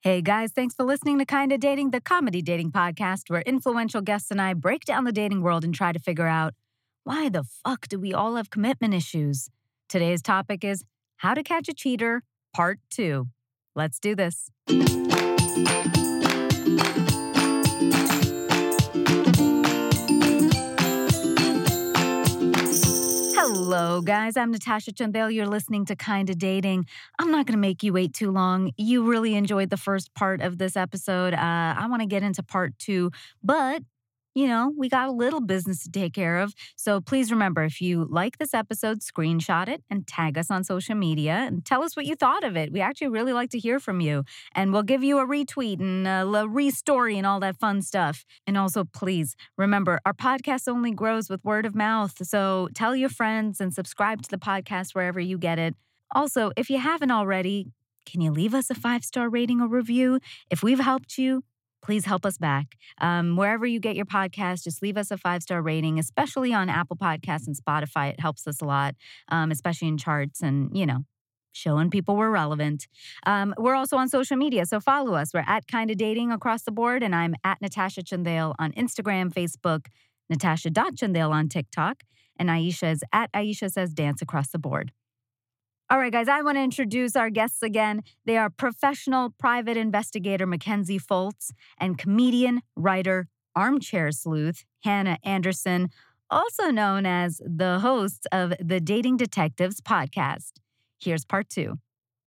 Hey 0.00 0.22
guys, 0.22 0.52
thanks 0.52 0.76
for 0.76 0.84
listening 0.84 1.18
to 1.18 1.24
Kinda 1.24 1.58
Dating, 1.58 1.90
the 1.90 2.00
comedy 2.00 2.40
dating 2.40 2.70
podcast 2.70 3.28
where 3.28 3.40
influential 3.40 4.00
guests 4.00 4.30
and 4.30 4.40
I 4.40 4.54
break 4.54 4.84
down 4.84 5.02
the 5.02 5.10
dating 5.10 5.42
world 5.42 5.64
and 5.64 5.74
try 5.74 5.90
to 5.90 5.98
figure 5.98 6.28
out 6.28 6.54
why 7.02 7.28
the 7.28 7.42
fuck 7.42 7.88
do 7.88 7.98
we 7.98 8.14
all 8.14 8.36
have 8.36 8.48
commitment 8.48 8.94
issues? 8.94 9.48
Today's 9.88 10.22
topic 10.22 10.62
is 10.62 10.84
How 11.16 11.34
to 11.34 11.42
Catch 11.42 11.68
a 11.68 11.74
Cheater, 11.74 12.22
Part 12.54 12.78
2. 12.90 13.26
Let's 13.74 13.98
do 13.98 14.14
this. 14.14 14.52
Hello, 23.78 24.00
guys. 24.00 24.36
I'm 24.36 24.50
Natasha 24.50 24.90
Chandel. 24.90 25.32
You're 25.32 25.46
listening 25.46 25.84
to 25.84 25.94
Kinda 25.94 26.34
Dating. 26.34 26.84
I'm 27.20 27.30
not 27.30 27.46
going 27.46 27.52
to 27.56 27.60
make 27.60 27.84
you 27.84 27.92
wait 27.92 28.12
too 28.12 28.32
long. 28.32 28.72
You 28.76 29.04
really 29.04 29.36
enjoyed 29.36 29.70
the 29.70 29.76
first 29.76 30.12
part 30.14 30.40
of 30.40 30.58
this 30.58 30.76
episode. 30.76 31.32
Uh, 31.32 31.36
I 31.78 31.86
want 31.88 32.02
to 32.02 32.08
get 32.08 32.24
into 32.24 32.42
part 32.42 32.76
two, 32.80 33.12
but 33.40 33.84
you 34.34 34.46
know, 34.46 34.72
we 34.76 34.88
got 34.88 35.08
a 35.08 35.12
little 35.12 35.40
business 35.40 35.82
to 35.84 35.90
take 35.90 36.14
care 36.14 36.38
of. 36.38 36.54
So 36.76 37.00
please 37.00 37.30
remember 37.30 37.64
if 37.64 37.80
you 37.80 38.06
like 38.08 38.38
this 38.38 38.54
episode, 38.54 39.00
screenshot 39.00 39.68
it 39.68 39.82
and 39.90 40.06
tag 40.06 40.38
us 40.38 40.50
on 40.50 40.64
social 40.64 40.94
media 40.94 41.44
and 41.46 41.64
tell 41.64 41.82
us 41.82 41.96
what 41.96 42.06
you 42.06 42.14
thought 42.14 42.44
of 42.44 42.56
it. 42.56 42.72
We 42.72 42.80
actually 42.80 43.08
really 43.08 43.32
like 43.32 43.50
to 43.50 43.58
hear 43.58 43.80
from 43.80 44.00
you. 44.00 44.24
And 44.54 44.72
we'll 44.72 44.82
give 44.82 45.02
you 45.02 45.18
a 45.18 45.26
retweet 45.26 45.80
and 45.80 46.06
a 46.06 46.24
restory 46.46 47.16
and 47.16 47.26
all 47.26 47.40
that 47.40 47.58
fun 47.58 47.82
stuff. 47.82 48.24
And 48.46 48.56
also, 48.56 48.84
please 48.84 49.34
remember 49.56 50.00
our 50.06 50.14
podcast 50.14 50.68
only 50.68 50.92
grows 50.92 51.28
with 51.28 51.42
word 51.44 51.66
of 51.66 51.74
mouth. 51.74 52.14
So 52.22 52.68
tell 52.74 52.94
your 52.94 53.08
friends 53.08 53.60
and 53.60 53.74
subscribe 53.74 54.22
to 54.22 54.30
the 54.30 54.38
podcast 54.38 54.94
wherever 54.94 55.20
you 55.20 55.38
get 55.38 55.58
it. 55.58 55.74
Also, 56.12 56.52
if 56.56 56.70
you 56.70 56.78
haven't 56.78 57.10
already, 57.10 57.66
can 58.06 58.20
you 58.20 58.30
leave 58.30 58.54
us 58.54 58.70
a 58.70 58.74
five 58.74 59.04
star 59.04 59.28
rating 59.28 59.60
or 59.60 59.68
review? 59.68 60.20
If 60.50 60.62
we've 60.62 60.80
helped 60.80 61.18
you, 61.18 61.42
please 61.82 62.04
help 62.04 62.26
us 62.26 62.38
back. 62.38 62.76
Um, 63.00 63.36
wherever 63.36 63.66
you 63.66 63.80
get 63.80 63.96
your 63.96 64.06
podcast, 64.06 64.64
just 64.64 64.82
leave 64.82 64.96
us 64.96 65.10
a 65.10 65.16
five 65.16 65.42
star 65.42 65.62
rating, 65.62 65.98
especially 65.98 66.52
on 66.52 66.68
Apple 66.68 66.96
Podcasts 66.96 67.46
and 67.46 67.56
Spotify. 67.56 68.10
It 68.10 68.20
helps 68.20 68.46
us 68.46 68.60
a 68.60 68.64
lot, 68.64 68.94
um, 69.28 69.50
especially 69.50 69.88
in 69.88 69.98
charts 69.98 70.42
and, 70.42 70.76
you 70.76 70.86
know, 70.86 71.04
showing 71.52 71.90
people 71.90 72.16
we're 72.16 72.30
relevant. 72.30 72.86
Um, 73.26 73.54
we're 73.58 73.74
also 73.74 73.96
on 73.96 74.08
social 74.08 74.36
media, 74.36 74.66
so 74.66 74.80
follow 74.80 75.14
us. 75.14 75.34
We're 75.34 75.44
at 75.46 75.66
Kinda 75.66 75.94
Dating 75.94 76.30
across 76.30 76.62
the 76.62 76.72
board, 76.72 77.02
and 77.02 77.14
I'm 77.14 77.34
at 77.44 77.60
Natasha 77.60 78.02
Chandel 78.02 78.54
on 78.58 78.72
Instagram, 78.72 79.32
Facebook, 79.32 79.86
Natasha 80.30 80.70
Natasha.Chandel 80.70 81.32
on 81.32 81.48
TikTok, 81.48 82.04
and 82.38 82.48
Aisha 82.48 82.92
is 82.92 83.02
at 83.12 83.32
Aisha 83.32 83.70
Says 83.70 83.92
Dance 83.92 84.22
across 84.22 84.50
the 84.50 84.58
board. 84.58 84.92
All 85.90 85.98
right, 85.98 86.12
guys, 86.12 86.28
I 86.28 86.42
want 86.42 86.58
to 86.58 86.62
introduce 86.62 87.16
our 87.16 87.30
guests 87.30 87.62
again. 87.62 88.02
They 88.26 88.36
are 88.36 88.50
professional 88.50 89.30
private 89.30 89.78
investigator 89.78 90.46
Mackenzie 90.46 90.98
Fultz 90.98 91.50
and 91.78 91.96
comedian, 91.96 92.60
writer, 92.76 93.28
armchair 93.56 94.12
sleuth 94.12 94.66
Hanna 94.84 95.16
Anderson, 95.24 95.88
also 96.28 96.70
known 96.70 97.06
as 97.06 97.40
the 97.42 97.78
hosts 97.78 98.26
of 98.30 98.52
the 98.60 98.80
Dating 98.80 99.16
Detectives 99.16 99.80
podcast. 99.80 100.52
Here's 101.00 101.24
part 101.24 101.48
two. 101.48 101.78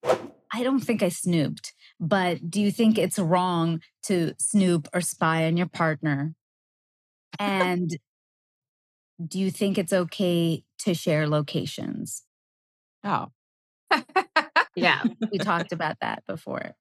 I 0.05 0.63
don't 0.63 0.79
think 0.79 1.03
I 1.03 1.09
snooped, 1.09 1.75
but 1.99 2.49
do 2.49 2.61
you 2.61 2.71
think 2.71 2.97
it's 2.97 3.19
wrong 3.19 3.81
to 4.05 4.35
snoop 4.39 4.87
or 4.95 5.01
spy 5.01 5.47
on 5.47 5.57
your 5.57 5.67
partner? 5.67 6.37
And 7.41 7.91
do 9.27 9.41
you 9.41 9.51
think 9.51 9.79
it's 9.79 9.93
okay 9.93 10.63
to 10.79 10.95
share 10.95 11.29
locations? 11.29 12.23
Oh, 13.03 13.33
Yeah, 14.79 15.03
we 15.33 15.39
talked 15.39 15.73
about 15.73 15.97
that 16.01 16.23
before. 16.27 16.73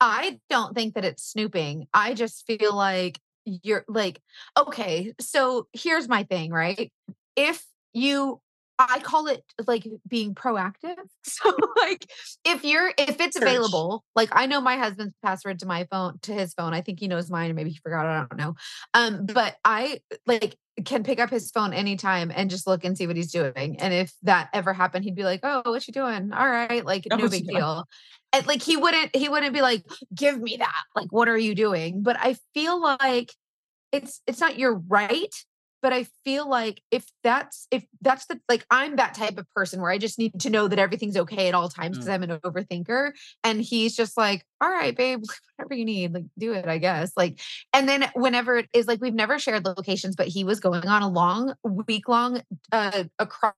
I 0.00 0.38
don't 0.48 0.74
think 0.74 0.94
that 0.94 1.04
it's 1.04 1.22
snooping. 1.24 1.88
I 1.92 2.14
just 2.14 2.46
feel 2.46 2.74
like 2.74 3.18
you're 3.44 3.84
like, 3.88 4.20
okay, 4.56 5.14
so 5.20 5.66
here's 5.72 6.08
my 6.08 6.24
thing, 6.24 6.50
right? 6.52 6.92
If 7.36 7.64
you, 7.92 8.40
I 8.78 9.00
call 9.00 9.26
it 9.26 9.42
like 9.66 9.86
being 10.06 10.34
proactive. 10.34 10.96
So, 11.24 11.56
like, 11.76 12.10
if 12.44 12.64
you're, 12.64 12.90
if 12.96 13.20
it's 13.20 13.36
available, 13.36 14.02
like 14.16 14.30
I 14.32 14.46
know 14.46 14.60
my 14.60 14.76
husband's 14.76 15.14
password 15.22 15.58
to 15.60 15.66
my 15.66 15.86
phone, 15.90 16.18
to 16.22 16.32
his 16.32 16.54
phone. 16.54 16.72
I 16.72 16.80
think 16.80 17.00
he 17.00 17.06
knows 17.06 17.30
mine, 17.30 17.54
maybe 17.54 17.70
he 17.70 17.76
forgot. 17.76 18.06
it, 18.06 18.08
I 18.08 18.26
don't 18.28 18.38
know. 18.38 18.54
Um, 18.94 19.26
but 19.26 19.56
I 19.64 20.00
like 20.26 20.56
can 20.84 21.02
pick 21.02 21.18
up 21.20 21.28
his 21.30 21.50
phone 21.50 21.72
anytime 21.72 22.32
and 22.34 22.48
just 22.48 22.66
look 22.66 22.84
and 22.84 22.96
see 22.96 23.06
what 23.06 23.16
he's 23.16 23.30
doing. 23.30 23.76
And 23.80 23.92
if 23.92 24.12
that 24.22 24.48
ever 24.52 24.72
happened, 24.72 25.04
he'd 25.04 25.14
be 25.16 25.24
like, 25.24 25.40
"Oh, 25.42 25.62
what 25.66 25.86
you 25.86 25.92
doing? 25.92 26.32
All 26.32 26.48
right, 26.48 26.84
like 26.84 27.06
Oh, 27.10 27.16
no 27.16 27.28
big 27.28 27.46
doing?" 27.46 27.58
deal." 27.58 27.84
And 28.32 28.46
like 28.46 28.62
he 28.62 28.76
wouldn't, 28.76 29.14
he 29.14 29.28
wouldn't 29.28 29.54
be 29.54 29.62
like, 29.62 29.84
"Give 30.14 30.40
me 30.40 30.56
that." 30.58 30.82
Like, 30.96 31.12
what 31.12 31.28
are 31.28 31.38
you 31.38 31.54
doing? 31.54 32.02
But 32.02 32.16
I 32.18 32.36
feel 32.54 32.80
like 32.80 33.32
it's 33.92 34.22
it's 34.26 34.40
not 34.40 34.58
your 34.58 34.74
right 34.74 35.34
but 35.82 35.92
i 35.92 36.06
feel 36.24 36.48
like 36.48 36.82
if 36.90 37.06
that's 37.22 37.66
if 37.70 37.84
that's 38.00 38.26
the 38.26 38.40
like 38.48 38.64
i'm 38.70 38.96
that 38.96 39.14
type 39.14 39.38
of 39.38 39.46
person 39.54 39.80
where 39.80 39.90
i 39.90 39.98
just 39.98 40.18
need 40.18 40.38
to 40.38 40.50
know 40.50 40.68
that 40.68 40.78
everything's 40.78 41.16
okay 41.16 41.48
at 41.48 41.54
all 41.54 41.68
times 41.68 41.96
because 41.96 42.08
i'm 42.08 42.22
an 42.22 42.38
overthinker 42.40 43.12
and 43.44 43.60
he's 43.60 43.94
just 43.94 44.16
like 44.16 44.44
all 44.60 44.70
right 44.70 44.96
babe 44.96 45.22
whatever 45.56 45.74
you 45.74 45.84
need 45.84 46.12
like 46.14 46.24
do 46.38 46.52
it 46.52 46.66
i 46.66 46.78
guess. 46.78 47.12
Like 47.16 47.40
and 47.72 47.88
then 47.88 48.10
whenever 48.14 48.58
it 48.58 48.68
is 48.72 48.86
like 48.86 49.00
we've 49.00 49.14
never 49.14 49.38
shared 49.38 49.64
locations 49.64 50.16
but 50.16 50.28
he 50.28 50.44
was 50.44 50.60
going 50.60 50.86
on 50.86 51.02
a 51.02 51.08
long 51.08 51.54
week 51.62 52.08
long 52.08 52.42
uh 52.72 53.04
across 53.18 53.54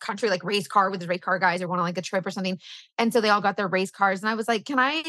country 0.00 0.28
like 0.28 0.44
race 0.44 0.68
car 0.68 0.90
with 0.90 1.00
his 1.00 1.08
race 1.08 1.20
car 1.20 1.38
guys 1.38 1.62
or 1.62 1.68
went 1.68 1.80
on 1.80 1.86
like 1.86 1.96
a 1.96 2.02
trip 2.02 2.26
or 2.26 2.30
something 2.30 2.58
and 2.98 3.12
so 3.12 3.20
they 3.20 3.30
all 3.30 3.40
got 3.40 3.56
their 3.56 3.68
race 3.68 3.90
cars 3.90 4.20
and 4.20 4.28
i 4.28 4.34
was 4.34 4.46
like 4.46 4.64
can 4.64 4.78
i 4.78 5.02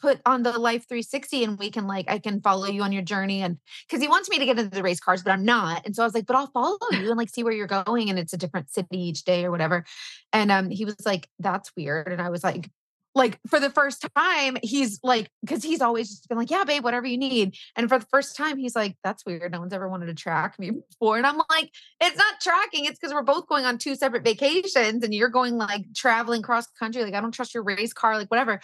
put 0.00 0.20
on 0.26 0.42
the 0.42 0.52
Life360 0.52 1.44
and 1.44 1.58
we 1.58 1.70
can 1.70 1.86
like 1.86 2.10
i 2.10 2.18
can 2.18 2.40
follow 2.40 2.66
you 2.66 2.82
on 2.82 2.92
your 2.92 3.02
journey 3.02 3.42
and 3.42 3.58
because 3.88 4.02
he 4.02 4.08
wants 4.08 4.28
me 4.28 4.38
to 4.38 4.44
get 4.44 4.58
into 4.58 4.70
the 4.70 4.82
race 4.82 5.00
cars 5.00 5.22
but 5.22 5.30
i'm 5.30 5.44
not 5.44 5.84
and 5.84 5.94
so 5.94 6.02
i 6.02 6.06
was 6.06 6.14
like 6.14 6.26
but 6.26 6.36
i'll 6.36 6.48
follow 6.48 6.76
you 6.92 7.08
and 7.08 7.16
like 7.16 7.30
see 7.30 7.44
where 7.44 7.52
you're 7.52 7.66
going 7.66 8.10
and 8.10 8.18
it's 8.18 8.32
a 8.32 8.38
different 8.38 8.70
city 8.70 8.98
each 8.98 9.24
day 9.24 9.44
or 9.44 9.50
whatever 9.50 9.84
and 10.32 10.50
um 10.50 10.70
he 10.70 10.84
was 10.84 10.96
like 11.04 11.28
that's 11.38 11.70
weird 11.76 12.08
and 12.08 12.20
i 12.20 12.30
was 12.30 12.44
like 12.44 12.68
like 13.14 13.38
for 13.48 13.60
the 13.60 13.70
first 13.70 14.06
time 14.16 14.56
he's 14.62 14.98
like 15.02 15.30
because 15.42 15.62
he's 15.62 15.80
always 15.80 16.08
just 16.08 16.28
been 16.28 16.38
like 16.38 16.50
yeah 16.50 16.64
babe 16.64 16.84
whatever 16.84 17.06
you 17.06 17.18
need. 17.18 17.56
And 17.76 17.88
for 17.88 17.98
the 17.98 18.06
first 18.06 18.36
time 18.36 18.58
he's 18.58 18.74
like 18.74 18.96
that's 19.04 19.24
weird. 19.24 19.52
No 19.52 19.60
one's 19.60 19.72
ever 19.72 19.88
wanted 19.88 20.06
to 20.06 20.14
track 20.14 20.58
me 20.58 20.70
before. 20.90 21.16
And 21.16 21.26
i'm 21.26 21.40
like 21.50 21.70
it's 22.00 22.16
not 22.16 22.40
tracking. 22.40 22.84
It's 22.84 22.98
because 22.98 23.14
we're 23.14 23.22
both 23.22 23.46
going 23.46 23.64
on 23.64 23.78
two 23.78 23.94
separate 23.94 24.24
vacations 24.24 25.02
and 25.02 25.14
you're 25.14 25.28
going 25.28 25.56
like 25.56 25.84
traveling 25.94 26.42
cross 26.42 26.66
country. 26.78 27.04
Like 27.04 27.14
i 27.14 27.20
don't 27.20 27.32
trust 27.32 27.54
your 27.54 27.62
race 27.62 27.92
car 27.92 28.18
like 28.18 28.30
whatever. 28.30 28.60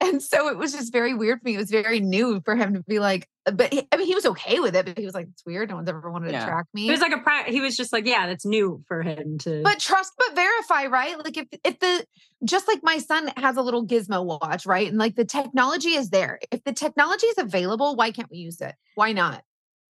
And 0.00 0.22
so 0.22 0.48
it 0.48 0.58
was 0.58 0.72
just 0.72 0.92
very 0.92 1.14
weird 1.14 1.40
for 1.40 1.48
me. 1.48 1.54
It 1.54 1.58
was 1.58 1.70
very 1.70 2.00
new 2.00 2.40
for 2.44 2.56
him 2.56 2.74
to 2.74 2.82
be 2.82 2.98
like 2.98 3.28
but 3.52 3.72
he, 3.72 3.86
i 3.92 3.96
mean 3.96 4.06
he 4.06 4.14
was 4.14 4.24
okay 4.24 4.58
with 4.60 4.74
it 4.74 4.86
but 4.86 4.98
he 4.98 5.04
was 5.04 5.14
like 5.14 5.26
it's 5.30 5.44
weird 5.44 5.68
no 5.68 5.76
one's 5.76 5.88
ever 5.88 6.10
wanted 6.10 6.32
Yeah. 6.32 6.40
to 6.40 6.46
track 6.46 6.66
me 6.72 6.88
It 6.88 6.92
was 6.92 7.00
like 7.00 7.12
a 7.12 7.50
he 7.50 7.60
was 7.60 7.76
just 7.76 7.92
like, 7.92 8.06
yeah, 8.06 8.26
that's 8.26 8.46
new 8.46 8.82
for 8.88 9.02
him 9.02 9.38
to. 9.38 9.62
but 9.62 9.78
trust 9.78 10.12
but 10.16 10.34
verify, 10.34 10.86
right? 10.86 11.16
Like 11.22 11.36
if 11.36 11.46
if 11.64 11.78
the 11.78 12.06
just 12.44 12.66
like 12.68 12.80
my 12.82 12.98
son 12.98 13.30
has 13.36 13.56
a 13.56 13.62
little 13.62 13.86
gizmo 13.86 14.24
watch, 14.24 14.66
right? 14.66 14.88
And 14.88 14.98
like 14.98 15.14
the 15.16 15.24
technology 15.24 15.90
is 15.90 16.10
there. 16.10 16.38
If 16.50 16.64
the 16.64 16.72
technology 16.72 17.26
is 17.26 17.38
available, 17.38 17.96
why 17.96 18.10
can't 18.10 18.30
we 18.30 18.38
use 18.38 18.60
it? 18.60 18.74
Why 18.94 19.12
not? 19.12 19.42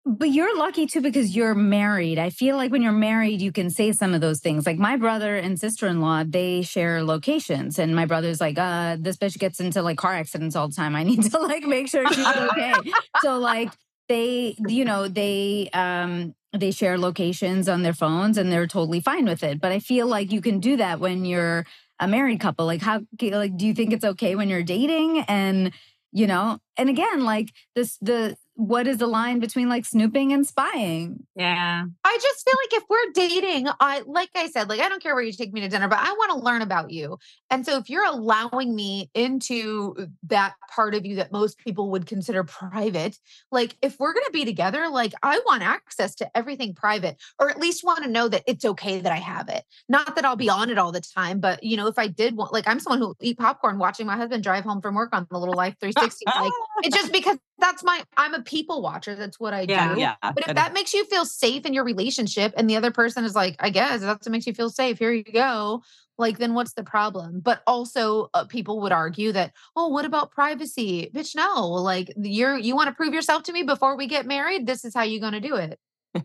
But 0.04 0.32
you're 0.32 0.58
lucky 0.58 0.88
too 0.88 1.02
because 1.02 1.36
you're 1.36 1.54
married. 1.54 2.18
I 2.18 2.32
feel 2.32 2.58
like 2.58 2.72
when 2.72 2.82
you're 2.82 2.92
married, 2.92 3.40
you 3.40 3.52
can 3.52 3.70
say 3.70 3.92
some 3.92 4.16
of 4.16 4.22
those 4.22 4.40
things. 4.40 4.66
Like 4.66 4.80
my 4.80 4.98
brother 4.98 5.36
and 5.36 5.60
sister 5.60 5.86
in 5.86 6.02
law, 6.02 6.24
they 6.26 6.64
share 6.64 7.04
locations. 7.04 7.78
And 7.78 7.96
my 7.96 8.08
brother's 8.08 8.42
like, 8.42 8.58
uh, 8.58 8.98
this 9.00 9.18
bitch 9.18 9.38
gets 9.38 9.60
into 9.60 9.84
like 9.84 10.00
car 10.00 10.16
accidents 10.16 10.56
all 10.56 10.68
the 10.68 10.74
time. 10.74 10.96
I 10.96 11.04
need 11.04 11.22
to 11.30 11.40
like 11.42 11.64
make 11.64 11.88
sure 11.88 12.12
she's 12.12 12.26
okay. 12.26 12.74
so 13.22 13.38
like 13.38 13.72
they, 14.10 14.56
you 14.68 14.86
know, 14.86 15.08
they 15.08 15.70
um 15.74 16.34
they 16.52 16.72
share 16.72 16.98
locations 16.98 17.70
on 17.70 17.84
their 17.84 17.94
phones 17.94 18.38
and 18.40 18.52
they're 18.52 18.68
totally 18.68 19.02
fine 19.02 19.26
with 19.26 19.44
it. 19.44 19.62
But 19.62 19.72
I 19.72 19.80
feel 19.80 20.08
like 20.08 20.32
you 20.32 20.42
can 20.42 20.60
do 20.60 20.78
that 20.78 21.00
when 21.00 21.26
you're 21.26 21.66
a 22.00 22.08
married 22.08 22.40
couple. 22.40 22.66
Like 22.66 22.82
how 22.82 23.02
like 23.22 23.56
do 23.56 23.68
you 23.68 23.76
think 23.76 23.94
it's 23.94 24.04
okay 24.04 24.36
when 24.36 24.50
you're 24.50 24.64
dating 24.64 25.20
and 25.28 25.72
you 26.12 26.28
know 26.28 26.58
and 26.76 26.90
again 26.90 27.24
like 27.24 27.54
this 27.76 27.98
the 28.02 28.36
what 28.62 28.86
is 28.86 29.00
the 29.00 29.08
line 29.08 29.40
between 29.40 29.70
like 29.70 29.86
snooping 29.86 30.32
and 30.32 30.46
spying? 30.46 31.26
Yeah. 31.36 31.84
I 32.04 32.20
just 32.22 32.46
feel 32.46 32.54
like 32.64 32.80
if 32.80 32.84
we're 32.88 33.12
dating, 33.14 33.68
I 33.80 34.04
like 34.06 34.30
I 34.36 34.50
said, 34.50 34.70
like 34.70 34.80
I 34.80 34.88
don't 34.88 35.02
care 35.02 35.16
where 35.16 35.24
you 35.24 35.34
take 35.34 35.52
me 35.52 35.62
to 35.62 35.68
dinner, 35.68 35.88
but 35.88 35.98
I 35.98 36.12
want 36.12 36.32
to 36.34 36.46
learn 36.46 36.62
about 36.62 36.92
you. 36.92 37.18
And 37.50 37.66
so 37.66 37.78
if 37.78 37.90
you're 37.90 38.06
allowing 38.06 38.76
me 38.76 39.10
into 39.16 39.96
uh, 39.98 40.06
that 40.28 40.54
part 40.70 40.94
of 40.94 41.08
you 41.08 41.16
that 41.16 41.32
most 41.32 41.58
people 41.58 41.90
would 41.90 42.06
consider 42.06 42.44
private, 42.44 43.18
like 43.52 43.76
if 43.82 44.00
we're 44.00 44.14
going 44.14 44.28
to 44.28 44.32
be 44.32 44.46
together, 44.46 44.90
like 44.90 45.14
I 45.24 45.40
want 45.48 45.64
access 45.64 46.14
to 46.16 46.38
everything 46.38 46.76
private 46.76 47.18
or 47.40 47.50
at 47.50 47.60
least 47.60 47.84
want 47.84 48.04
to 48.04 48.12
know 48.12 48.28
that 48.28 48.44
it's 48.46 48.64
okay 48.64 49.00
that 49.00 49.12
I 49.12 49.18
have 49.18 49.50
it. 49.50 49.64
Not 49.90 50.16
that 50.16 50.24
I'll 50.24 50.36
be 50.36 50.50
on 50.50 50.70
it 50.70 50.78
all 50.78 50.92
the 50.92 51.02
time, 51.02 51.40
but 51.40 51.64
you 51.64 51.78
know, 51.78 51.88
if 51.88 51.98
I 51.98 52.06
did 52.06 52.38
want 52.38 52.54
like 52.54 52.68
I'm 52.68 52.80
someone 52.80 53.00
who 53.00 53.16
eat 53.22 53.40
popcorn 53.40 53.80
watching 53.80 54.06
my 54.06 54.18
husband 54.18 54.44
drive 54.44 54.66
home 54.66 54.82
from 54.82 54.94
work 54.94 55.10
on 55.14 55.26
the 55.32 55.40
little 55.40 55.56
Life360 55.56 56.12
like 56.36 56.54
it's 56.84 56.96
just 56.96 57.12
because 57.12 57.40
that's 57.62 57.84
my 57.84 58.04
I'm 58.18 58.34
a 58.34 58.42
people 58.42 58.82
watcher. 58.82 59.16
That's 59.16 59.40
what 59.40 59.54
I 59.54 59.62
Yeah. 59.62 59.94
do. 59.94 60.00
Yeah. 60.02 60.16
But 60.22 60.50
if 60.50 60.56
that 60.56 60.74
makes 60.74 60.94
you 60.94 61.06
feel 61.06 61.24
safe 61.26 61.66
in 61.66 61.74
your 61.74 61.86
relationship 61.86 62.54
and 62.58 62.70
the 62.70 62.76
other 62.76 62.92
person 62.92 63.24
is 63.24 63.36
like, 63.36 63.56
I 63.60 63.70
guess 63.70 64.02
that's 64.02 64.26
what 64.28 64.32
makes 64.32 64.46
you 64.48 64.54
feel 64.54 64.70
safe. 64.70 65.00
Here 65.00 65.14
you 65.14 65.24
go. 65.24 65.84
Like, 66.18 66.38
then 66.38 66.54
what's 66.54 66.74
the 66.74 66.84
problem? 66.84 67.40
But 67.40 67.64
also, 67.66 68.30
uh, 68.34 68.46
people 68.46 68.82
would 68.82 68.92
argue 68.92 69.32
that, 69.32 69.54
oh, 69.76 69.88
what 69.88 70.06
about 70.06 70.32
privacy? 70.32 71.10
Bitch, 71.16 71.36
no. 71.36 71.68
Like, 71.68 72.12
you're 72.18 72.58
you 72.58 72.76
want 72.76 72.90
to 72.90 72.96
prove 72.96 73.14
yourself 73.14 73.44
to 73.44 73.54
me 73.54 73.64
before 73.64 73.96
we 73.96 74.06
get 74.08 74.26
married. 74.28 74.68
This 74.68 74.84
is 74.86 74.94
how 74.94 75.04
you're 75.04 75.22
going 75.22 75.34
to 75.34 75.40
do 75.40 75.56
it. 75.56 75.80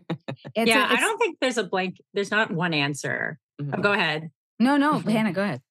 It's 0.55 0.67
yeah. 0.69 0.81
a- 0.83 0.89
I 0.89 0.93
it's- 0.93 0.99
don't 0.99 1.17
think 1.17 1.37
there's 1.39 1.57
a 1.57 1.63
blank, 1.63 2.01
there's 2.13 2.29
not 2.31 2.51
one 2.51 2.73
answer. 2.73 3.39
Oh, 3.59 3.63
Mhm. 3.63 3.81
go 3.81 3.93
ahead. 3.93 4.29
No, 4.59 4.77
no, 4.77 4.93
Mhm. 4.99 5.11
Hanna, 5.11 5.31
go 5.33 5.43
ahead. 5.43 5.61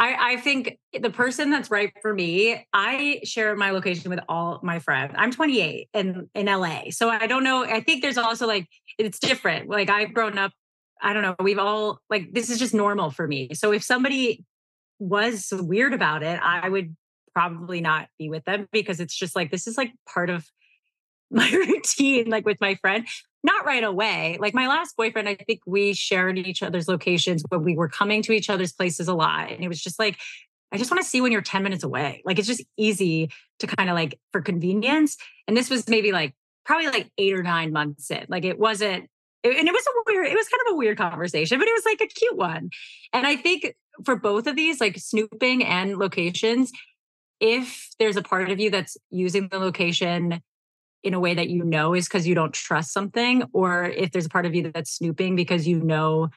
I, 0.00 0.32
I 0.32 0.36
think 0.38 0.78
the 0.98 1.10
person 1.10 1.50
that's 1.50 1.70
right 1.70 1.92
for 2.00 2.14
me, 2.14 2.66
I 2.72 3.20
share 3.22 3.54
my 3.54 3.70
location 3.70 4.08
with 4.08 4.20
all 4.30 4.58
my 4.62 4.78
friends. 4.78 5.12
I'm 5.14 5.30
28 5.30 5.90
in, 5.92 6.30
in 6.34 6.46
LA. 6.46 6.84
So 6.88 7.10
I 7.10 7.26
don't 7.26 7.44
know. 7.44 7.64
I 7.64 7.82
think 7.82 8.00
there's 8.00 8.16
also 8.16 8.46
like, 8.46 8.66
it's 8.98 9.18
different. 9.18 9.68
Like 9.68 9.90
I've 9.90 10.14
grown 10.14 10.38
up, 10.38 10.52
I 11.02 11.12
don't 11.12 11.22
know, 11.22 11.36
we've 11.38 11.58
all, 11.58 12.00
like, 12.08 12.32
this 12.32 12.48
is 12.48 12.58
just 12.58 12.72
normal 12.72 13.10
for 13.10 13.28
me. 13.28 13.50
So 13.52 13.72
if 13.72 13.82
somebody 13.82 14.42
was 14.98 15.52
weird 15.52 15.92
about 15.92 16.22
it, 16.22 16.40
I 16.42 16.66
would 16.66 16.96
probably 17.34 17.82
not 17.82 18.08
be 18.18 18.30
with 18.30 18.44
them 18.46 18.68
because 18.72 19.00
it's 19.00 19.14
just 19.14 19.36
like, 19.36 19.50
this 19.50 19.66
is 19.66 19.76
like 19.76 19.92
part 20.08 20.30
of 20.30 20.46
my 21.30 21.50
routine, 21.68 22.28
like 22.28 22.44
with 22.44 22.60
my 22.60 22.74
friend. 22.76 23.06
Not 23.42 23.64
right 23.64 23.84
away. 23.84 24.36
Like 24.38 24.52
my 24.52 24.68
last 24.68 24.96
boyfriend, 24.96 25.28
I 25.28 25.34
think 25.34 25.60
we 25.66 25.94
shared 25.94 26.36
each 26.38 26.62
other's 26.62 26.88
locations 26.88 27.42
but 27.48 27.60
we 27.60 27.74
were 27.74 27.88
coming 27.88 28.22
to 28.22 28.32
each 28.32 28.50
other's 28.50 28.72
places 28.72 29.08
a 29.08 29.14
lot. 29.14 29.50
And 29.50 29.64
it 29.64 29.68
was 29.68 29.82
just 29.82 29.98
like, 29.98 30.18
I 30.72 30.76
just 30.76 30.90
want 30.90 31.02
to 31.02 31.08
see 31.08 31.20
when 31.20 31.32
you're 31.32 31.40
10 31.40 31.62
minutes 31.62 31.82
away. 31.82 32.22
Like 32.24 32.38
it's 32.38 32.46
just 32.46 32.62
easy 32.76 33.30
to 33.60 33.66
kind 33.66 33.88
of 33.88 33.94
like 33.94 34.18
for 34.32 34.40
convenience. 34.40 35.16
And 35.48 35.56
this 35.56 35.70
was 35.70 35.88
maybe 35.88 36.12
like 36.12 36.34
probably 36.64 36.88
like 36.88 37.10
eight 37.18 37.32
or 37.32 37.42
nine 37.42 37.72
months 37.72 38.10
in. 38.10 38.26
Like 38.28 38.44
it 38.44 38.58
wasn't, 38.58 39.08
and 39.42 39.68
it 39.68 39.72
was 39.72 39.86
a 39.86 40.02
weird, 40.06 40.26
it 40.26 40.36
was 40.36 40.48
kind 40.48 40.60
of 40.66 40.74
a 40.74 40.76
weird 40.76 40.98
conversation, 40.98 41.58
but 41.58 41.66
it 41.66 41.74
was 41.74 41.84
like 41.86 42.00
a 42.02 42.06
cute 42.06 42.36
one. 42.36 42.70
And 43.12 43.26
I 43.26 43.36
think 43.36 43.74
for 44.04 44.16
both 44.16 44.46
of 44.46 44.54
these, 44.54 44.80
like 44.80 44.98
snooping 44.98 45.64
and 45.64 45.96
locations, 45.96 46.72
if 47.40 47.88
there's 47.98 48.16
a 48.16 48.22
part 48.22 48.50
of 48.50 48.60
you 48.60 48.70
that's 48.70 48.98
using 49.10 49.48
the 49.48 49.58
location 49.58 50.42
in 51.02 51.14
a 51.14 51.20
way 51.20 51.34
that 51.34 51.48
you 51.48 51.64
know 51.64 51.94
is 51.94 52.06
because 52.06 52.26
you 52.26 52.34
don't 52.34 52.52
trust 52.52 52.92
something, 52.92 53.44
or 53.52 53.84
if 53.84 54.12
there's 54.12 54.26
a 54.26 54.30
part 54.30 54.46
of 54.46 54.54
you 54.54 54.70
that's 54.70 54.92
snooping 54.92 55.36
because 55.36 55.66
you 55.66 55.80
know 55.80 56.28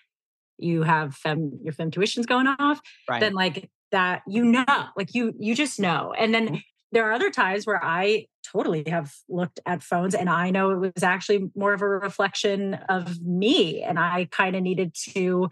you 0.58 0.84
have 0.84 1.16
fem 1.16 1.60
your 1.64 1.74
fem 1.74 1.92
tuitions 1.92 2.26
going 2.28 2.48
off, 2.48 2.80
Right. 3.10 3.20
then 3.20 3.34
like 3.34 3.70
that 3.92 4.22
you 4.28 4.46
know, 4.46 4.66
like 4.96 5.14
you 5.14 5.34
you 5.40 5.56
just 5.56 5.80
know. 5.80 6.14
And 6.18 6.34
then 6.34 6.48
Mhm. 6.48 6.64
there 6.92 7.06
are 7.10 7.12
other 7.12 7.30
times 7.32 7.66
where 7.66 7.84
I 7.84 8.28
totally 8.46 8.84
have 8.88 9.12
looked 9.28 9.60
at 9.66 9.82
phones 9.82 10.14
and 10.14 10.30
I 10.30 10.52
know 10.52 10.72
it 10.72 10.94
was 10.94 11.04
actually 11.04 11.50
more 11.56 11.74
of 11.74 11.82
a 11.82 11.88
reflection 11.88 12.76
of 12.90 13.20
me, 13.22 13.82
and 13.82 14.00
I 14.00 14.28
kind 14.32 14.56
of 14.56 14.62
needed 14.64 14.94
to. 15.12 15.50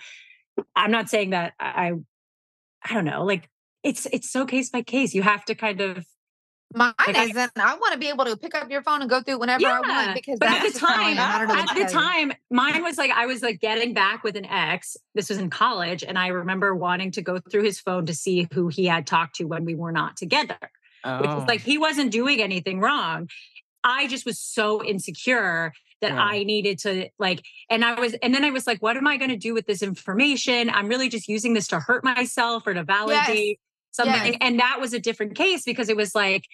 I'm 0.75 0.91
not 0.91 1.09
saying 1.09 1.31
that 1.31 1.53
I, 1.59 1.93
I 2.83 2.93
don't 2.93 3.05
know, 3.05 3.23
like 3.25 3.49
it's 3.83 4.05
it's 4.13 4.29
so 4.31 4.45
case 4.45 4.69
by 4.69 4.81
case. 4.83 5.13
You 5.13 5.23
have 5.23 5.45
to 5.45 5.55
kind 5.55 5.81
of 5.81 6.05
Mine 6.73 6.93
Like, 7.07 7.29
isn't. 7.31 7.51
I 7.57 7.75
want 7.75 7.93
to 7.93 7.99
be 7.99 8.07
able 8.09 8.25
to 8.25 8.37
pick 8.37 8.55
up 8.55 8.69
your 8.71 8.81
phone 8.81 9.01
and 9.01 9.09
go 9.09 9.21
through 9.21 9.35
it 9.35 9.39
whenever 9.39 9.65
I 9.67 9.79
want 9.81 10.15
because 10.15 10.39
but 10.39 10.49
at 10.49 10.61
that's 10.61 10.73
the 10.73 10.79
just 10.79 10.85
how 10.85 10.93
I 10.93 11.13
time, 11.13 11.17
am. 11.17 11.35
I 11.35 11.37
don't 11.39 11.47
know 11.49 11.53
what 11.55 11.77
at 11.77 11.87
the 11.87 11.93
time, 11.93 12.33
mine 12.49 12.83
was 12.83 12.97
like 12.97 13.11
I 13.11 13.25
was 13.25 13.41
like 13.41 13.59
getting 13.59 13.93
back 13.93 14.23
with 14.23 14.35
an 14.35 14.45
ex. 14.45 14.95
This 15.15 15.29
was 15.29 15.37
in 15.37 15.49
college, 15.49 16.03
and 16.03 16.17
I 16.17 16.27
remember 16.27 16.73
wanting 16.75 17.11
to 17.11 17.21
go 17.21 17.39
through 17.39 17.63
his 17.63 17.79
phone 17.79 18.05
to 18.05 18.13
see 18.13 18.47
who 18.53 18.67
he 18.69 18.85
had 18.85 19.05
talked 19.07 19.35
to 19.37 19.45
when 19.45 19.65
we 19.65 19.75
were 19.75 19.91
not 19.91 20.17
together. 20.17 20.57
Which 20.61 20.71
Oh. 21.03 21.41
is 21.41 21.47
like 21.47 21.61
he 21.61 21.77
wasn't 21.77 22.11
doing 22.11 22.41
anything 22.41 22.79
wrong. 22.79 23.27
I 23.83 24.07
just 24.07 24.25
was 24.25 24.39
so 24.39 24.83
insecure 24.85 25.73
that 26.01 26.11
Yeah. 26.13 26.21
I 26.23 26.43
needed 26.43 26.79
to 26.79 27.09
like, 27.19 27.43
and 27.69 27.83
I 27.83 27.99
was, 27.99 28.13
and 28.21 28.33
then 28.33 28.43
I 28.45 28.51
was 28.51 28.65
like, 28.67 28.81
what 28.81 28.97
am 28.97 29.07
I 29.07 29.17
going 29.17 29.29
to 29.31 29.37
do 29.37 29.53
with 29.53 29.65
this 29.65 29.81
information? 29.81 30.69
I'm 30.69 30.87
really 30.87 31.09
just 31.09 31.27
using 31.27 31.53
this 31.53 31.67
to 31.69 31.79
hurt 31.79 32.03
myself 32.03 32.65
or 32.67 32.73
to 32.75 32.83
validate 32.83 33.59
something. 33.91 34.33
Yes. 34.33 34.37
And 34.41 34.59
that 34.59 34.79
was 34.79 34.93
a 34.93 34.99
different 34.99 35.35
case 35.35 35.63
because 35.63 35.89
it 35.89 35.95
was 35.95 36.15
like, 36.15 36.45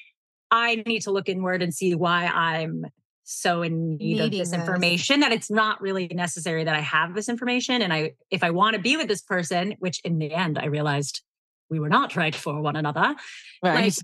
I 0.51 0.83
need 0.85 1.01
to 1.01 1.11
look 1.11 1.29
inward 1.29 1.61
and 1.61 1.73
see 1.73 1.95
why 1.95 2.25
I'm 2.25 2.85
so 3.23 3.61
in 3.61 3.97
need 3.97 4.21
of 4.21 4.31
this 4.31 4.51
this. 4.51 4.59
information 4.59 5.19
that 5.19 5.33
it's 5.33 5.51
not 5.51 5.81
really 5.81 6.07
necessary 6.07 6.63
that 6.63 6.75
I 6.75 6.79
have 6.79 7.13
this 7.13 7.27
information. 7.27 7.81
And 7.81 7.91
I, 7.91 8.13
if 8.31 8.41
I 8.41 8.51
want 8.51 8.75
to 8.75 8.81
be 8.81 8.95
with 8.95 9.09
this 9.09 9.21
person, 9.21 9.75
which 9.79 9.99
in 10.05 10.17
the 10.17 10.31
end 10.31 10.57
I 10.57 10.67
realized 10.67 11.21
we 11.69 11.79
were 11.79 11.89
not 11.89 12.15
right 12.15 12.33
for 12.33 12.61
one 12.61 12.77
another, 12.77 13.15
right. 13.61 13.97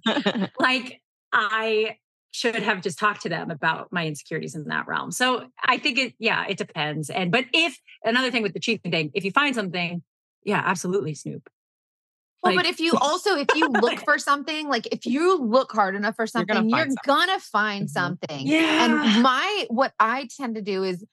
like 0.59 1.01
I 1.31 1.97
should 2.31 2.55
have 2.55 2.81
just 2.81 2.99
talked 2.99 3.21
to 3.21 3.29
them 3.29 3.49
about 3.49 3.93
my 3.93 4.05
insecurities 4.07 4.55
in 4.55 4.65
that 4.65 4.87
realm. 4.87 5.11
So 5.11 5.47
I 5.63 5.77
think 5.77 5.97
it, 5.99 6.13
yeah, 6.19 6.45
it 6.49 6.57
depends. 6.57 7.09
And 7.09 7.31
but 7.31 7.45
if 7.53 7.79
another 8.03 8.31
thing 8.31 8.43
with 8.43 8.53
the 8.53 8.59
cheating 8.59 8.91
thing, 8.91 9.11
if 9.13 9.23
you 9.23 9.31
find 9.31 9.55
something, 9.55 10.03
yeah, 10.43 10.61
absolutely, 10.65 11.13
Snoop. 11.13 11.47
Well, 12.43 12.53
Like- 12.55 12.65
but 12.65 12.69
if 12.69 12.79
you 12.79 12.93
also 12.99 13.35
if 13.37 13.47
you 13.55 13.67
look 13.69 13.99
for 14.05 14.17
something, 14.19 14.67
like 14.67 14.87
if 14.91 15.05
you 15.05 15.37
look 15.37 15.71
hard 15.71 15.95
enough 15.95 16.15
for 16.15 16.25
You're 16.33 16.45
gonna 16.45 16.59
something, 16.59 16.69
you're 16.69 16.85
find 16.85 16.97
gonna 17.05 17.39
find 17.39 17.85
Mhm. 17.85 17.89
something. 17.89 18.47
Yeah. 18.47 18.85
And 18.85 19.23
my 19.23 19.65
what 19.69 19.93
I 19.99 20.27
tend 20.37 20.55
to 20.55 20.61
do 20.61 20.83
is 20.83 21.03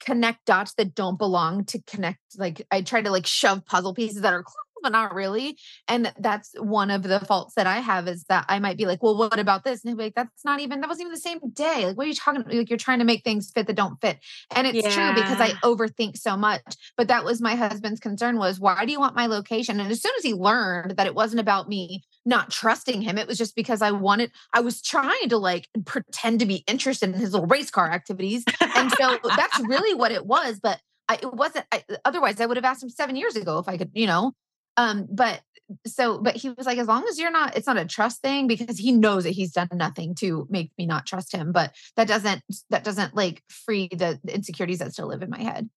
connect 0.00 0.44
dots 0.44 0.74
that 0.74 0.94
don't 0.94 1.18
belong 1.18 1.64
to 1.66 1.82
connect. 1.86 2.20
Like 2.36 2.66
I 2.70 2.82
try 2.82 3.02
to 3.02 3.10
like 3.10 3.26
shove 3.26 3.64
puzzle 3.66 3.94
pieces 3.94 4.20
that 4.22 4.32
are 4.32 4.42
close, 4.42 4.54
but 4.82 4.92
not 4.92 5.14
really. 5.14 5.58
And 5.86 6.12
that's 6.18 6.52
one 6.58 6.90
of 6.90 7.02
the 7.02 7.20
faults 7.20 7.54
that 7.54 7.66
I 7.66 7.78
have 7.78 8.08
is 8.08 8.24
that 8.24 8.44
I 8.48 8.58
might 8.58 8.76
be 8.76 8.86
like, 8.86 9.02
well, 9.02 9.16
what 9.16 9.38
about 9.38 9.64
this? 9.64 9.84
And 9.84 9.90
they'll 9.90 9.98
be 9.98 10.04
like, 10.04 10.14
that's 10.14 10.44
not 10.44 10.60
even 10.60 10.80
that 10.80 10.88
wasn't 10.88 11.06
even 11.06 11.12
the 11.12 11.20
same 11.20 11.40
day. 11.52 11.86
Like, 11.86 11.96
what 11.96 12.04
are 12.04 12.08
you 12.08 12.14
talking? 12.14 12.40
about? 12.40 12.54
Like 12.54 12.70
you're 12.70 12.78
trying 12.78 12.98
to 12.98 13.04
make 13.04 13.24
things 13.24 13.50
fit 13.50 13.66
that 13.66 13.76
don't 13.76 14.00
fit. 14.00 14.18
And 14.54 14.66
it's 14.66 14.94
true 14.94 15.14
because 15.14 15.40
I 15.40 15.50
overthink 15.64 16.16
so 16.16 16.36
much. 16.36 16.62
But 16.96 17.08
that 17.08 17.24
was 17.24 17.40
my 17.40 17.54
husband's 17.54 18.00
concern 18.00 18.38
was 18.38 18.60
why 18.60 18.84
do 18.84 18.92
you 18.92 19.00
want 19.00 19.16
my 19.16 19.26
location? 19.26 19.80
And 19.80 19.90
as 19.90 20.02
soon 20.02 20.12
as 20.18 20.24
he 20.24 20.34
learned 20.34 20.96
that 20.96 21.06
it 21.06 21.14
wasn't 21.14 21.40
about 21.40 21.68
me 21.68 22.02
not 22.24 22.50
trusting 22.50 23.02
him, 23.02 23.18
it 23.18 23.26
was 23.26 23.38
just 23.38 23.56
because 23.56 23.82
I 23.82 23.90
wanted, 23.90 24.30
I 24.52 24.60
was 24.60 24.82
trying 24.82 25.28
to 25.28 25.38
like 25.38 25.68
pretend 25.84 26.40
to 26.40 26.46
be 26.46 26.64
interested 26.66 27.08
in 27.08 27.14
his 27.14 27.32
little 27.32 27.46
race 27.46 27.70
car 27.70 27.90
activities. 27.90 28.44
And 28.76 28.92
so 28.92 29.18
that's 29.36 29.58
really 29.60 29.94
what 29.94 30.12
it 30.12 30.26
was. 30.26 30.60
But 30.60 30.80
I, 31.08 31.14
it 31.14 31.32
wasn't, 31.32 31.64
I, 31.72 31.84
otherwise 32.04 32.40
I 32.40 32.46
would 32.46 32.56
have 32.56 32.64
asked 32.64 32.82
him 32.82 32.90
seven 32.90 33.16
years 33.16 33.36
ago 33.36 33.58
if 33.58 33.68
I 33.68 33.76
could, 33.76 33.90
you 33.94 34.06
know. 34.06 34.32
Um, 34.78 35.06
but 35.10 35.42
so, 35.86 36.18
but 36.18 36.36
he 36.36 36.50
was 36.50 36.64
like, 36.64 36.78
as 36.78 36.86
long 36.86 37.04
as 37.08 37.18
you're 37.18 37.30
not, 37.30 37.56
it's 37.56 37.66
not 37.66 37.76
a 37.76 37.84
trust 37.84 38.22
thing 38.22 38.46
because 38.46 38.78
he 38.78 38.92
knows 38.92 39.24
that 39.24 39.30
he's 39.30 39.52
done 39.52 39.68
nothing 39.74 40.14
to 40.16 40.46
make 40.48 40.72
me 40.78 40.86
not 40.86 41.04
trust 41.04 41.34
him. 41.34 41.52
But 41.52 41.74
that 41.96 42.08
doesn't, 42.08 42.42
that 42.70 42.84
doesn't 42.84 43.14
like 43.14 43.42
free 43.48 43.88
the, 43.90 44.18
the 44.24 44.34
insecurities 44.34 44.78
that 44.78 44.92
still 44.92 45.08
live 45.08 45.22
in 45.22 45.30
my 45.30 45.42
head. 45.42 45.68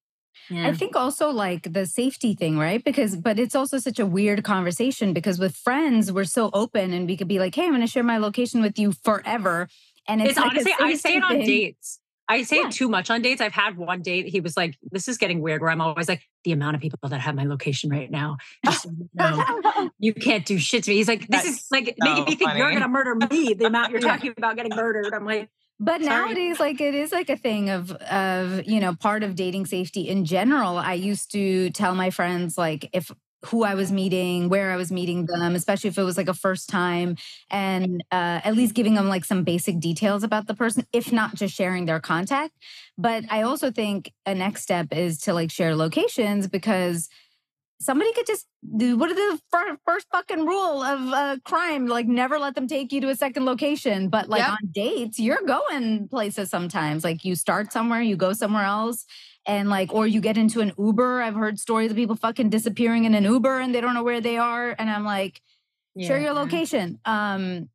I 0.49 0.73
think 0.73 0.95
also 0.95 1.29
like 1.29 1.71
the 1.71 1.85
safety 1.85 2.33
thing, 2.35 2.57
right? 2.57 2.83
Because, 2.83 3.15
but 3.15 3.39
it's 3.39 3.55
also 3.55 3.77
such 3.77 3.99
a 3.99 4.05
weird 4.05 4.43
conversation 4.43 5.13
because 5.13 5.39
with 5.39 5.55
friends, 5.55 6.11
we're 6.11 6.25
so 6.25 6.49
open 6.53 6.93
and 6.93 7.07
we 7.07 7.15
could 7.15 7.27
be 7.27 7.39
like, 7.39 7.55
hey, 7.55 7.63
I'm 7.63 7.69
going 7.69 7.81
to 7.81 7.87
share 7.87 8.03
my 8.03 8.17
location 8.17 8.61
with 8.61 8.77
you 8.77 8.91
forever. 8.91 9.69
And 10.07 10.21
it's, 10.21 10.31
it's, 10.31 10.39
like 10.39 10.51
honestly, 10.51 10.73
I 10.77 10.95
say 10.95 11.15
it 11.17 11.23
on 11.23 11.37
thing. 11.37 11.45
dates. 11.45 12.00
I 12.31 12.43
say 12.43 12.61
Yeah. 12.61 12.69
too 12.69 12.87
much 12.87 13.09
on 13.09 13.21
dates. 13.21 13.41
I've 13.41 13.51
had 13.51 13.77
one 13.77 14.01
date. 14.01 14.27
He 14.27 14.39
was 14.39 14.55
like, 14.55 14.77
"This 14.91 15.07
is 15.07 15.17
getting 15.17 15.41
weird." 15.41 15.61
Where 15.61 15.69
I'm 15.69 15.81
always 15.81 16.07
like, 16.07 16.21
"The 16.45 16.53
amount 16.53 16.75
of 16.75 16.81
people 16.81 16.97
that 17.09 17.19
have 17.19 17.35
my 17.35 17.43
location 17.43 17.89
right 17.89 18.09
now, 18.09 18.37
so 18.71 18.89
you 18.89 19.07
know, 19.15 19.43
you 19.99 20.13
can't 20.13 20.45
do 20.45 20.57
shit 20.57 20.85
to 20.85 20.91
me." 20.91 20.95
He's 20.97 21.07
like, 21.09 21.27
"This 21.27 21.45
is 21.45 21.67
like 21.71 21.87
so 21.87 21.93
making 21.99 22.25
me 22.25 22.35
think 22.35 22.57
you're 22.57 22.71
gonna 22.71 22.87
murder 22.87 23.15
me." 23.15 23.53
The 23.53 23.65
amount 23.65 23.91
you're 23.91 23.99
talking 23.99 24.33
about 24.37 24.55
getting 24.55 24.73
murdered. 24.75 25.13
I'm 25.13 25.25
like, 25.25 25.49
But 25.79 26.03
Sorry. 26.03 26.25
nowadays, 26.25 26.59
like 26.59 26.79
it 26.79 26.95
is 26.95 27.11
like 27.11 27.29
a 27.29 27.37
thing 27.37 27.69
of 27.69 27.91
of 27.91 28.65
you 28.65 28.79
know 28.79 28.95
part 28.95 29.23
of 29.23 29.35
dating 29.35 29.65
safety 29.65 30.07
in 30.07 30.23
general. 30.25 30.77
I 30.77 30.93
used 30.93 31.31
to 31.33 31.69
tell 31.71 31.95
my 31.95 32.11
friends 32.11 32.57
like 32.57 32.89
if 32.93 33.11
who 33.45 33.63
I 33.63 33.73
was 33.73 33.91
meeting, 33.91 34.49
where 34.49 34.71
I 34.71 34.75
was 34.75 34.91
meeting 34.91 35.25
them, 35.25 35.55
especially 35.55 35.89
if 35.89 35.97
it 35.97 36.03
was 36.03 36.17
like 36.17 36.27
a 36.27 36.33
first 36.33 36.69
time, 36.69 37.15
and 37.49 38.03
uh, 38.11 38.41
at 38.43 38.55
least 38.55 38.75
giving 38.75 38.93
them 38.93 39.07
like 39.07 39.25
some 39.25 39.43
basic 39.43 39.79
details 39.79 40.23
about 40.23 40.47
the 40.47 40.53
person, 40.53 40.85
if 40.93 41.11
not 41.11 41.35
just 41.35 41.55
sharing 41.55 41.85
their 41.85 41.99
contact. 41.99 42.53
But 42.97 43.25
I 43.29 43.41
also 43.41 43.71
think 43.71 44.13
a 44.25 44.35
next 44.35 44.61
step 44.61 44.87
is 44.91 45.17
to 45.21 45.33
like 45.33 45.51
share 45.51 45.75
locations 45.75 46.47
because 46.47 47.09
somebody 47.79 48.13
could 48.13 48.27
just 48.27 48.45
do 48.77 48.95
what 48.97 49.09
is 49.09 49.17
the 49.17 49.39
fir- 49.51 49.77
first 49.85 50.05
fucking 50.11 50.45
rule 50.45 50.83
of 50.83 51.01
uh, 51.13 51.37
crime? 51.43 51.87
Like 51.87 52.07
never 52.07 52.37
let 52.37 52.53
them 52.55 52.67
take 52.67 52.91
you 52.91 53.01
to 53.01 53.09
a 53.09 53.15
second 53.15 53.45
location. 53.45 54.09
But 54.09 54.29
like 54.29 54.47
Yep. 54.47 54.49
on 54.49 54.69
dates, 54.71 55.19
you're 55.19 55.41
going 55.45 56.07
places 56.07 56.49
sometimes. 56.49 57.03
Like 57.03 57.25
you 57.25 57.35
start 57.35 57.71
somewhere, 57.73 58.01
you 58.01 58.15
go 58.15 58.33
somewhere 58.33 58.65
else. 58.65 59.05
And 59.47 59.69
like, 59.69 59.93
or 59.93 60.05
you 60.05 60.21
get 60.21 60.37
into 60.37 60.61
an 60.61 60.73
Uber. 60.77 61.21
I've 61.21 61.35
heard 61.35 61.59
stories 61.59 61.89
of 61.89 61.97
people 61.97 62.15
fucking 62.15 62.49
disappearing 62.49 63.05
in 63.05 63.15
an 63.15 63.23
Uber 63.23 63.59
and 63.59 63.73
they 63.73 63.81
don't 63.81 63.93
know 63.93 64.03
where 64.03 64.21
they 64.21 64.37
are. 64.37 64.75
And 64.77 64.89
I'm 64.89 65.03
like, 65.03 65.41
share 65.99 66.19
your 66.19 66.33
location. 66.33 66.99
Um, 67.05 67.69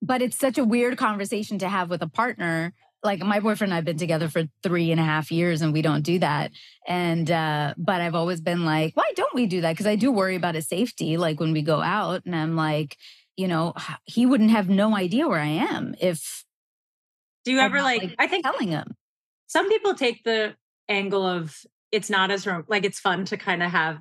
but 0.00 0.22
it's 0.22 0.38
such 0.38 0.58
a 0.58 0.64
weird 0.64 0.96
conversation 0.96 1.58
to 1.58 1.68
have 1.68 1.90
with 1.90 2.02
a 2.02 2.08
partner. 2.08 2.72
Like 3.02 3.20
my 3.20 3.40
boyfriend 3.40 3.72
and 3.72 3.78
I've 3.78 3.84
been 3.84 3.98
together 3.98 4.28
for 4.28 4.44
three 4.62 4.90
and 4.90 5.00
a 5.00 5.04
half 5.04 5.30
years 5.30 5.62
and 5.62 5.72
we 5.72 5.82
don't 5.82 6.02
do 6.02 6.18
that. 6.20 6.50
And 6.86 7.30
uh, 7.30 7.74
but 7.76 8.00
I've 8.00 8.14
always 8.14 8.40
been 8.40 8.64
like, 8.64 8.96
why 8.96 9.12
don't 9.14 9.34
we 9.34 9.46
do 9.46 9.60
that? 9.60 9.72
Because 9.72 9.86
I 9.86 9.96
do 9.96 10.10
worry 10.10 10.36
about 10.36 10.54
his 10.54 10.68
safety, 10.68 11.16
like 11.16 11.38
when 11.40 11.52
we 11.52 11.62
go 11.62 11.80
out, 11.80 12.26
and 12.26 12.34
I'm 12.34 12.56
like, 12.56 12.96
you 13.36 13.46
know, 13.46 13.74
he 14.04 14.26
wouldn't 14.26 14.50
have 14.50 14.68
no 14.68 14.96
idea 14.96 15.28
where 15.28 15.40
I 15.40 15.46
am 15.46 15.94
if 16.00 16.44
Do 17.44 17.52
you 17.52 17.60
I'm 17.60 17.66
ever 17.66 17.76
not, 17.76 17.84
like, 17.84 18.02
like, 18.02 18.14
I 18.18 18.26
think 18.26 18.44
telling 18.44 18.68
him. 18.68 18.96
Some 19.48 19.68
people 19.68 19.94
take 19.94 20.22
the 20.22 20.54
angle 20.88 21.26
of 21.26 21.56
it's 21.90 22.08
not 22.08 22.30
as 22.30 22.46
rom- 22.46 22.64
like 22.68 22.84
it's 22.84 23.00
fun 23.00 23.24
to 23.26 23.36
kind 23.36 23.62
of 23.62 23.70
have 23.72 23.98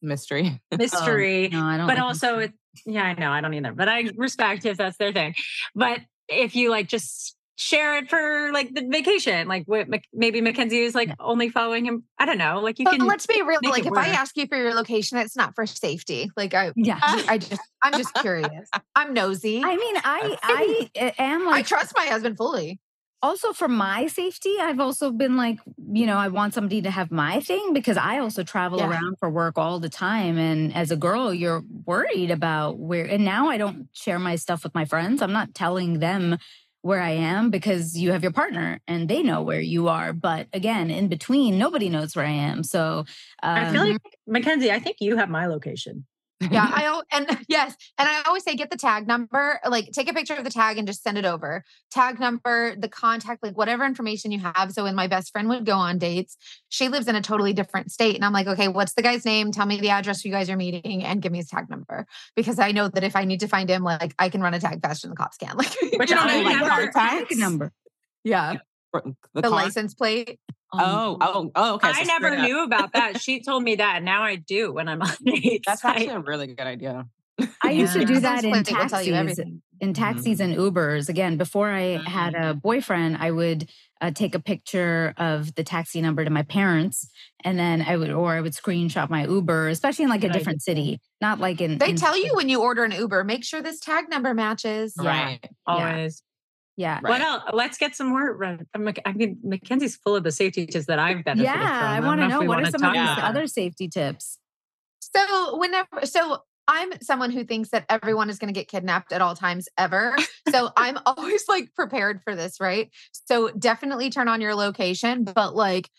Mystery. 0.00 0.60
mystery, 0.78 1.48
No, 1.48 1.64
I 1.64 1.76
don't. 1.76 1.86
but 1.88 1.96
like 1.96 2.04
also 2.04 2.34
him. 2.34 2.40
it, 2.42 2.52
yeah, 2.86 3.02
I 3.02 3.14
know, 3.14 3.32
I 3.32 3.40
don't 3.40 3.52
either, 3.54 3.72
but 3.72 3.88
I 3.88 4.10
respect 4.16 4.64
if 4.64 4.76
that's 4.76 4.96
their 4.98 5.12
thing. 5.12 5.34
But 5.74 6.00
if 6.28 6.54
you 6.54 6.70
like 6.70 6.86
just 6.88 7.34
share 7.56 7.96
it 7.98 8.08
for 8.08 8.52
like 8.52 8.72
the 8.72 8.86
vacation, 8.88 9.48
like 9.48 9.64
what 9.66 9.88
maybe 10.12 10.40
Mackenzie 10.40 10.78
is 10.82 10.94
like 10.94 11.08
Yeah. 11.08 11.14
only 11.18 11.48
following 11.48 11.84
him. 11.84 12.04
I 12.16 12.26
don't 12.26 12.38
know, 12.38 12.60
like 12.60 12.78
you 12.78 12.84
But 12.84 12.98
can. 12.98 13.06
let's 13.08 13.26
be 13.26 13.42
real. 13.42 13.58
Like 13.64 13.86
it 13.86 13.88
if 13.88 13.98
I 13.98 14.10
ask 14.10 14.36
you 14.36 14.46
for 14.46 14.56
your 14.56 14.72
location, 14.74 15.18
it's 15.18 15.34
not 15.36 15.56
for 15.56 15.66
safety. 15.66 16.30
Like 16.36 16.54
I, 16.54 16.70
yeah. 16.76 17.00
I 17.02 17.38
just, 17.38 17.60
I'm 17.82 17.92
just 17.94 18.14
curious. 18.14 18.68
I'm 18.94 19.12
nosy. 19.14 19.60
I 19.64 19.74
mean, 19.76 19.96
I 20.04 20.36
I 20.44 20.90
uh, 21.00 21.10
am 21.18 21.48
I 21.48 21.62
trust 21.62 21.92
my 21.96 22.06
husband 22.06 22.36
fully. 22.36 22.78
Also 23.22 23.52
for 23.52 23.68
my 23.68 24.06
safety, 24.06 24.54
I've 24.60 24.80
also 24.80 25.10
been 25.10 25.36
like, 25.36 25.58
you 25.92 26.06
know, 26.06 26.16
I 26.16 26.28
want 26.28 26.54
somebody 26.54 26.82
to 26.82 26.90
have 26.90 27.10
my 27.10 27.40
thing 27.40 27.72
because 27.72 27.96
I 27.96 28.18
also 28.18 28.42
travel 28.44 28.78
Yeah. 28.78 28.86
around 28.88 29.18
for 29.18 29.28
work 29.30 29.58
all 29.58 29.80
the 29.80 29.88
time. 29.88 30.38
And 30.38 30.74
as 30.74 30.90
a 30.90 30.96
girl, 30.96 31.34
you're 31.34 31.62
worried 31.84 32.30
about 32.30 32.78
where, 32.78 33.04
and 33.06 33.24
now 33.24 33.48
I 33.48 33.58
don't 33.58 33.88
share 33.92 34.18
my 34.18 34.36
stuff 34.36 34.62
with 34.62 34.74
my 34.74 34.84
friends. 34.84 35.22
I'm 35.22 35.32
not 35.32 35.54
telling 35.54 35.98
them 35.98 36.38
where 36.82 37.00
I 37.00 37.10
am 37.10 37.50
because 37.50 37.98
you 37.98 38.12
have 38.12 38.22
your 38.22 38.32
partner 38.32 38.80
and 38.86 39.08
they 39.08 39.22
know 39.22 39.42
where 39.42 39.60
you 39.60 39.88
are. 39.88 40.12
But 40.12 40.46
again, 40.52 40.90
in 40.90 41.08
between, 41.08 41.58
nobody 41.58 41.88
knows 41.88 42.14
where 42.14 42.24
I 42.24 42.30
am. 42.30 42.62
So 42.62 43.04
I 43.54 43.64
feel 43.64 43.82
um, 43.82 43.90
like 43.90 44.00
Mackenzie, 44.26 44.70
I 44.70 44.78
think 44.78 44.98
you 45.00 45.16
have 45.16 45.28
my 45.28 45.46
location. 45.46 46.06
Yeah, 46.40 46.70
I 46.74 46.84
al- 46.84 47.02
and 47.12 47.26
yes, 47.48 47.74
and 47.98 48.08
I 48.08 48.22
always 48.26 48.44
say 48.44 48.54
get 48.54 48.70
the 48.70 48.76
tag 48.76 49.06
number, 49.08 49.58
like 49.68 49.90
take 49.92 50.08
a 50.08 50.14
picture 50.14 50.34
of 50.34 50.44
the 50.44 50.50
tag 50.50 50.78
and 50.78 50.86
just 50.86 51.02
send 51.02 51.18
it 51.18 51.24
over. 51.24 51.64
Tag 51.90 52.20
number, 52.20 52.76
the 52.76 52.88
contact, 52.88 53.42
like 53.42 53.56
whatever 53.56 53.84
information 53.84 54.30
you 54.30 54.38
have. 54.38 54.70
So 54.72 54.84
when 54.84 54.94
my 54.94 55.08
best 55.08 55.32
friend 55.32 55.48
would 55.48 55.66
go 55.66 55.74
on 55.74 55.98
dates, 55.98 56.36
she 56.68 56.88
lives 56.88 57.08
in 57.08 57.16
a 57.16 57.20
totally 57.22 57.52
different 57.52 57.90
state, 57.90 58.14
and 58.14 58.24
I'm 58.24 58.32
like, 58.32 58.46
okay, 58.46 58.68
what's 58.68 58.94
the 58.94 59.02
guy's 59.02 59.24
name? 59.24 59.50
Tell 59.50 59.66
me 59.66 59.80
the 59.80 59.90
address 59.90 60.24
you 60.24 60.30
guys 60.30 60.48
are 60.48 60.56
meeting, 60.56 61.02
and 61.04 61.20
give 61.20 61.32
me 61.32 61.38
his 61.38 61.48
tag 61.48 61.68
number 61.68 62.06
because 62.36 62.58
I 62.58 62.70
know 62.72 62.88
that 62.88 63.02
if 63.04 63.16
I 63.16 63.24
need 63.24 63.40
to 63.40 63.48
find 63.48 63.68
him, 63.68 63.82
like 63.82 64.14
I 64.18 64.28
can 64.28 64.40
run 64.40 64.54
a 64.54 64.60
tag 64.60 64.80
faster 64.80 65.08
than 65.08 65.14
the 65.14 65.16
cops 65.16 65.36
can. 65.38 65.56
Like, 65.56 65.74
Which 65.98 66.10
you 66.10 66.14
know 66.16 66.22
I 66.22 66.26
what 66.26 66.34
I 66.34 66.36
would 66.36 66.46
mean? 66.46 66.58
never- 66.60 66.82
like 66.82 66.92
contact 66.92 67.36
number. 67.36 67.72
yeah, 68.22 68.54
The, 68.92 69.14
the, 69.34 69.42
car- 69.42 69.50
license 69.50 69.94
plate. 69.94 70.38
Um, 70.72 70.80
oh, 70.82 71.16
oh, 71.20 71.50
oh, 71.54 71.74
okay. 71.74 71.88
I 71.88 72.02
so 72.02 72.04
never 72.04 72.36
knew 72.36 72.62
about 72.62 72.92
that. 72.92 73.20
She 73.28 73.40
told 73.40 73.62
me 73.62 73.76
that. 73.76 73.96
and 73.96 74.04
Now 74.04 74.22
I 74.22 74.36
do 74.36 74.72
when 74.72 74.88
I'm 74.88 75.00
on 75.02 75.14
dates. 75.24 75.64
That's 75.66 75.84
actually 75.84 76.08
a 76.08 76.20
really 76.20 76.48
good 76.48 76.66
idea. 76.66 77.06
I 77.62 77.70
used 77.70 77.92
to 77.92 78.04
do 78.04 78.20
that 78.20 78.44
in 78.44 78.50
License 78.50 78.68
plate 78.68 78.82
will 78.82 78.88
tell 78.88 79.02
you 79.02 79.12
taxis. 79.12 79.38
everything. 79.38 79.62
in 79.80 79.92
mm-hmm. 79.92 80.02
taxis 80.02 80.40
and 80.40 80.56
Ubers. 80.56 81.08
Again, 81.08 81.36
before 81.36 81.70
I 81.70 82.02
had 82.04 82.34
mm-hmm. 82.34 82.48
a 82.48 82.54
boyfriend, 82.54 83.16
I 83.18 83.30
would 83.30 83.70
uh, 84.00 84.10
take 84.10 84.34
a 84.34 84.40
picture 84.40 85.14
of 85.16 85.54
the 85.54 85.62
taxi 85.64 86.00
number 86.00 86.24
to 86.24 86.30
my 86.30 86.42
parents, 86.42 87.08
and 87.44 87.58
then 87.58 87.82
I 87.82 87.96
would, 87.96 88.10
or 88.10 88.32
I 88.32 88.40
would 88.40 88.54
screenshot 88.54 89.08
my 89.08 89.26
Uber, 89.26 89.68
especially 89.68 90.04
in 90.04 90.10
like 90.10 90.24
a 90.24 90.28
different 90.28 90.62
city, 90.62 91.00
not 91.20 91.38
like 91.38 91.60
in. 91.60 91.78
They 91.78 91.90
in- 91.90 91.96
tell 91.96 92.16
you 92.16 92.34
when 92.34 92.48
you 92.48 92.60
order 92.60 92.84
an 92.84 92.92
Uber, 92.92 93.24
make 93.24 93.44
sure 93.44 93.62
this 93.62 93.80
tag 93.80 94.08
number 94.08 94.34
matches. 94.34 94.94
Yeah. 95.00 95.08
Right. 95.08 95.50
always. 95.66 96.22
Yeah. 96.78 97.00
Right. 97.02 97.10
What 97.10 97.20
else? 97.20 97.42
Let's 97.52 97.76
get 97.76 97.96
some 97.96 98.10
more. 98.10 98.44
uh, 98.44 98.56
I 99.04 99.12
mean, 99.12 99.38
Mackenzie's 99.42 99.96
full 99.96 100.14
of 100.14 100.22
the 100.22 100.30
safety 100.30 100.64
tips 100.64 100.86
that 100.86 101.00
I've 101.00 101.24
benefited 101.24 101.44
Yeah, 101.44 101.80
from. 101.80 101.88
I 101.88 101.96
don't 101.96 102.06
want 102.06 102.20
to 102.20 102.26
if 102.26 102.30
know 102.30 102.42
what 102.42 102.62
are 102.62 102.70
some 102.70 102.84
of 102.84 102.92
these 102.92 103.02
about 103.02 103.24
other 103.24 103.48
safety 103.48 103.88
tips. 103.88 104.38
So 105.00 105.56
whenever, 105.56 106.04
so 106.04 106.44
I'm 106.68 106.92
someone 107.02 107.32
who 107.32 107.42
thinks 107.42 107.70
that 107.70 107.84
everyone 107.88 108.30
is 108.30 108.38
going 108.38 108.54
to 108.54 108.58
get 108.58 108.68
kidnapped 108.68 109.12
at 109.12 109.20
all 109.20 109.34
times 109.34 109.68
ever. 109.76 110.14
So 110.50 110.70
I'm 110.76 110.98
always 111.06 111.48
like 111.48 111.74
prepared 111.74 112.22
for 112.22 112.36
this, 112.36 112.60
right? 112.60 112.90
So 113.26 113.48
definitely 113.48 114.10
turn 114.10 114.28
on 114.28 114.40
your 114.40 114.54
location, 114.54 115.24
but 115.24 115.56
like 115.56 115.90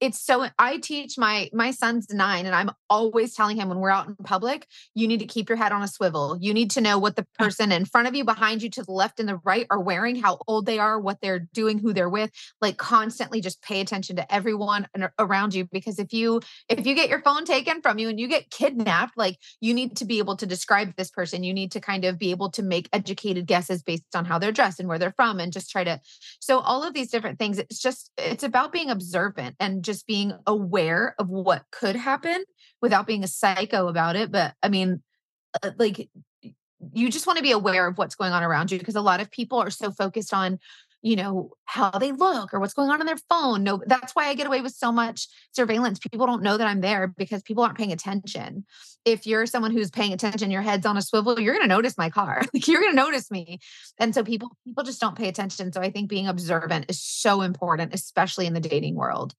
it's 0.00 0.20
so 0.20 0.46
I 0.58 0.78
teach 0.78 1.16
my 1.16 1.48
my 1.52 1.70
son's 1.70 2.06
9 2.10 2.46
and 2.46 2.54
I'm 2.54 2.70
always 2.90 3.34
telling 3.34 3.56
him 3.56 3.68
when 3.68 3.78
we're 3.78 3.90
out 3.90 4.08
in 4.08 4.14
public, 4.16 4.66
you 4.94 5.08
need 5.08 5.20
to 5.20 5.26
keep 5.26 5.48
your 5.48 5.56
head 5.56 5.72
on 5.72 5.82
a 5.82 5.88
swivel. 5.88 6.36
You 6.40 6.52
need 6.52 6.70
to 6.72 6.80
know 6.80 6.98
what 6.98 7.16
the 7.16 7.26
person 7.38 7.72
in 7.72 7.84
front 7.84 8.08
of 8.08 8.14
you, 8.14 8.24
behind 8.24 8.62
you, 8.62 8.70
to 8.70 8.82
the 8.82 8.92
left 8.92 9.20
and 9.20 9.28
the 9.28 9.40
right 9.44 9.66
are 9.70 9.80
wearing, 9.80 10.16
how 10.16 10.38
old 10.46 10.66
they 10.66 10.78
are, 10.78 11.00
what 11.00 11.20
they're 11.20 11.48
doing, 11.52 11.78
who 11.78 11.92
they're 11.92 12.08
with. 12.08 12.30
Like 12.60 12.76
constantly 12.76 13.40
just 13.40 13.62
pay 13.62 13.80
attention 13.80 14.16
to 14.16 14.34
everyone 14.34 14.86
around 15.18 15.54
you 15.54 15.64
because 15.64 15.98
if 15.98 16.12
you 16.12 16.40
if 16.68 16.86
you 16.86 16.94
get 16.94 17.08
your 17.08 17.22
phone 17.22 17.44
taken 17.44 17.80
from 17.80 17.98
you 17.98 18.08
and 18.08 18.20
you 18.20 18.28
get 18.28 18.50
kidnapped, 18.50 19.16
like 19.16 19.38
you 19.60 19.72
need 19.72 19.96
to 19.96 20.04
be 20.04 20.18
able 20.18 20.36
to 20.36 20.46
describe 20.46 20.94
this 20.96 21.10
person. 21.10 21.42
You 21.42 21.54
need 21.54 21.72
to 21.72 21.80
kind 21.80 22.04
of 22.04 22.18
be 22.18 22.30
able 22.30 22.50
to 22.50 22.62
make 22.62 22.88
educated 22.92 23.46
guesses 23.46 23.82
based 23.82 24.14
on 24.14 24.24
how 24.24 24.38
they're 24.38 24.52
dressed 24.52 24.80
and 24.80 24.88
where 24.88 24.98
they're 24.98 25.14
from 25.16 25.40
and 25.40 25.52
just 25.52 25.70
try 25.70 25.84
to. 25.84 26.00
So, 26.40 26.58
all 26.58 26.82
of 26.82 26.92
these 26.92 27.10
different 27.10 27.38
things, 27.38 27.58
it's 27.58 27.80
just, 27.80 28.10
it's 28.18 28.44
about 28.44 28.72
being 28.72 28.90
observant 28.90 29.56
and 29.58 29.82
just 29.86 30.06
being 30.06 30.32
aware 30.46 31.14
of 31.18 31.28
what 31.28 31.64
could 31.70 31.96
happen 31.96 32.44
without 32.82 33.06
being 33.06 33.24
a 33.24 33.28
psycho 33.28 33.88
about 33.88 34.16
it. 34.16 34.30
But 34.30 34.54
I 34.62 34.68
mean, 34.68 35.02
uh, 35.62 35.70
like, 35.78 36.08
you 36.92 37.10
just 37.10 37.26
want 37.26 37.38
to 37.38 37.42
be 37.42 37.52
aware 37.52 37.86
of 37.86 37.98
what's 37.98 38.14
going 38.14 38.32
on 38.32 38.42
around 38.42 38.70
you 38.70 38.78
because 38.78 38.96
a 38.96 39.00
lot 39.00 39.20
of 39.20 39.30
people 39.30 39.58
are 39.58 39.70
so 39.70 39.90
focused 39.90 40.34
on 40.34 40.58
you 41.02 41.14
know 41.14 41.50
how 41.66 41.90
they 41.90 42.10
look 42.10 42.52
or 42.52 42.58
what's 42.58 42.74
going 42.74 42.90
on 42.90 42.98
on 43.00 43.06
their 43.06 43.18
phone. 43.28 43.62
No 43.62 43.80
that's 43.86 44.14
why 44.14 44.26
i 44.26 44.34
get 44.34 44.46
away 44.46 44.60
with 44.60 44.72
so 44.72 44.90
much 44.90 45.28
surveillance. 45.52 46.00
People 46.00 46.26
don't 46.26 46.42
know 46.42 46.56
that 46.56 46.66
i'm 46.66 46.80
there 46.80 47.06
because 47.06 47.42
people 47.42 47.62
aren't 47.62 47.76
paying 47.76 47.92
attention. 47.92 48.64
If 49.04 49.24
you're 49.26 49.46
someone 49.46 49.70
who's 49.70 49.90
paying 49.90 50.12
attention 50.12 50.50
your 50.50 50.62
head's 50.62 50.84
on 50.84 50.96
a 50.96 51.02
swivel 51.02 51.38
you're 51.38 51.54
going 51.54 51.68
to 51.68 51.74
notice 51.74 51.96
my 51.96 52.10
car. 52.10 52.42
Like 52.54 52.66
you're 52.66 52.80
going 52.80 52.92
to 52.92 52.96
notice 52.96 53.30
me. 53.30 53.60
And 53.98 54.14
so 54.14 54.24
people 54.24 54.50
people 54.64 54.82
just 54.82 55.00
don't 55.00 55.16
pay 55.16 55.28
attention. 55.28 55.72
So 55.72 55.80
i 55.80 55.90
think 55.90 56.08
being 56.08 56.26
observant 56.26 56.86
is 56.88 57.00
so 57.00 57.42
important 57.42 57.94
especially 57.94 58.46
in 58.46 58.54
the 58.54 58.60
dating 58.60 58.96
world 58.96 59.34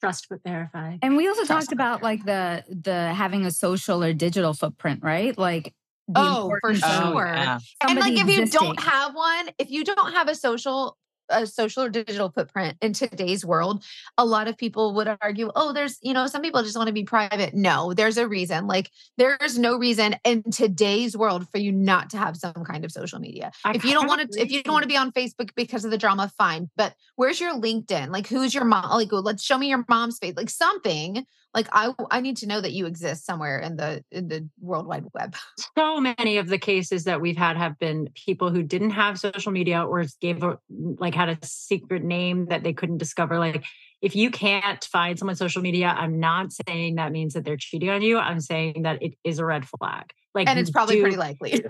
Trust 0.00 0.26
but 0.30 0.40
verify. 0.44 0.96
And 1.02 1.16
we 1.16 1.26
also 1.28 1.44
Trust 1.44 1.68
talked 1.68 1.72
about 1.72 2.02
like 2.02 2.24
the 2.24 2.64
the 2.68 3.12
having 3.12 3.44
a 3.44 3.50
social 3.50 4.02
or 4.02 4.12
digital 4.12 4.54
footprint, 4.54 5.02
right? 5.02 5.36
Like 5.36 5.74
the 6.06 6.20
Oh, 6.20 6.48
for 6.48 6.54
importance 6.56 6.84
of 6.84 6.90
Oh, 7.06 7.12
sure. 7.12 7.26
yeah. 7.26 7.58
and 7.82 7.98
like 7.98 8.16
somebody 8.16 8.20
if 8.20 8.26
you 8.36 8.42
existing. 8.42 8.66
don't 8.66 8.80
have 8.80 9.14
one 9.14 9.50
if 9.58 9.70
you 9.70 9.84
don't 9.84 10.12
have 10.12 10.28
a 10.28 10.34
social 10.34 10.96
a 11.30 11.46
social 11.46 11.82
or 11.82 11.88
digital 11.88 12.30
footprint 12.30 12.76
in 12.80 12.92
today's 12.92 13.44
world 13.44 13.84
a 14.16 14.24
lot 14.24 14.48
of 14.48 14.56
people 14.56 14.94
would 14.94 15.08
argue 15.20 15.50
oh 15.56 15.72
there's 15.72 15.98
you 16.02 16.12
know 16.12 16.26
some 16.26 16.42
people 16.42 16.62
just 16.62 16.76
want 16.76 16.86
to 16.86 16.92
be 16.92 17.04
private. 17.04 17.54
No 17.54 17.94
there's 17.94 18.18
a 18.18 18.28
reason 18.28 18.66
like 18.66 18.90
there's 19.16 19.58
no 19.58 19.76
reason 19.76 20.16
in 20.24 20.42
today's 20.50 21.16
world 21.16 21.48
for 21.50 21.58
you 21.58 21.72
not 21.72 22.10
to 22.10 22.18
have 22.18 22.36
some 22.36 22.64
kind 22.64 22.84
of 22.84 22.92
social 22.92 23.18
media. 23.18 23.52
I 23.64 23.72
if 23.72 23.84
you 23.84 23.92
don't 23.92 24.06
want 24.06 24.32
to 24.32 24.40
if 24.40 24.50
you 24.50 24.62
don't 24.62 24.72
want 24.72 24.84
to 24.84 24.88
be 24.88 24.96
on 24.96 25.12
facebook 25.12 25.50
because 25.54 25.84
of 25.84 25.90
the 25.90 25.98
drama 25.98 26.30
fine 26.36 26.70
but 26.76 26.94
where's 27.16 27.40
your 27.40 27.54
linkedin? 27.54 28.10
Like 28.10 28.26
who's 28.26 28.54
your 28.54 28.64
mom 28.64 28.90
like 28.90 29.12
let's 29.12 29.42
show 29.42 29.58
me 29.58 29.68
your 29.68 29.84
mom's 29.88 30.18
face 30.18 30.34
like 30.36 30.50
something 30.50 31.26
like 31.54 31.68
i 31.72 31.92
i 32.10 32.20
need 32.20 32.36
to 32.36 32.46
know 32.46 32.60
that 32.60 32.72
you 32.72 32.86
exist 32.86 33.24
somewhere 33.24 33.58
in 33.58 33.76
the 33.76 34.04
in 34.10 34.28
the 34.28 34.48
world 34.60 34.86
wide 34.86 35.04
web. 35.14 35.34
So 35.76 36.00
many 36.00 36.38
of 36.38 36.48
the 36.48 36.58
cases 36.58 37.04
that 37.04 37.20
we've 37.20 37.36
had 37.36 37.56
have 37.56 37.78
been 37.78 38.10
people 38.14 38.50
who 38.50 38.62
didn't 38.62 38.90
have 38.90 39.18
social 39.18 39.52
media 39.52 39.84
or 39.84 40.04
gave 40.20 40.42
a, 40.42 40.58
like 40.68 41.14
had 41.14 41.28
a 41.28 41.38
secret 41.42 42.02
name 42.02 42.46
that 42.46 42.62
they 42.62 42.72
couldn't 42.72 42.98
discover 42.98 43.38
like 43.38 43.64
if 44.02 44.14
you 44.14 44.30
can't 44.30 44.84
find 44.84 45.18
someone's 45.18 45.38
social 45.38 45.62
media 45.62 45.88
i'm 45.96 46.18
not 46.20 46.52
saying 46.52 46.96
that 46.96 47.12
means 47.12 47.34
that 47.34 47.44
they're 47.44 47.56
cheating 47.56 47.90
on 47.90 48.02
you. 48.02 48.18
I'm 48.18 48.40
saying 48.40 48.82
that 48.82 49.02
it 49.02 49.14
is 49.24 49.38
a 49.38 49.44
red 49.44 49.66
flag 49.66 50.12
like 50.34 50.46
and 50.46 50.58
it's 50.58 50.70
probably 50.70 50.96
do- 50.96 51.02
pretty 51.02 51.16
likely. 51.16 51.64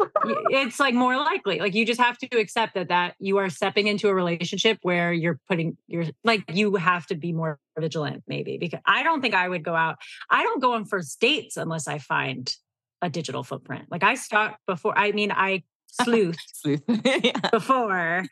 it's 0.50 0.81
like 0.81 0.95
more 0.95 1.17
likely 1.17 1.59
like 1.59 1.75
you 1.75 1.87
just 1.87 2.00
have 2.00 2.19
to 2.19 2.38
accept 2.38 2.75
that 2.75 2.88
that 2.88 3.15
you 3.19 3.38
are 3.38 3.49
stepping 3.49 3.87
into 3.87 4.09
a 4.09 4.15
relationship 4.15 4.79
where 4.83 5.12
you're 5.12 5.38
putting 5.49 5.77
your 5.87 6.05
like 6.25 6.43
you 6.53 6.75
have 6.77 7.07
to 7.07 7.15
be 7.15 7.33
more 7.33 7.59
vigilant 7.79 8.23
maybe 8.27 8.59
because 8.59 8.81
i 8.85 9.03
don't 9.03 9.21
think 9.21 9.35
i 9.35 9.49
would 9.49 9.62
go 9.62 9.75
out 9.75 9.97
i 10.31 10.43
don't 10.43 10.61
go 10.61 10.73
on 10.73 10.85
first 10.85 11.21
dates 11.21 11.57
unless 11.57 11.87
i 11.87 11.99
find 11.99 12.55
a 13.03 13.09
digital 13.09 13.43
footprint 13.45 13.85
like 13.91 14.03
i 14.03 14.15
stalk 14.15 14.59
before 14.67 14.97
i 14.99 15.12
mean 15.12 15.31
i 15.33 15.62
sleuth 16.03 16.37
Sleuth. 16.53 16.83
yeah. 17.05 17.33
before 17.53 18.25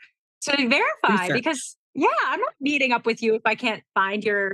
to 0.43 0.57
verify 0.69 1.23
Research. 1.23 1.35
because 1.35 1.77
yeah 1.95 2.09
i'm 2.27 2.41
not 2.41 2.53
meeting 2.61 2.93
up 2.93 3.07
with 3.07 3.23
you 3.23 3.35
if 3.35 3.43
i 3.45 3.55
can't 3.55 3.83
find 3.95 4.25
your 4.25 4.53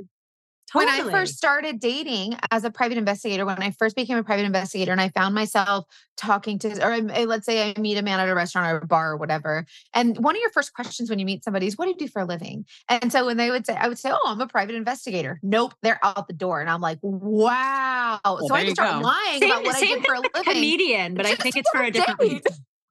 when. 0.73 0.89
I 0.89 1.03
first 1.11 1.37
started 1.37 1.81
dating 1.81 2.37
as 2.51 2.65
a 2.65 2.71
private 2.71 2.99
investigator, 2.99 3.45
when 3.45 3.63
I 3.63 3.73
first 3.73 3.95
became 3.97 4.17
a 4.17 4.25
private 4.25 4.45
investigator, 4.45 4.93
and 4.93 5.01
I 5.01 5.09
found 5.11 5.35
myself 5.35 5.85
talking 6.17 6.59
to, 6.61 6.85
or 6.85 6.93
I- 6.93 7.25
let's 7.25 7.45
say 7.47 7.71
I 7.71 7.81
meet 7.81 7.97
a 7.99 8.03
man 8.03 8.21
at 8.21 8.29
a 8.29 8.35
restaurant 8.35 8.73
or 8.73 8.79
a 8.79 8.87
bar 8.87 9.13
or 9.13 9.17
whatever, 9.17 9.67
and 9.95 10.17
one 10.19 10.35
of 10.37 10.41
your 10.41 10.51
first 10.51 10.73
questions 10.75 11.11
when 11.11 11.19
you 11.19 11.25
meet 11.27 11.45
somebody 11.45 11.67
is, 11.67 11.77
"What 11.77 11.87
do 11.87 11.91
you 11.91 11.97
do 11.97 12.09
for 12.09 12.23
a 12.23 12.25
living?" 12.25 12.65
And 12.89 13.11
so 13.13 13.27
when 13.27 13.37
they 13.37 13.51
would 13.51 13.67
say, 13.67 13.75
I 13.75 13.89
would 13.89 13.99
say, 13.99 14.11
"Oh, 14.13 14.21
I'm 14.27 14.41
a 14.41 14.47
private 14.47 14.75
investigator." 14.75 15.41
Nope, 15.43 15.75
they're 15.83 16.01
out 16.03 16.27
the 16.29 16.35
door, 16.35 16.61
and 16.61 16.71
I'm 16.71 16.81
like, 16.81 16.99
"Wow!" 17.03 18.21
so 18.25 18.55
I 18.55 18.63
just 18.65 18.77
start 18.77 19.01
go. 19.03 19.09
lying 19.09 19.41
same, 19.41 19.51
about 19.51 19.65
what 19.65 19.77
I 19.77 19.81
did 19.81 20.05
for 20.07 20.15
a 20.15 20.21
living. 20.21 20.31
comedian 20.45 21.15
but 21.15 21.27
i 21.27 21.35
think 21.35 21.57
it's 21.57 21.69
for 21.71 21.83
a 21.83 21.91
different 21.91 22.21
reason 22.21 22.43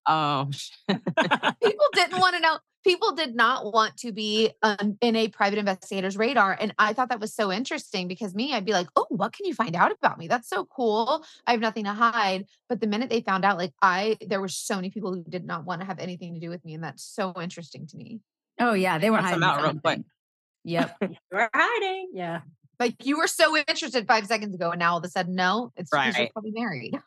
Oh, 0.07 0.49
people 0.89 1.85
didn't 1.93 2.19
want 2.19 2.35
to 2.35 2.41
know 2.41 2.57
people 2.83 3.13
did 3.13 3.35
not 3.35 3.71
want 3.71 3.97
to 3.97 4.11
be 4.11 4.51
um, 4.63 4.97
in 5.01 5.15
a 5.15 5.27
private 5.27 5.59
investigator's 5.59 6.17
radar 6.17 6.57
and 6.59 6.73
i 6.79 6.93
thought 6.93 7.09
that 7.09 7.19
was 7.19 7.33
so 7.33 7.51
interesting 7.51 8.07
because 8.07 8.33
me 8.33 8.53
i'd 8.53 8.65
be 8.65 8.73
like 8.73 8.87
oh 8.95 9.05
what 9.11 9.33
can 9.33 9.45
you 9.45 9.53
find 9.53 9.75
out 9.75 9.91
about 9.91 10.17
me? 10.17 10.27
That's 10.27 10.49
so 10.49 10.65
cool. 10.65 11.23
I 11.45 11.51
have 11.51 11.59
nothing 11.59 11.83
to 11.85 11.93
hide. 11.93 12.45
But 12.69 12.79
the 12.79 12.87
minute 12.87 13.09
they 13.09 13.21
found 13.21 13.45
out 13.45 13.57
like 13.57 13.73
i 13.81 14.17
there 14.25 14.41
were 14.41 14.47
so 14.47 14.75
many 14.75 14.89
people 14.89 15.13
who 15.13 15.23
did 15.27 15.45
not 15.45 15.65
want 15.65 15.81
to 15.81 15.87
have 15.87 15.99
anything 15.99 16.33
to 16.33 16.39
do 16.39 16.49
with 16.49 16.63
me 16.65 16.73
and 16.73 16.83
that's 16.83 17.03
so 17.03 17.33
interesting 17.39 17.87
to 17.87 17.97
me. 17.97 18.21
Oh 18.59 18.73
yeah, 18.73 18.97
they 18.97 19.09
were 19.09 19.17
Cuts 19.17 19.33
'em 19.33 19.41
hiding 19.41 19.63
out 19.63 19.71
real 19.73 19.81
quick. 19.81 20.01
Yep. 20.63 20.97
we're 21.31 21.49
hiding 21.53 22.11
yeah. 22.13 22.41
Like 22.79 23.05
you 23.05 23.17
were 23.17 23.27
so 23.27 23.55
interested 23.55 24.07
five 24.07 24.25
seconds 24.25 24.55
ago 24.55 24.71
and 24.71 24.79
now 24.79 24.93
all 24.93 24.97
of 24.97 25.03
a 25.03 25.09
sudden 25.09 25.35
no 25.35 25.71
it's 25.75 25.89
because 25.89 26.17
you're 26.17 26.29
probably 26.33 26.51
married 26.51 26.97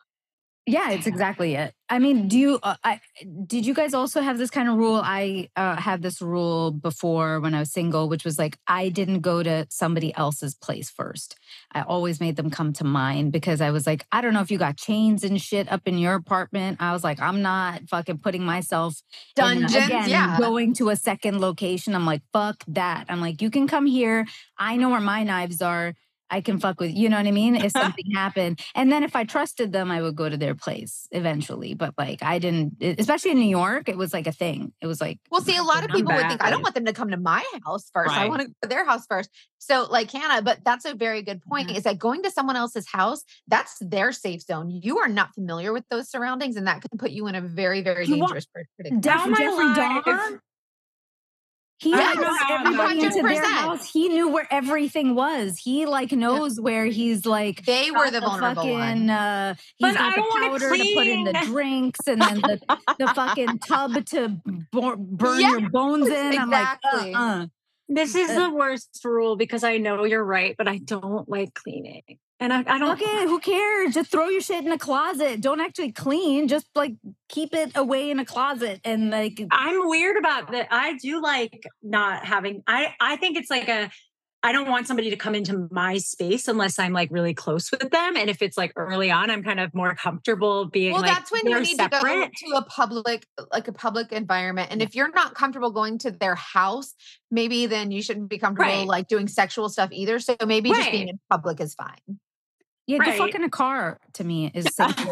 Yeah, 0.67 0.91
it's 0.91 1.05
exactly 1.05 1.53
it. 1.53 1.75
I 1.89 1.99
mean, 1.99 2.27
do 2.27 2.39
you? 2.39 2.59
Uh, 2.63 2.75
I 2.83 2.99
did 3.45 3.67
you 3.67 3.75
guys 3.75 3.93
also 3.93 4.21
have 4.21 4.39
this 4.39 4.49
kind 4.49 4.67
of 4.67 4.75
rule? 4.75 4.99
I 5.03 5.49
uh, 5.55 5.75
had 5.75 6.01
this 6.01 6.23
rule 6.23 6.71
before 6.71 7.39
when 7.39 7.53
I 7.53 7.59
was 7.59 7.71
single, 7.71 8.09
which 8.09 8.25
was 8.25 8.39
like 8.39 8.57
I 8.65 8.89
didn't 8.89 9.19
go 9.19 9.43
to 9.43 9.67
somebody 9.69 10.15
else's 10.15 10.55
place 10.55 10.89
first. 10.89 11.35
I 11.71 11.83
always 11.83 12.19
made 12.19 12.35
them 12.35 12.49
come 12.49 12.73
to 12.73 12.83
mine 12.83 13.29
because 13.29 13.61
I 13.61 13.69
was 13.69 13.85
like, 13.85 14.07
I 14.11 14.21
don't 14.21 14.33
know 14.33 14.41
if 14.41 14.49
you 14.49 14.57
got 14.57 14.77
chains 14.77 15.23
and 15.23 15.39
shit 15.39 15.71
up 15.71 15.87
in 15.87 15.99
your 15.99 16.15
apartment. 16.15 16.77
I 16.79 16.93
was 16.93 17.03
like, 17.03 17.21
I'm 17.21 17.43
not 17.43 17.87
fucking 17.87 18.17
putting 18.17 18.43
myself 18.43 18.95
in 19.37 19.65
again, 19.65 20.09
yeah. 20.09 20.39
going 20.39 20.73
to 20.75 20.89
a 20.89 20.95
second 20.95 21.39
location. 21.39 21.93
I'm 21.93 22.07
like, 22.07 22.23
fuck 22.33 22.63
that. 22.69 23.05
I'm 23.09 23.21
like, 23.21 23.39
you 23.43 23.51
can 23.51 23.67
come 23.67 23.85
here. 23.85 24.25
I 24.57 24.77
know 24.77 24.89
where 24.89 24.99
my 24.99 25.23
knives 25.23 25.61
are. 25.61 25.93
I 26.29 26.41
can 26.41 26.59
fuck 26.59 26.79
with 26.79 26.91
you 26.91 27.09
know 27.09 27.17
what 27.17 27.27
I 27.27 27.31
mean? 27.31 27.55
If 27.55 27.71
something 27.83 28.11
happened. 28.13 28.59
And 28.73 28.91
then 28.91 29.03
if 29.03 29.15
I 29.15 29.23
trusted 29.25 29.71
them, 29.71 29.91
I 29.91 30.01
would 30.01 30.15
go 30.15 30.27
to 30.27 30.37
their 30.37 30.55
place 30.55 31.07
eventually. 31.11 31.73
But 31.73 31.93
like 31.97 32.23
I 32.23 32.39
didn't 32.39 32.75
especially 32.81 33.31
in 33.31 33.37
New 33.39 33.49
York, 33.49 33.89
it 33.89 33.97
was 33.97 34.13
like 34.13 34.27
a 34.27 34.31
thing. 34.31 34.73
It 34.81 34.87
was 34.87 34.99
like 35.01 35.19
Well, 35.31 35.41
see, 35.41 35.57
a 35.57 35.63
lot 35.63 35.83
of 35.83 35.91
I'm 35.91 35.97
people 35.97 36.13
would 36.15 36.27
think, 36.27 36.43
I 36.43 36.49
don't 36.49 36.61
want 36.63 36.75
them 36.75 36.85
to 36.85 36.93
come 36.93 37.11
to 37.11 37.17
my 37.17 37.43
house 37.65 37.89
first. 37.93 38.11
I 38.13 38.27
want 38.27 38.41
to 38.41 38.47
go 38.47 38.53
to 38.63 38.67
their 38.69 38.85
house 38.85 39.05
first. 39.07 39.29
So, 39.59 39.87
like 39.89 40.11
Hanna, 40.11 40.43
but 40.43 40.59
that's 40.63 40.85
a 40.85 40.93
very 40.93 41.23
good 41.23 41.41
point 41.41 41.69
Mhm. 41.69 41.77
is 41.77 41.83
that 41.83 41.97
going 41.97 42.21
to 42.23 42.29
someone 42.29 42.55
else's 42.55 42.87
house, 42.87 43.23
that's 43.47 43.77
their 43.81 44.11
safe 44.11 44.41
zone. 44.41 44.69
You 44.69 44.99
are 44.99 45.07
not 45.07 45.33
familiar 45.33 45.73
with 45.73 45.85
those 45.89 46.07
surroundings, 46.09 46.55
and 46.55 46.67
that 46.67 46.81
can 46.81 46.99
put 46.99 47.09
you 47.09 47.25
in 47.25 47.33
a 47.33 47.41
very, 47.41 47.81
very 47.81 48.05
You 48.05 48.17
dangerous 48.17 48.45
pr- 48.45 48.59
predicament. 48.75 49.03
Def- 49.03 49.19
All 49.21 49.27
my 49.27 49.37
Jeffrey 49.39 49.65
life- 49.65 50.03
Dahmer? 50.05 50.39
He 51.79 51.93
I 51.93 51.97
had 51.97 52.13
don't 52.13 52.23
know 52.23 52.29
brought 52.29 52.39
how 52.39 52.55
I'm 52.55 52.67
everybody 52.67 53.01
into 53.01 53.21
their 53.21 53.45
house. 53.45 53.91
He 53.91 54.07
knew 54.07 54.29
where 54.29 54.47
everything 54.49 55.13
was. 55.13 55.57
He 55.57 55.85
like 55.85 56.11
knows 56.13 56.59
where 56.59 56.85
he's 56.85 57.25
like 57.25 57.65
They 57.65 57.91
were 57.91 58.05
got 58.05 58.13
the 58.13 58.21
vulnerable 58.21 58.55
fucking 58.63 58.73
one. 58.79 59.09
uh 59.09 59.55
But 59.79 59.87
he's 59.87 59.97
got 59.97 60.03
I 60.05 60.09
the 60.11 60.15
don't 60.15 60.29
wanna 60.29 60.59
powder 60.59 60.77
to 60.77 60.93
put 60.95 61.07
in 61.07 61.23
the 61.25 61.33
drinks 61.45 61.99
and 62.07 62.21
then 62.21 62.41
the, 62.41 62.59
the 62.97 63.07
fucking 63.13 63.59
tub 63.59 64.05
to 64.05 64.29
bur- 64.71 64.95
burn 64.95 65.39
Yes, 65.41 65.51
your 65.51 65.69
bones 65.69 66.07
in. 66.07 66.37
I'm 66.39 66.49
like, 66.49 66.61
exactly. 66.83 67.13
uh-uh. 67.13 67.45
This 67.89 68.15
is 68.15 68.29
Uh, 68.31 68.47
the 68.47 68.55
worst 68.55 69.01
rule 69.03 69.35
because 69.35 69.63
I 69.63 69.77
know 69.77 70.05
you're 70.05 70.23
right, 70.23 70.55
but 70.57 70.67
I 70.67 70.77
don't 70.77 71.27
like 71.29 71.53
cleaning. 71.53 72.03
And 72.39 72.51
I, 72.51 72.63
I 72.67 72.77
don't 72.79 73.01
Okay, 73.01 73.23
who 73.23 73.39
cares? 73.39 73.93
Just 73.93 74.11
throw 74.11 74.27
your 74.27 74.41
shit 74.41 74.65
in 74.65 74.71
a 74.71 74.77
closet. 74.77 75.39
Don't 75.39 75.61
actually 75.61 75.93
clean. 75.93 76.47
Just 76.49 76.67
like 76.75 76.95
keep 77.29 77.53
it 77.53 77.71
away 77.75 78.11
in 78.11 78.19
a 78.19 78.25
closet 78.25 78.81
and 78.83 79.09
like 79.09 79.41
I'm 79.51 79.87
weird 79.87 80.17
about 80.17 80.51
that. 80.51 80.67
I 80.69 80.97
do 80.97 81.21
like 81.21 81.63
not 81.81 82.25
having 82.25 82.61
I 82.67 82.93
I 82.99 83.15
think 83.15 83.37
it's 83.37 83.49
like 83.49 83.69
a 83.69 83.89
I 84.43 84.51
don't 84.51 84.69
want 84.69 84.85
somebody 84.85 85.09
to 85.09 85.15
come 85.15 85.33
into 85.33 85.67
my 85.71 85.97
space 85.97 86.47
unless 86.47 86.77
I'm 86.77 86.93
like 86.93 87.09
really 87.09 87.33
close 87.33 87.71
with 87.71 87.89
them. 87.89 88.15
And 88.15 88.29
if 88.29 88.43
it's 88.43 88.55
like 88.57 88.73
early 88.75 89.09
on, 89.09 89.31
I'm 89.31 89.41
kind 89.41 89.59
of 89.59 89.73
more 89.73 89.95
comfortable 89.95 90.65
being 90.65 90.91
Well, 90.91 91.01
like 91.01 91.15
that's 91.15 91.31
when 91.31 91.47
you 91.47 91.59
need 91.61 91.79
to 91.79 91.89
go 91.89 91.97
separate. 91.97 92.31
to 92.45 92.55
a 92.57 92.61
public, 92.65 93.25
like 93.51 93.67
a 93.67 93.73
public 93.73 94.11
environment. 94.11 94.67
And 94.71 94.83
if 94.83 94.93
you're 94.93 95.09
not 95.09 95.33
comfortable 95.33 95.71
going 95.71 95.97
to 95.99 96.11
their 96.11 96.35
house, 96.35 96.93
maybe 97.31 97.65
then 97.65 97.89
you 97.89 98.03
shouldn't 98.03 98.29
be 98.29 98.37
comfortable 98.37 98.69
Right. 98.71 98.87
like 98.87 99.07
doing 99.07 99.27
sexual 99.27 99.67
stuff 99.67 99.89
either. 99.91 100.19
So 100.19 100.35
maybe 100.45 100.69
just 100.69 100.91
being 100.91 101.07
in 101.07 101.19
public 101.31 101.59
is 101.59 101.73
fine. 101.73 102.19
Yeah, 102.87 102.97
Right. 102.99 103.11
the 103.13 103.17
fucking 103.17 103.43
a 103.43 103.49
car 103.49 103.99
to 104.13 104.23
me 104.23 104.51
is 104.53 104.65
safer 104.75 105.05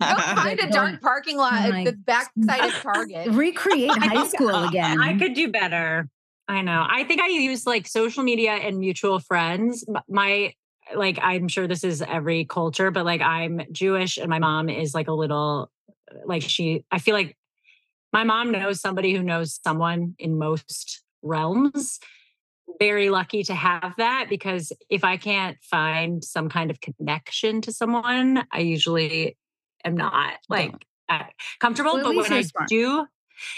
Go 0.00 0.16
find 0.16 0.60
a 0.60 0.70
dark 0.70 0.90
don't- 0.92 1.02
parking 1.02 1.36
lot 1.36 1.54
at 1.54 1.70
like, 1.70 1.86
the 1.86 1.92
backside 1.92 2.64
of 2.64 2.72
Target. 2.82 3.28
recreate 3.32 3.90
high 3.90 4.26
school 4.26 4.50
uh, 4.54 4.68
again. 4.68 5.00
I 5.00 5.18
could 5.18 5.34
do 5.34 5.50
better. 5.50 6.08
I 6.46 6.60
know. 6.62 6.86
I 6.88 7.04
think 7.04 7.20
I 7.20 7.28
use 7.28 7.66
like 7.66 7.86
social 7.88 8.22
media 8.22 8.52
and 8.52 8.78
mutual 8.78 9.18
friends. 9.18 9.84
My 10.08 10.52
like 10.94 11.18
I'm 11.22 11.48
sure 11.48 11.66
this 11.66 11.82
is 11.84 12.02
every 12.02 12.44
culture, 12.44 12.90
but 12.90 13.04
like 13.06 13.22
I'm 13.22 13.62
Jewish 13.72 14.18
and 14.18 14.28
my 14.28 14.38
mom 14.38 14.68
is 14.68 14.94
like 14.94 15.08
a 15.08 15.12
little 15.14 15.70
like 16.26 16.42
she 16.42 16.84
I 16.90 16.98
feel 16.98 17.14
like 17.14 17.36
my 18.12 18.22
mom 18.24 18.52
knows 18.52 18.80
somebody 18.80 19.14
who 19.14 19.22
knows 19.22 19.58
someone 19.64 20.14
in 20.18 20.38
most 20.38 21.02
realms. 21.22 21.98
Very 22.78 23.10
lucky 23.10 23.44
to 23.44 23.54
have 23.54 23.94
that 23.98 24.26
because 24.28 24.72
if 24.90 25.04
I 25.04 25.16
can't 25.16 25.56
find 25.62 26.24
some 26.24 26.48
kind 26.48 26.70
of 26.70 26.80
connection 26.80 27.60
to 27.62 27.72
someone, 27.72 28.44
I 28.50 28.60
usually 28.60 29.36
am 29.84 29.96
not 29.96 30.34
like 30.48 30.74
uh, 31.08 31.24
comfortable. 31.60 31.94
Well, 31.94 32.04
but 32.04 32.16
when 32.16 32.32
I 32.32 32.42
smart. 32.42 32.68
do, 32.68 33.06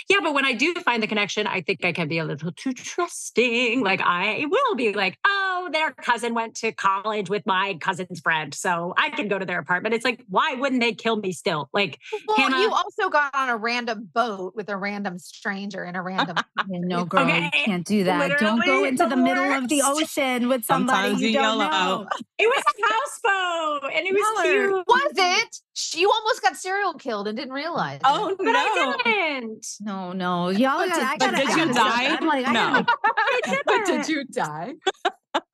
yeah, 0.08 0.18
but 0.22 0.34
when 0.34 0.44
I 0.44 0.52
do 0.52 0.74
find 0.74 1.02
the 1.02 1.06
connection, 1.06 1.46
I 1.46 1.60
think 1.62 1.84
I 1.84 1.92
can 1.92 2.08
be 2.08 2.18
a 2.18 2.24
little 2.24 2.52
too 2.52 2.72
trusting. 2.72 3.82
Like 3.82 4.00
I 4.02 4.46
will 4.48 4.74
be 4.74 4.92
like, 4.92 5.18
oh, 5.26 5.68
their 5.72 5.92
cousin 5.92 6.34
went 6.34 6.54
to 6.56 6.72
college 6.72 7.28
with 7.30 7.44
my 7.46 7.74
cousin's 7.80 8.20
friend, 8.20 8.54
so 8.54 8.94
I 8.96 9.10
can 9.10 9.28
go 9.28 9.38
to 9.38 9.44
their 9.44 9.58
apartment. 9.58 9.94
It's 9.94 10.04
like, 10.04 10.22
why 10.28 10.54
wouldn't 10.54 10.80
they 10.80 10.92
kill 10.94 11.16
me 11.16 11.32
still? 11.32 11.68
Like, 11.72 11.98
Well, 12.26 12.36
Hanna- 12.36 12.60
you 12.60 12.70
also 12.70 13.08
got 13.10 13.34
on 13.34 13.48
a 13.48 13.56
random 13.56 14.08
boat 14.12 14.54
with 14.54 14.68
a 14.68 14.76
random 14.76 15.18
stranger 15.18 15.84
in 15.84 15.96
a 15.96 16.02
random. 16.02 16.36
No, 16.68 17.04
girl, 17.04 17.26
you 17.28 17.48
can't 17.64 17.86
do 17.86 18.04
that. 18.04 18.38
Don't 18.40 18.64
go 18.64 18.84
into 18.84 19.04
the, 19.04 19.10
the 19.10 19.16
middle 19.16 19.52
of 19.52 19.68
the 19.68 19.82
ocean 19.84 20.48
with 20.48 20.64
somebody 20.64 20.98
Sometimes 21.10 21.20
you 21.22 21.28
you 21.28 21.34
don't 21.34 21.58
yell 21.58 21.70
know. 21.70 21.74
out. 21.74 22.08
it 22.38 22.46
was 22.46 22.64
a 22.66 23.30
houseboat, 23.32 23.92
and 23.94 24.06
it 24.06 24.12
was 24.12 24.22
Mother. 24.36 24.68
cute. 24.68 24.86
was 24.86 25.12
it? 25.16 25.60
She- 25.78 26.00
You 26.00 26.10
almost 26.10 26.40
got 26.40 26.56
serial 26.56 26.94
killed 26.94 27.28
and 27.28 27.36
didn't 27.36 27.52
realize. 27.52 27.96
it. 27.96 28.02
Oh 28.06 28.34
But 28.36 28.44
no! 28.44 28.52
I 28.54 29.00
didn't. 29.04 29.66
No, 29.80 30.12
no, 30.12 30.48
y'all. 30.48 30.78
But 30.78 30.88
gotta- 30.88 30.94
did- 30.94 31.02
I 31.04 31.16
gotta, 31.18 31.36
did 31.36 31.46
I 31.46 31.50
you 31.50 31.56
gotta 31.56 31.74
die? 31.74 32.16
I'm 32.16 32.26
like, 32.26 32.48
I 32.48 32.52
No. 32.52 32.60
gotta, 32.60 32.86
I 33.04 33.62
but 33.66 33.86
did 33.86 34.08
you 34.08 34.24
die? 34.24 34.74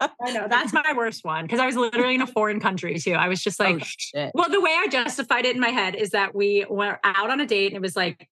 I 0.00 0.30
know 0.32 0.46
that's 0.48 0.72
my 0.72 0.92
worst 0.96 1.24
one 1.24 1.44
because 1.44 1.58
I 1.58 1.66
was 1.66 1.74
literally 1.74 2.14
in 2.14 2.22
a 2.22 2.26
foreign 2.26 2.60
country 2.60 2.98
too. 3.00 3.14
I 3.14 3.26
was 3.26 3.42
just 3.42 3.60
oh, 3.60 3.64
like, 3.64 3.82
oh, 3.82 3.84
shit. 3.84 4.30
Well, 4.32 4.48
the 4.48 4.60
way 4.60 4.70
I 4.70 4.86
justified 4.86 5.44
it 5.44 5.56
in 5.56 5.60
my 5.60 5.70
head 5.70 5.96
is 5.96 6.10
that 6.10 6.36
we 6.36 6.64
were 6.70 7.00
out 7.02 7.30
on 7.30 7.40
a 7.40 7.46
date 7.46 7.68
and 7.68 7.76
it 7.76 7.82
was 7.82 7.96
like, 7.96 8.28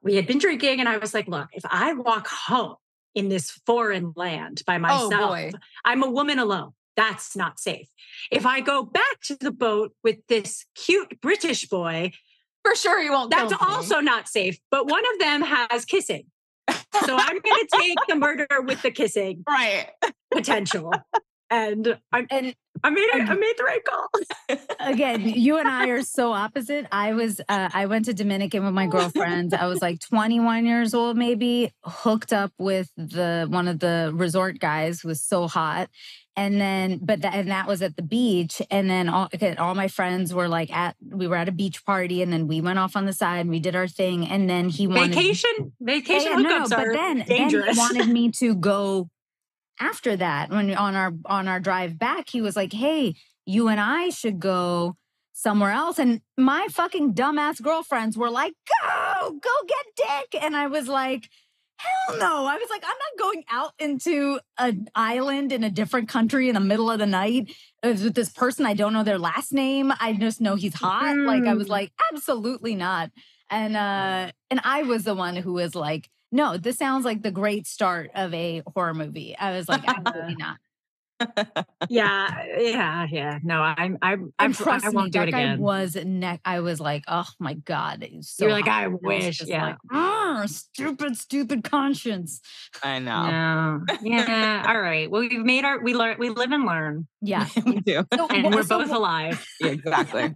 we 0.00 0.14
had 0.14 0.26
been 0.26 0.38
drinking, 0.38 0.80
and 0.80 0.88
I 0.88 0.98
was 0.98 1.14
like, 1.14 1.26
look, 1.26 1.48
if 1.54 1.64
I 1.68 1.94
walk 1.94 2.28
home 2.28 2.76
in 3.14 3.28
this 3.30 3.50
foreign 3.66 4.12
land 4.14 4.62
by 4.66 4.76
oh, 4.76 4.78
myself, 4.78 5.10
boy. 5.10 5.50
I'm 5.84 6.02
a 6.02 6.10
woman 6.10 6.38
alone. 6.38 6.72
That's 6.96 7.34
not 7.36 7.58
safe. 7.58 7.88
If 8.30 8.46
I 8.46 8.60
go 8.60 8.82
back 8.84 9.20
to 9.24 9.36
the 9.36 9.50
boat 9.50 9.92
with 10.04 10.18
this 10.28 10.64
cute 10.74 11.20
British 11.20 11.66
boy, 11.68 12.12
For 12.64 12.74
sure, 12.76 13.00
you 13.00 13.12
won't. 13.12 13.30
that's 13.30 13.54
kill 13.54 13.66
me. 13.68 13.74
also 13.74 14.00
not 14.00 14.28
safe. 14.28 14.58
But 14.70 14.86
one 14.86 15.02
of 15.14 15.18
them 15.20 15.42
has 15.42 15.84
kissing. 15.84 16.26
So 16.70 17.16
I'm 17.16 17.40
going 17.40 17.42
to 17.42 17.68
take 17.72 17.98
the 18.08 18.14
murder 18.16 18.46
with 18.60 18.80
the 18.82 18.90
kissing 18.90 19.44
Right. 19.48 19.88
potential. 20.32 20.92
And 21.50 21.98
I 22.12 22.26
And 22.30 22.54
I 22.82 22.90
made 22.90 23.08
it. 23.14 23.28
I 23.28 23.34
made 23.34 23.54
the 23.56 23.64
right 23.64 23.84
call. 23.84 24.08
again, 24.80 25.22
you 25.22 25.56
and 25.58 25.68
I 25.68 25.88
are 25.88 26.02
so 26.02 26.32
opposite. 26.32 26.86
I 26.90 27.12
was 27.12 27.40
uh, 27.48 27.70
I 27.72 27.86
went 27.86 28.06
to 28.06 28.14
Dominican 28.14 28.64
with 28.64 28.74
my 28.74 28.86
girlfriends. 28.86 29.54
I 29.54 29.66
was 29.66 29.80
like 29.80 30.00
21 30.00 30.66
years 30.66 30.92
old, 30.92 31.16
maybe 31.16 31.72
hooked 31.84 32.32
up 32.32 32.52
with 32.58 32.90
the 32.96 33.46
one 33.48 33.68
of 33.68 33.78
the 33.78 34.10
resort 34.14 34.58
guys 34.58 35.00
who 35.00 35.08
was 35.08 35.22
so 35.22 35.46
hot. 35.46 35.88
And 36.36 36.60
then, 36.60 36.98
but 37.00 37.22
that 37.22 37.34
and 37.34 37.50
that 37.52 37.68
was 37.68 37.80
at 37.80 37.94
the 37.94 38.02
beach. 38.02 38.60
And 38.68 38.90
then 38.90 39.08
all 39.08 39.28
okay, 39.32 39.54
all 39.54 39.76
my 39.76 39.86
friends 39.86 40.34
were 40.34 40.48
like 40.48 40.74
at 40.74 40.96
we 41.00 41.28
were 41.28 41.36
at 41.36 41.48
a 41.48 41.52
beach 41.52 41.84
party, 41.86 42.22
and 42.22 42.32
then 42.32 42.48
we 42.48 42.60
went 42.60 42.80
off 42.80 42.96
on 42.96 43.06
the 43.06 43.12
side 43.12 43.38
and 43.38 43.50
we 43.50 43.60
did 43.60 43.76
our 43.76 43.86
thing. 43.86 44.26
And 44.26 44.50
then 44.50 44.68
he 44.68 44.88
wanted 44.88 45.14
Vacation, 45.14 45.72
vacation 45.80 46.32
Yeah, 46.32 46.36
no, 46.38 46.64
hookups 46.64 46.70
but 46.70 46.92
then, 46.92 47.24
then 47.28 47.48
he 47.50 47.78
wanted 47.78 48.08
me 48.08 48.32
to 48.32 48.56
go 48.56 49.08
after 49.80 50.16
that 50.16 50.50
when 50.50 50.74
on 50.74 50.94
our 50.94 51.12
on 51.26 51.48
our 51.48 51.60
drive 51.60 51.98
back 51.98 52.28
he 52.30 52.40
was 52.40 52.54
like 52.56 52.72
hey 52.72 53.14
you 53.46 53.68
and 53.68 53.80
i 53.80 54.08
should 54.08 54.38
go 54.40 54.96
somewhere 55.36 55.72
else. 55.72 55.98
And 55.98 56.20
my 56.38 56.68
fucking 56.70 57.12
dumbass 57.12 57.60
girlfriends 57.60 58.16
were 58.16 58.30
like 58.30 58.52
go 58.84 59.30
go 59.32 59.50
get 59.66 59.84
dick. 60.30 60.42
And 60.42 60.56
i 60.56 60.68
was 60.68 60.86
like 60.88 61.28
hell 61.76 62.18
no. 62.18 62.46
I 62.46 62.54
was 62.56 62.70
like 62.70 62.84
i'm 62.84 62.90
not 62.90 63.18
going 63.18 63.44
out 63.50 63.72
into 63.80 64.38
an 64.58 64.86
island 64.94 65.50
in 65.52 65.64
a 65.64 65.70
different 65.70 66.08
country 66.08 66.48
in 66.48 66.54
the 66.54 66.60
middle 66.60 66.88
of 66.90 67.00
the 67.00 67.06
night 67.06 67.52
with 67.82 68.14
this 68.14 68.30
person. 68.30 68.64
I 68.64 68.74
don't 68.74 68.92
know 68.92 69.02
their 69.02 69.18
last 69.18 69.52
name. 69.52 69.92
I 70.00 70.12
just 70.12 70.40
know 70.40 70.54
he's 70.54 70.74
hot. 70.74 71.16
Like 71.16 71.44
i 71.46 71.54
was 71.54 71.66
Mm. 71.66 71.70
like 71.70 71.92
absolutely 72.12 72.76
not. 72.76 73.10
And 73.50 73.76
uh 73.76 74.30
and 74.50 74.60
i 74.62 74.84
was 74.84 75.02
the 75.02 75.14
one 75.16 75.34
who 75.34 75.54
was 75.54 75.74
like 75.74 76.08
no 76.34 76.58
this 76.58 76.76
sounds 76.76 77.04
like 77.04 77.22
the 77.22 77.30
great 77.30 77.66
start 77.66 78.10
of 78.14 78.34
a 78.34 78.62
horror 78.74 78.92
movie 78.92 79.34
i 79.38 79.52
was 79.52 79.68
like 79.68 79.82
absolutely 79.88 80.34
not 80.38 80.56
yeah, 81.88 82.44
yeah, 82.58 83.06
yeah. 83.08 83.38
No, 83.44 83.60
I'm, 83.60 83.96
I'm, 84.02 84.32
I'm 84.38 84.46
and 84.46 84.54
trust 84.54 84.84
I 84.84 84.88
won't 84.90 85.06
me 85.06 85.10
do 85.12 85.18
that 85.20 85.28
it 85.28 85.30
guy 85.32 85.40
again. 85.42 85.60
was 85.60 85.94
neck 85.94 86.40
i 86.44 86.58
was 86.58 86.80
like 86.80 87.04
oh 87.06 87.28
my 87.38 87.54
god 87.54 88.06
so 88.20 88.44
You're 88.44 88.52
like, 88.52 88.66
hot." 88.66 88.82
I 88.82 88.86
wish, 88.88 89.38
just 89.38 89.48
yeah. 89.48 89.64
like, 89.64 89.76
"Ah, 89.92 90.42
stupid 90.46 91.16
stupid 91.16 91.62
conscience 91.64 92.40
I 92.82 92.98
know. 92.98 93.30
No. 93.30 93.84
Yeah. 94.02 94.64
All 94.66 94.78
right. 94.80 95.08
Well, 95.10 95.20
we've 95.22 95.44
made 95.44 95.64
our. 95.64 95.80
We 95.80 95.94
learn. 95.94 96.16
We 96.18 96.30
live 96.30 96.50
and 96.50 96.66
learn, 96.66 97.06
yeah 97.22 97.46
we 97.64 97.80
do. 97.80 98.04
So 98.12 98.26
and 98.26 98.52
we're 98.52 98.64
so 98.64 98.80
both 98.80 98.90
wha- 98.90 98.98
alive. 98.98 99.46
Yeah, 99.60 99.68
exactly. 99.68 100.34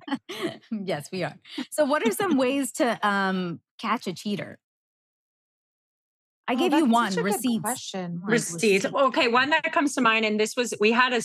yes 0.70 1.08
we 1.12 1.24
are 1.24 1.34
so 1.70 1.84
what 1.84 2.06
are 2.06 2.12
some 2.12 2.36
ways 2.38 2.70
to 2.72 2.98
um 3.06 3.60
catch 3.78 4.06
a 4.06 4.12
cheater 4.14 4.58
i 6.48 6.54
Oh, 6.54 6.56
gave 6.56 6.72
you 6.72 6.86
one 6.86 7.12
such 7.12 7.20
a 7.24 7.38
good 7.38 7.62
question. 7.62 8.20
Like, 8.22 8.30
Receipts. 8.32 8.84
receipts. 8.84 8.86
Okay, 8.86 9.28
one 9.28 9.50
that 9.50 9.70
comes 9.72 9.94
to 9.94 10.00
mind, 10.00 10.24
and 10.24 10.40
this 10.40 10.56
was 10.56 10.74
we 10.80 10.92
had 10.92 11.12
a 11.12 11.20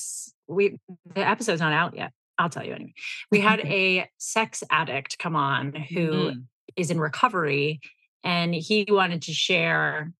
we 0.47 0.77
the 1.15 1.27
episode's 1.27 1.61
not 1.61 1.73
out 1.73 1.95
yet. 1.95 2.11
I'll 2.37 2.49
tell 2.49 2.65
you 2.65 2.73
anyway. 2.73 2.93
We 3.31 3.39
had 3.39 3.59
a 3.65 4.09
sex 4.17 4.63
addict 4.69 5.17
come 5.19 5.35
on 5.35 5.73
who 5.73 6.31
is 6.75 6.87
Mm. 6.89 6.91
in 6.91 6.99
recovery, 6.99 7.79
and 8.23 8.53
he 8.53 8.85
wanted 8.89 9.21
to 9.23 9.33
share 9.33 10.11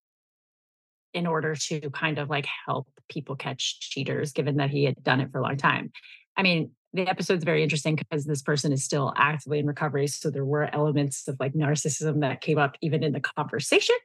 in 1.14 1.28
order 1.28 1.56
to 1.56 1.90
kind 1.92 2.18
of 2.18 2.30
like 2.30 2.48
help 2.66 2.88
people 3.10 3.36
catch 3.36 3.80
cheaters, 3.82 4.32
given 4.32 4.58
that 4.58 4.70
he 4.72 4.84
had 4.86 5.04
done 5.04 5.20
it 5.20 5.32
for 5.32 5.40
a 5.40 5.42
long 5.44 5.58
time. 5.58 5.92
I 6.38 6.42
mean, 6.44 6.72
the 6.94 7.08
episode's 7.08 7.44
very 7.44 7.62
interesting 7.62 7.96
because 7.96 8.26
this 8.26 8.42
person 8.42 8.72
is 8.72 8.84
still 8.84 9.14
actively 9.18 9.60
in 9.60 9.66
recovery. 9.68 10.08
So 10.08 10.30
there 10.32 10.46
were 10.46 10.74
elements 10.74 11.28
of 11.28 11.36
like 11.40 11.54
narcissism 11.54 12.22
that 12.22 12.42
came 12.42 12.58
up 12.58 12.76
even 12.82 13.04
in 13.04 13.14
the 13.14 13.20
conversation. 13.20 13.96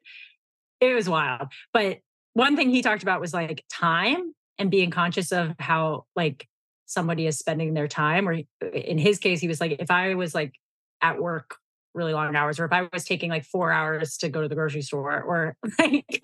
It 0.81 0.95
was 0.95 1.09
wild. 1.09 1.49
But 1.73 1.99
one 2.35 2.57
thing 2.57 2.71
he 2.71 2.83
talked 2.83 3.03
about 3.03 3.21
was 3.21 3.35
like 3.35 3.64
time 3.73 4.33
and 4.59 4.71
being 4.71 4.91
conscious 4.91 5.33
of 5.33 5.55
how 5.59 6.05
like 6.14 6.47
somebody 6.87 7.27
is 7.27 7.38
spending 7.38 7.75
their 7.75 7.88
time. 7.88 8.29
Or 8.29 8.35
uh, 8.35 8.71
in 8.71 8.99
his 8.99 9.19
case, 9.19 9.41
he 9.41 9.49
was 9.49 9.61
like, 9.61 9.77
if 9.79 9.91
I 9.91 10.14
was 10.14 10.35
like 10.35 10.55
at 11.01 11.21
work 11.21 11.57
really 11.95 12.12
long 12.12 12.37
hours, 12.37 12.61
or 12.61 12.64
if 12.64 12.73
I 12.73 12.88
was 12.93 13.05
taking 13.05 13.31
like 13.31 13.45
four 13.45 13.73
hours 13.73 14.17
to 14.19 14.29
go 14.29 14.43
to 14.43 14.49
the 14.49 14.55
grocery 14.55 14.83
store, 14.83 15.23
or 15.23 15.57
like 15.79 16.21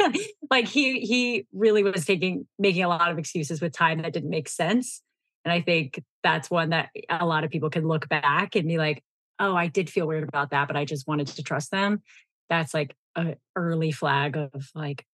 like 0.50 0.68
he 0.68 1.00
he 1.00 1.46
really 1.52 1.82
was 1.82 2.04
taking 2.04 2.46
making 2.58 2.84
a 2.84 2.88
lot 2.88 3.10
of 3.10 3.18
excuses 3.18 3.60
with 3.60 3.72
time 3.72 4.02
that 4.02 4.12
didn't 4.12 4.30
make 4.30 4.48
sense. 4.48 5.02
And 5.44 5.52
I 5.52 5.60
think 5.60 6.02
that's 6.22 6.50
one 6.50 6.70
that 6.70 6.88
a 7.10 7.26
lot 7.26 7.44
of 7.44 7.50
people 7.50 7.70
can 7.70 7.86
look 7.86 8.08
back 8.08 8.56
and 8.56 8.66
be 8.66 8.78
like, 8.78 9.02
oh, 9.38 9.54
I 9.54 9.66
did 9.66 9.90
feel 9.90 10.06
weird 10.06 10.26
about 10.26 10.50
that, 10.50 10.68
but 10.68 10.76
I 10.76 10.84
just 10.86 11.06
wanted 11.06 11.26
to 11.26 11.42
trust 11.42 11.70
them. 11.70 12.02
That's 12.48 12.72
like 12.72 12.94
an 13.16 13.36
early 13.56 13.92
flag 13.92 14.36
of 14.36 14.52
like 14.74 15.04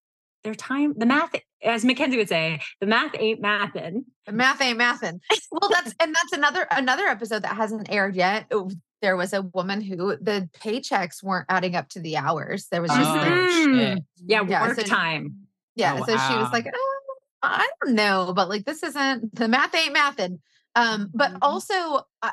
their 0.43 0.55
time, 0.55 0.93
the 0.97 1.05
math, 1.05 1.35
as 1.63 1.85
Mackenzie 1.85 2.17
would 2.17 2.27
say, 2.29 2.59
the 2.79 2.87
math 2.87 3.13
ain't 3.19 3.41
mathin'. 3.41 4.05
The 4.25 4.31
math 4.31 4.59
ain't 4.61 4.79
mathin'. 4.79 5.19
Well, 5.51 5.69
that's 5.71 5.93
and 5.99 6.15
that's 6.15 6.33
another 6.33 6.65
another 6.71 7.05
episode 7.05 7.43
that 7.43 7.55
hasn't 7.55 7.91
aired 7.91 8.15
yet. 8.15 8.47
Oh, 8.51 8.71
There 9.03 9.15
was 9.17 9.33
a 9.33 9.41
woman 9.43 9.81
who 9.81 10.15
the 10.17 10.49
paychecks 10.59 11.21
weren't 11.23 11.45
adding 11.49 11.75
up 11.75 11.89
to 11.89 11.99
the 11.99 12.17
hours. 12.17 12.67
There 12.71 12.81
was 12.81 12.89
just 12.91 13.01
Oh, 13.09 13.13
like, 13.15 13.27
Mm. 13.27 13.77
shit. 13.95 14.03
Yeah, 14.25 14.43
Yeah, 14.47 14.67
work 14.67 14.77
so- 14.79 14.83
time. 14.83 15.47
yeah. 15.75 15.93
Oh, 15.99 16.05
so 16.05 16.11
she 16.17 16.35
was 16.35 16.51
like, 16.51 16.67
oh, 16.73 16.97
I 17.43 17.67
don't 17.83 17.93
know, 17.95 18.33
but 18.35 18.49
like 18.49 18.65
this 18.65 18.81
isn't 18.83 19.35
the 19.35 19.47
math 19.47 19.73
ain't 19.75 19.95
mathin'. 19.95 20.39
Um, 20.75 21.09
but 21.13 21.33
Mhm. 21.33 21.37
also, 21.41 22.05
I, 22.21 22.31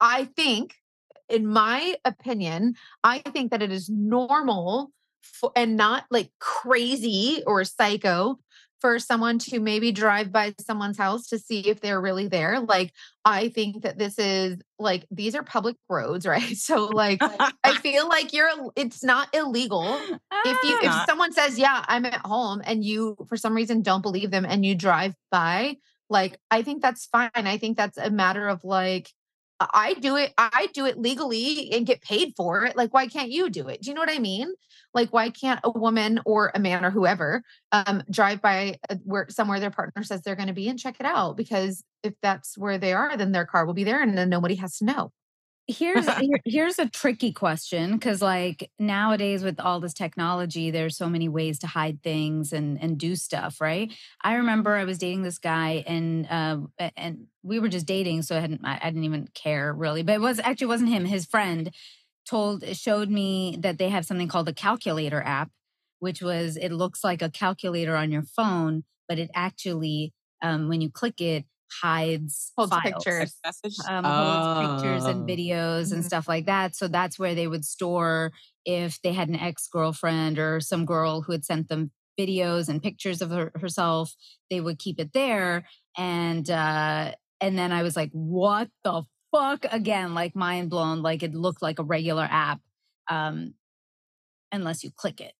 I 0.00 0.24
think, 0.36 0.74
in 1.30 1.46
my 1.46 1.96
opinion, 2.04 2.74
I 3.04 3.18
think 3.20 3.50
that 3.50 3.62
it 3.62 3.70
is 3.72 3.88
normal 3.88 4.92
for, 5.22 5.52
and 5.56 5.76
not 5.76 6.04
like 6.10 6.30
crazy 6.40 7.42
or 7.46 7.64
psycho 7.64 8.38
for 8.80 8.98
someone 8.98 9.38
to 9.38 9.60
maybe 9.60 9.92
drive 9.92 10.32
by 10.32 10.54
someone's 10.58 10.96
house 10.96 11.26
to 11.28 11.38
see 11.38 11.60
if 11.68 11.80
they're 11.80 12.00
really 12.00 12.28
there. 12.28 12.60
Like, 12.60 12.92
I 13.26 13.50
think 13.50 13.82
that 13.82 13.98
this 13.98 14.18
is 14.18 14.58
like 14.78 15.04
these 15.10 15.34
are 15.34 15.42
public 15.42 15.76
roads, 15.88 16.26
right? 16.34 16.56
So, 16.56 16.86
like, 16.86 17.20
I 17.62 17.74
feel 17.82 18.08
like 18.08 18.32
you're. 18.32 18.50
It's 18.76 19.04
not 19.04 19.34
illegal 19.34 20.00
if 20.44 20.64
you 20.64 20.78
if 20.82 20.92
Ah. 20.92 21.04
someone 21.06 21.32
says 21.32 21.58
yeah 21.58 21.84
i'm 21.88 22.06
at 22.06 22.24
home 22.24 22.62
and 22.64 22.84
you 22.84 23.16
for 23.28 23.36
some 23.36 23.54
reason 23.54 23.82
don't 23.82 24.00
believe 24.02 24.30
them 24.30 24.46
and 24.46 24.64
you 24.64 24.74
drive 24.74 25.14
by 25.30 25.76
like 26.08 26.38
i 26.50 26.62
think 26.62 26.80
that's 26.80 27.06
fine 27.06 27.30
i 27.34 27.58
think 27.58 27.76
that's 27.76 27.98
a 27.98 28.10
matter 28.10 28.48
of 28.48 28.64
like 28.64 29.10
I- 29.60 29.94
do 30.00 30.16
it 30.16 30.32
i 30.38 30.68
do 30.72 30.86
it 30.86 30.98
legally 30.98 31.70
and 31.72 31.86
get 31.86 32.00
paid 32.00 32.32
for 32.36 32.64
it 32.64 32.76
like 32.76 32.94
why 32.94 33.06
can't 33.06 33.30
you 33.30 33.50
do 33.50 33.68
it? 33.68 33.82
Do 33.82 33.90
you 33.90 33.94
know 33.94 34.00
what 34.00 34.10
i 34.10 34.18
mean? 34.18 34.48
Like 34.94 35.12
why 35.12 35.30
can't 35.30 35.60
a 35.62 35.70
woman 35.70 36.20
or 36.24 36.50
a 36.54 36.58
man 36.58 36.84
or 36.84 36.90
whoever 36.90 37.42
um 37.72 38.02
drive 38.10 38.40
by 38.40 38.78
uh, 38.88 38.96
where 39.04 39.26
somewhere 39.28 39.60
their 39.60 39.70
partner 39.70 40.02
says 40.02 40.22
they're 40.22 40.36
going 40.36 40.48
to 40.48 40.54
be 40.54 40.68
and 40.68 40.78
check 40.78 40.96
it 41.00 41.06
out 41.06 41.36
because 41.36 41.84
if 42.02 42.14
that's 42.22 42.56
where 42.56 42.78
they 42.78 42.92
are 42.92 43.16
then 43.16 43.32
their 43.32 43.46
car 43.46 43.66
will 43.66 43.74
be 43.74 43.84
there 43.84 44.02
and 44.02 44.16
then 44.16 44.28
nobody 44.30 44.54
has 44.56 44.78
to 44.78 44.84
know 44.84 45.12
here's 45.70 46.06
here- 46.18 46.40
here's 46.44 46.78
a 46.78 46.88
tricky 46.88 47.32
question 47.32 47.92
because 47.92 48.20
like 48.22 48.70
nowadays 48.78 49.42
with 49.42 49.60
all 49.60 49.80
this 49.80 49.94
technology 49.94 50.70
there's 50.70 50.96
so 50.96 51.08
many 51.08 51.28
ways 51.28 51.58
to 51.58 51.66
hide 51.66 52.02
things 52.02 52.52
and 52.52 52.80
and 52.82 52.98
do 52.98 53.16
stuff 53.16 53.60
right? 53.60 53.92
I 54.22 54.34
remember 54.34 54.74
i 54.76 54.84
was 54.84 54.98
dating 54.98 55.22
this 55.22 55.38
guy 55.38 55.84
and 55.86 56.26
uh 56.30 56.58
and 56.96 57.26
we 57.42 57.58
were 57.58 57.68
just 57.68 57.86
dating 57.86 58.22
so 58.22 58.36
i 58.36 58.40
hadn't 58.40 58.60
i, 58.64 58.78
I 58.82 58.90
didn't 58.90 59.04
even 59.04 59.28
care 59.34 59.72
really 59.72 60.02
but 60.02 60.14
it 60.16 60.20
was 60.20 60.38
actually 60.40 60.66
it 60.66 60.68
wasn't 60.68 60.90
him 60.90 61.04
his 61.04 61.26
friend 61.26 61.70
told 62.28 62.64
showed 62.76 63.08
me 63.10 63.56
that 63.60 63.78
they 63.78 63.88
have 63.88 64.06
something 64.06 64.28
called 64.28 64.48
a 64.48 64.52
calculator 64.52 65.22
app 65.22 65.50
which 65.98 66.22
was 66.22 66.56
it 66.56 66.72
looks 66.72 67.02
like 67.04 67.22
a 67.22 67.30
calculator 67.30 67.96
on 67.96 68.10
your 68.10 68.22
phone 68.22 68.84
but 69.08 69.18
it 69.18 69.30
actually 69.34 70.12
um, 70.42 70.68
when 70.68 70.80
you 70.80 70.90
click 70.90 71.20
it 71.20 71.44
hides 71.82 72.52
Holds 72.56 72.70
files 72.70 72.82
pictures. 72.82 73.16
Text 73.18 73.38
message? 73.44 73.76
um, 73.88 74.10
holds 74.10 74.48
pictures 74.58 75.06
and 75.06 75.26
Oh. 75.26 75.26
videos 75.26 75.92
and 75.92 76.04
Mhm. 76.04 76.04
stuff 76.04 76.28
like 76.28 76.46
that. 76.46 76.76
So 76.76 76.88
that's 76.88 77.18
where 77.18 77.34
they 77.34 77.46
would 77.46 77.64
store 77.64 78.32
if 78.64 79.00
they 79.02 79.12
had 79.12 79.28
an 79.28 79.36
ex 79.36 79.68
girlfriend 79.68 80.38
or 80.38 80.60
some 80.60 80.84
girl 80.84 81.22
who 81.22 81.32
had 81.32 81.44
sent 81.44 81.68
them 81.68 81.92
videos 82.18 82.68
and 82.68 82.82
pictures 82.82 83.22
of 83.22 83.30
her, 83.30 83.52
herself. 83.54 84.14
They 84.50 84.60
would 84.60 84.78
keep 84.78 85.00
it 85.00 85.12
there, 85.14 85.66
and 85.96 86.48
uh, 86.50 87.12
and 87.40 87.58
then 87.58 87.72
I 87.72 87.82
was 87.82 87.96
like, 87.96 88.10
"What 88.12 88.70
the 88.84 89.04
fuck?" 89.34 89.64
Again, 89.70 90.14
like 90.14 90.34
mind 90.36 90.70
blown. 90.70 91.02
Like 91.02 91.22
it 91.22 91.34
looked 91.34 91.62
like 91.62 91.78
a 91.78 91.84
regular 91.84 92.24
app, 92.30 92.60
um, 93.08 93.54
unless 94.52 94.84
you 94.84 94.90
click 94.90 95.20
it. 95.20 95.34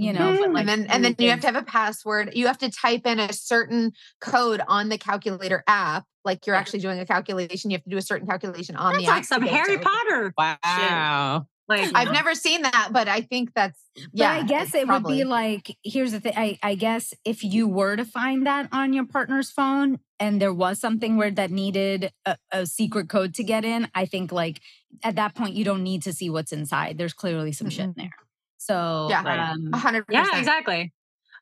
You 0.00 0.12
know, 0.12 0.36
but 0.38 0.48
Mhm. 0.48 0.54
like 0.54 0.60
and 0.60 0.68
then 0.68 0.86
and 0.90 1.04
then 1.04 1.14
you 1.18 1.30
have 1.30 1.40
to 1.40 1.46
have 1.46 1.56
a 1.56 1.62
password. 1.62 2.32
You 2.34 2.46
have 2.46 2.58
to 2.58 2.70
type 2.70 3.06
in 3.06 3.18
a 3.18 3.32
certain 3.32 3.92
code 4.20 4.60
on 4.68 4.88
the 4.88 4.98
calculator 4.98 5.64
app. 5.66 6.04
Like 6.24 6.46
you're 6.46 6.56
actually 6.56 6.80
doing 6.80 6.98
a 7.00 7.06
calculation. 7.06 7.70
You 7.70 7.76
have 7.76 7.84
to 7.84 7.90
do 7.90 7.96
a 7.96 8.02
certain 8.02 8.26
calculation 8.26 8.76
on 8.76 8.92
That's 8.94 9.04
the 9.04 9.10
app. 9.10 9.16
like 9.16 9.22
to 9.22 9.28
some 9.28 9.42
Harry. 9.42 9.78
Potter. 9.78 10.32
Wow. 10.38 11.46
Like 11.68 11.90
I've 11.94 12.12
never 12.12 12.34
seen 12.34 12.62
that, 12.62 12.88
but 12.92 13.08
I 13.08 13.20
think 13.20 13.52
that's 13.54 13.78
yeah. 14.14 14.36
but 14.38 14.44
I 14.44 14.46
guess 14.46 14.66
it's 14.68 14.76
it 14.76 14.88
would 14.88 15.04
be 15.04 15.24
like 15.24 15.76
here's 15.82 16.12
the 16.12 16.20
thing. 16.20 16.32
I, 16.34 16.58
I 16.62 16.74
guess 16.74 17.12
if 17.26 17.44
you 17.44 17.68
were 17.68 17.94
to 17.94 18.06
find 18.06 18.46
that 18.46 18.68
on 18.72 18.94
your 18.94 19.04
partner's 19.04 19.50
phone 19.50 19.98
and 20.18 20.40
there 20.40 20.54
was 20.54 20.80
something 20.80 21.18
where 21.18 21.30
that 21.30 21.50
needed 21.50 22.10
a, 22.24 22.38
a 22.50 22.64
secret 22.64 23.10
code 23.10 23.34
to 23.34 23.44
get 23.44 23.66
in, 23.66 23.86
I 23.94 24.06
think 24.06 24.32
like 24.32 24.60
at 25.04 25.16
that 25.16 25.34
point 25.34 25.54
you 25.56 25.64
don't 25.64 25.82
need 25.82 26.02
to 26.04 26.12
see 26.14 26.30
what's 26.30 26.52
inside. 26.52 26.96
There's 26.96 27.12
clearly 27.12 27.52
some 27.52 27.68
shit 27.68 27.84
in 27.84 27.94
there. 27.98 28.12
So 28.58 29.06
Yeah. 29.08 29.22
Um, 29.52 29.70
a 29.72 29.78
hundred 29.78 30.04
yeah, 30.10 30.36
exactly. 30.36 30.92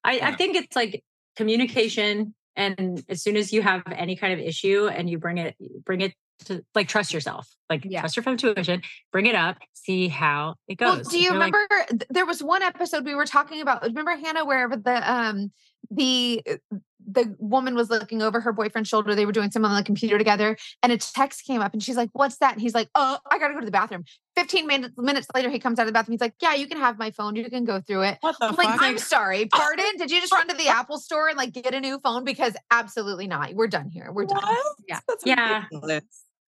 I, 0.05 0.21
I 0.23 0.33
think 0.33 0.57
it's 0.57 0.77
like 0.77 1.03
communication 1.37 2.35
And 2.57 3.05
as 3.09 3.23
soon 3.23 3.37
as 3.37 3.53
you 3.53 3.61
have 3.63 3.83
any 3.93 4.17
kind 4.17 4.33
of 4.33 4.39
issue 4.39 4.89
and 4.89 5.11
you 5.11 5.19
bring 5.19 5.39
it, 5.39 5.57
bring 5.85 6.01
it 6.01 6.15
to 6.47 6.65
like 6.75 6.89
trust 6.89 7.13
yourself, 7.13 7.49
like 7.69 7.85
Yeah. 7.85 8.01
trust 8.01 8.17
your 8.17 8.25
intuition, 8.25 8.83
bring 9.13 9.27
it 9.27 9.35
up, 9.35 9.59
see 9.75 10.09
how 10.09 10.55
it 10.69 10.77
goes. 10.77 10.89
Well, 10.89 11.05
do 11.05 11.19
you 11.19 11.25
you're 11.25 11.39
like, 11.39 11.55
remember 11.55 12.05
there 12.11 12.27
was 12.27 12.43
one 12.43 12.63
episode 12.63 13.05
we 13.05 13.15
were 13.15 13.27
talking 13.27 13.61
about? 13.61 13.83
Remember 13.83 14.17
Hanna, 14.17 14.45
where 14.45 14.69
the 14.69 15.13
um 15.13 15.53
the 15.91 16.43
uh, 16.49 16.77
the 17.09 17.37
woman 17.39 17.75
was 17.77 17.89
looking 17.89 18.21
over 18.21 18.41
her 18.41 18.53
boyfriend's 18.53 18.89
shoulder. 18.89 19.15
They 19.15 19.27
were 19.27 19.33
doing 19.33 19.51
something 19.51 19.71
on 19.71 19.77
the 19.77 19.85
computer 19.85 20.19
together, 20.19 20.57
and 20.83 20.91
a 20.93 20.99
text 20.99 21.45
came 21.45 21.61
up, 21.61 21.73
and 21.73 21.83
she's 21.83 21.97
like, 21.97 22.11
"What's 22.13 22.39
that?" 22.39 22.53
And 22.53 22.61
he's 22.61 22.75
like, 22.75 22.89
"Oh, 22.95 23.19
I 23.31 23.39
gotta 23.39 23.55
go 23.55 23.61
to 23.61 23.67
the 23.67 23.71
bathroom." 23.73 24.05
Fifteen 24.35 24.67
minutes 24.67 24.95
minutes 24.99 25.29
later, 25.35 25.49
he 25.51 25.59
comes 25.59 25.79
out 25.79 25.83
of 25.83 25.87
the 25.89 25.93
bathroom. 25.93 26.15
He's 26.15 26.21
like, 26.21 26.35
"Yeah, 26.41 26.55
you 26.55 26.67
can 26.67 26.79
have 26.79 26.99
my 26.99 27.11
phone. 27.13 27.37
You 27.37 27.49
can 27.49 27.65
go 27.65 27.81
through 27.81 28.03
it." 28.03 28.19
What 28.21 28.37
the 28.41 28.47
I'm 28.47 28.55
like, 28.57 28.69
fuck? 28.71 28.83
I'm 28.83 28.99
sorry, 28.99 29.47
pardon? 29.47 29.97
Did 29.99 30.11
you 30.11 30.21
just 30.21 30.33
run 30.33 30.49
to 30.49 30.57
the 30.57 30.69
Apple 30.69 30.99
store 30.99 31.29
and 31.29 31.37
like 31.37 31.53
get 31.53 31.75
a 31.75 31.81
new 31.81 32.01
phone? 32.01 32.25
Because 32.25 32.55
absolutely 32.71 33.29
not. 33.29 33.55
We're 33.55 33.69
done 33.69 33.89
here. 33.89 34.11
We're 34.11 34.25
done. 34.27 34.43
What? 34.43 34.67
Yeah. 34.89 35.01
That's 35.07 35.25
Yeah. 35.25 35.57
ridiculous. 35.71 36.05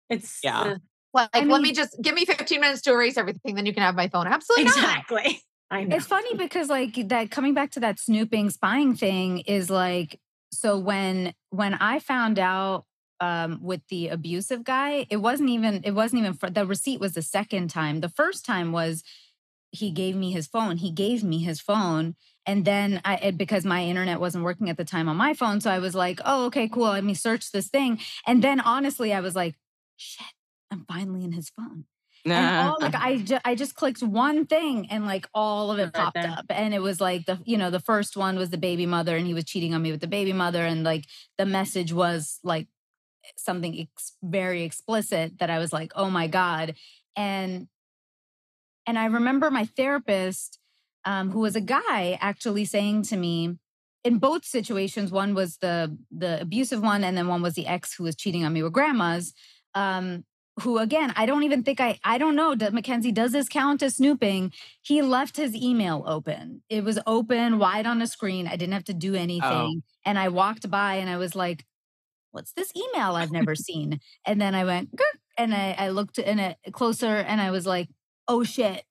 it's 0.10 0.40
Yeah. 0.44 0.60
uh, 0.62 0.76
Like, 1.14 1.30
I 1.34 1.44
let 1.44 1.62
me 1.62 1.74
just 1.74 2.02
give 2.02 2.16
me 2.16 2.26
15 2.26 2.62
minutes 2.62 2.82
to 2.84 2.92
erase 2.94 3.18
everything, 3.18 3.56
then 3.56 3.66
you 3.66 3.74
can 3.74 3.84
have 3.84 3.96
my 3.96 4.08
phone. 4.08 4.28
Absolutely 4.28 4.66
not. 4.66 4.78
exactly. 4.78 5.42
I 5.70 5.84
know. 5.84 5.96
It's 5.96 6.06
funny 6.06 6.36
because 6.36 6.70
like 6.70 6.96
that 7.10 7.32
coming 7.32 7.54
back 7.54 7.72
to 7.72 7.80
that 7.82 8.00
snooping 8.00 8.50
spying 8.52 8.96
thing 8.96 9.40
is 9.40 9.70
like 9.70 10.20
so 10.52 10.78
when 10.78 11.34
when 11.50 11.74
I 11.74 12.00
found 12.00 12.40
out 12.40 12.86
um 13.20 13.60
with 13.62 13.82
the 13.90 14.10
abusive 14.10 14.64
guy, 14.64 15.06
it 15.10 15.18
wasn't 15.18 15.50
even 15.50 15.82
it 15.84 15.92
wasn't 15.92 16.22
even 16.22 16.34
for 16.34 16.50
the 16.50 16.66
receipt 16.66 17.00
was 17.00 17.14
the 17.14 17.22
second 17.22 17.70
time. 17.70 18.00
The 18.00 18.10
first 18.10 18.46
time 18.46 18.72
was 18.72 19.04
he 19.72 19.92
gave 19.92 20.16
me 20.16 20.32
his 20.32 20.48
phone. 20.48 20.78
He 20.78 20.92
gave 20.92 21.24
me 21.24 21.40
his 21.40 21.60
phone. 21.60 22.16
And 22.46 22.64
then 22.64 23.02
I 23.04 23.16
it- 23.18 23.38
because 23.38 23.66
my 23.66 23.84
internet 23.84 24.20
wasn't 24.22 24.46
working 24.46 24.70
at 24.70 24.78
the 24.78 24.86
time 24.86 25.10
on 25.10 25.18
my 25.18 25.34
phone. 25.34 25.60
So 25.60 25.70
I 25.70 25.80
was 25.80 25.94
like, 25.96 26.22
oh, 26.26 26.46
okay, 26.46 26.70
cool. 26.70 26.90
Let 26.90 27.04
me 27.04 27.14
search 27.14 27.52
this 27.52 27.68
thing. 27.68 28.00
And 28.26 28.42
then 28.44 28.62
honestly, 28.62 29.14
I 29.14 29.20
was 29.20 29.36
like, 29.36 29.56
shit, 29.98 30.28
I'm 30.72 30.86
finally 30.86 31.26
in 31.26 31.34
his 31.34 31.50
phone 31.50 31.86
and 32.36 32.70
all 32.70 32.78
like 32.82 32.96
I 32.96 33.18
just 33.18 33.42
I 33.46 33.56
just 33.56 33.76
clicked 33.76 34.02
one 34.04 34.46
thing 34.46 34.88
and 34.90 35.06
like 35.06 35.28
all 35.34 35.72
of 35.72 35.80
it 35.80 35.92
Right 35.94 35.94
popped 35.94 36.16
there. 36.16 36.30
up. 36.32 36.46
And 36.50 36.74
it 36.74 36.82
was 36.82 37.00
like 37.02 37.26
the 37.26 37.40
you 37.46 37.58
know 37.58 37.70
the 37.70 37.80
first 37.80 38.18
one 38.18 38.38
was 38.38 38.50
the 38.50 38.58
baby 38.58 38.86
mother 38.86 39.16
and 39.18 39.26
he 39.28 39.34
was 39.34 39.46
cheating 39.46 39.74
on 39.74 39.82
me 39.82 39.92
with 39.92 40.02
the 40.02 40.08
baby 40.08 40.34
mother. 40.34 40.66
And 40.66 40.84
like 40.84 41.06
the 41.38 41.46
message 41.46 41.94
was 41.94 42.40
like 42.44 42.68
something 43.38 43.80
ex- 43.80 44.16
very 44.24 44.64
explicit 44.64 45.40
that 45.40 45.50
I 45.50 45.60
was 45.60 45.74
like 45.74 45.92
oh 45.96 46.10
my 46.10 46.28
god. 46.28 46.76
And 47.16 47.68
and 48.86 48.98
I 48.98 49.06
remember 49.06 49.52
my 49.52 49.66
therapist 49.66 50.60
um, 51.06 51.32
who 51.32 51.40
was 51.40 51.56
a 51.56 51.62
guy 51.62 52.18
actually 52.22 52.66
saying 52.66 53.04
to 53.04 53.18
me 53.18 53.58
in 54.04 54.20
both 54.20 54.46
situations 54.46 55.12
one 55.12 55.34
was 55.34 55.58
the 55.58 55.98
the 56.12 56.42
abusive 56.42 56.82
one 56.82 57.04
and 57.04 57.18
then 57.18 57.28
one 57.28 57.42
was 57.42 57.56
the 57.56 57.68
ex 57.68 57.94
who 57.96 58.04
was 58.04 58.16
cheating 58.16 58.46
on 58.46 58.54
me 58.54 58.64
with 58.64 58.72
grandmas 58.74 59.34
um 59.76 60.24
who 60.62 60.78
again 60.78 61.14
i 61.16 61.26
don't 61.26 61.44
even 61.44 61.64
think 61.64 61.80
i 61.80 62.00
i 62.04 62.18
don't 62.18 62.36
know 62.36 62.56
mackenzie 62.72 63.12
does 63.12 63.32
this 63.32 63.50
count 63.50 63.84
as 63.84 63.96
snooping. 63.96 64.52
He 64.82 65.02
left 65.02 65.38
his 65.38 65.56
email 65.56 66.04
open. 66.06 66.62
It 66.70 66.84
was 66.84 67.00
open 67.06 67.60
wide 67.60 67.86
on 67.86 68.02
a 68.02 68.08
screen. 68.08 68.48
I 68.48 68.56
didn't 68.56 68.74
have 68.74 68.86
to 68.86 68.94
do 68.94 69.16
anything. 69.16 69.82
Oh. 69.82 69.82
And 70.06 70.18
i 70.18 70.30
walked 70.30 70.70
by 70.70 70.96
and 70.96 71.10
i 71.10 71.18
was 71.18 71.36
like 71.36 71.66
what's 72.32 72.54
this 72.54 72.72
email 72.76 73.16
i've 73.16 73.32
never 73.32 73.56
seen? 73.68 74.00
And 74.26 74.40
then 74.42 74.56
i 74.56 74.64
went 74.64 74.90
and 75.38 75.54
i 75.54 75.76
i 75.78 75.90
looked 75.90 76.18
in 76.18 76.40
it 76.40 76.58
closer 76.72 77.16
and 77.18 77.40
i 77.42 77.52
was 77.52 77.66
like 77.66 77.90
oh 78.28 78.44
shit 78.44 78.84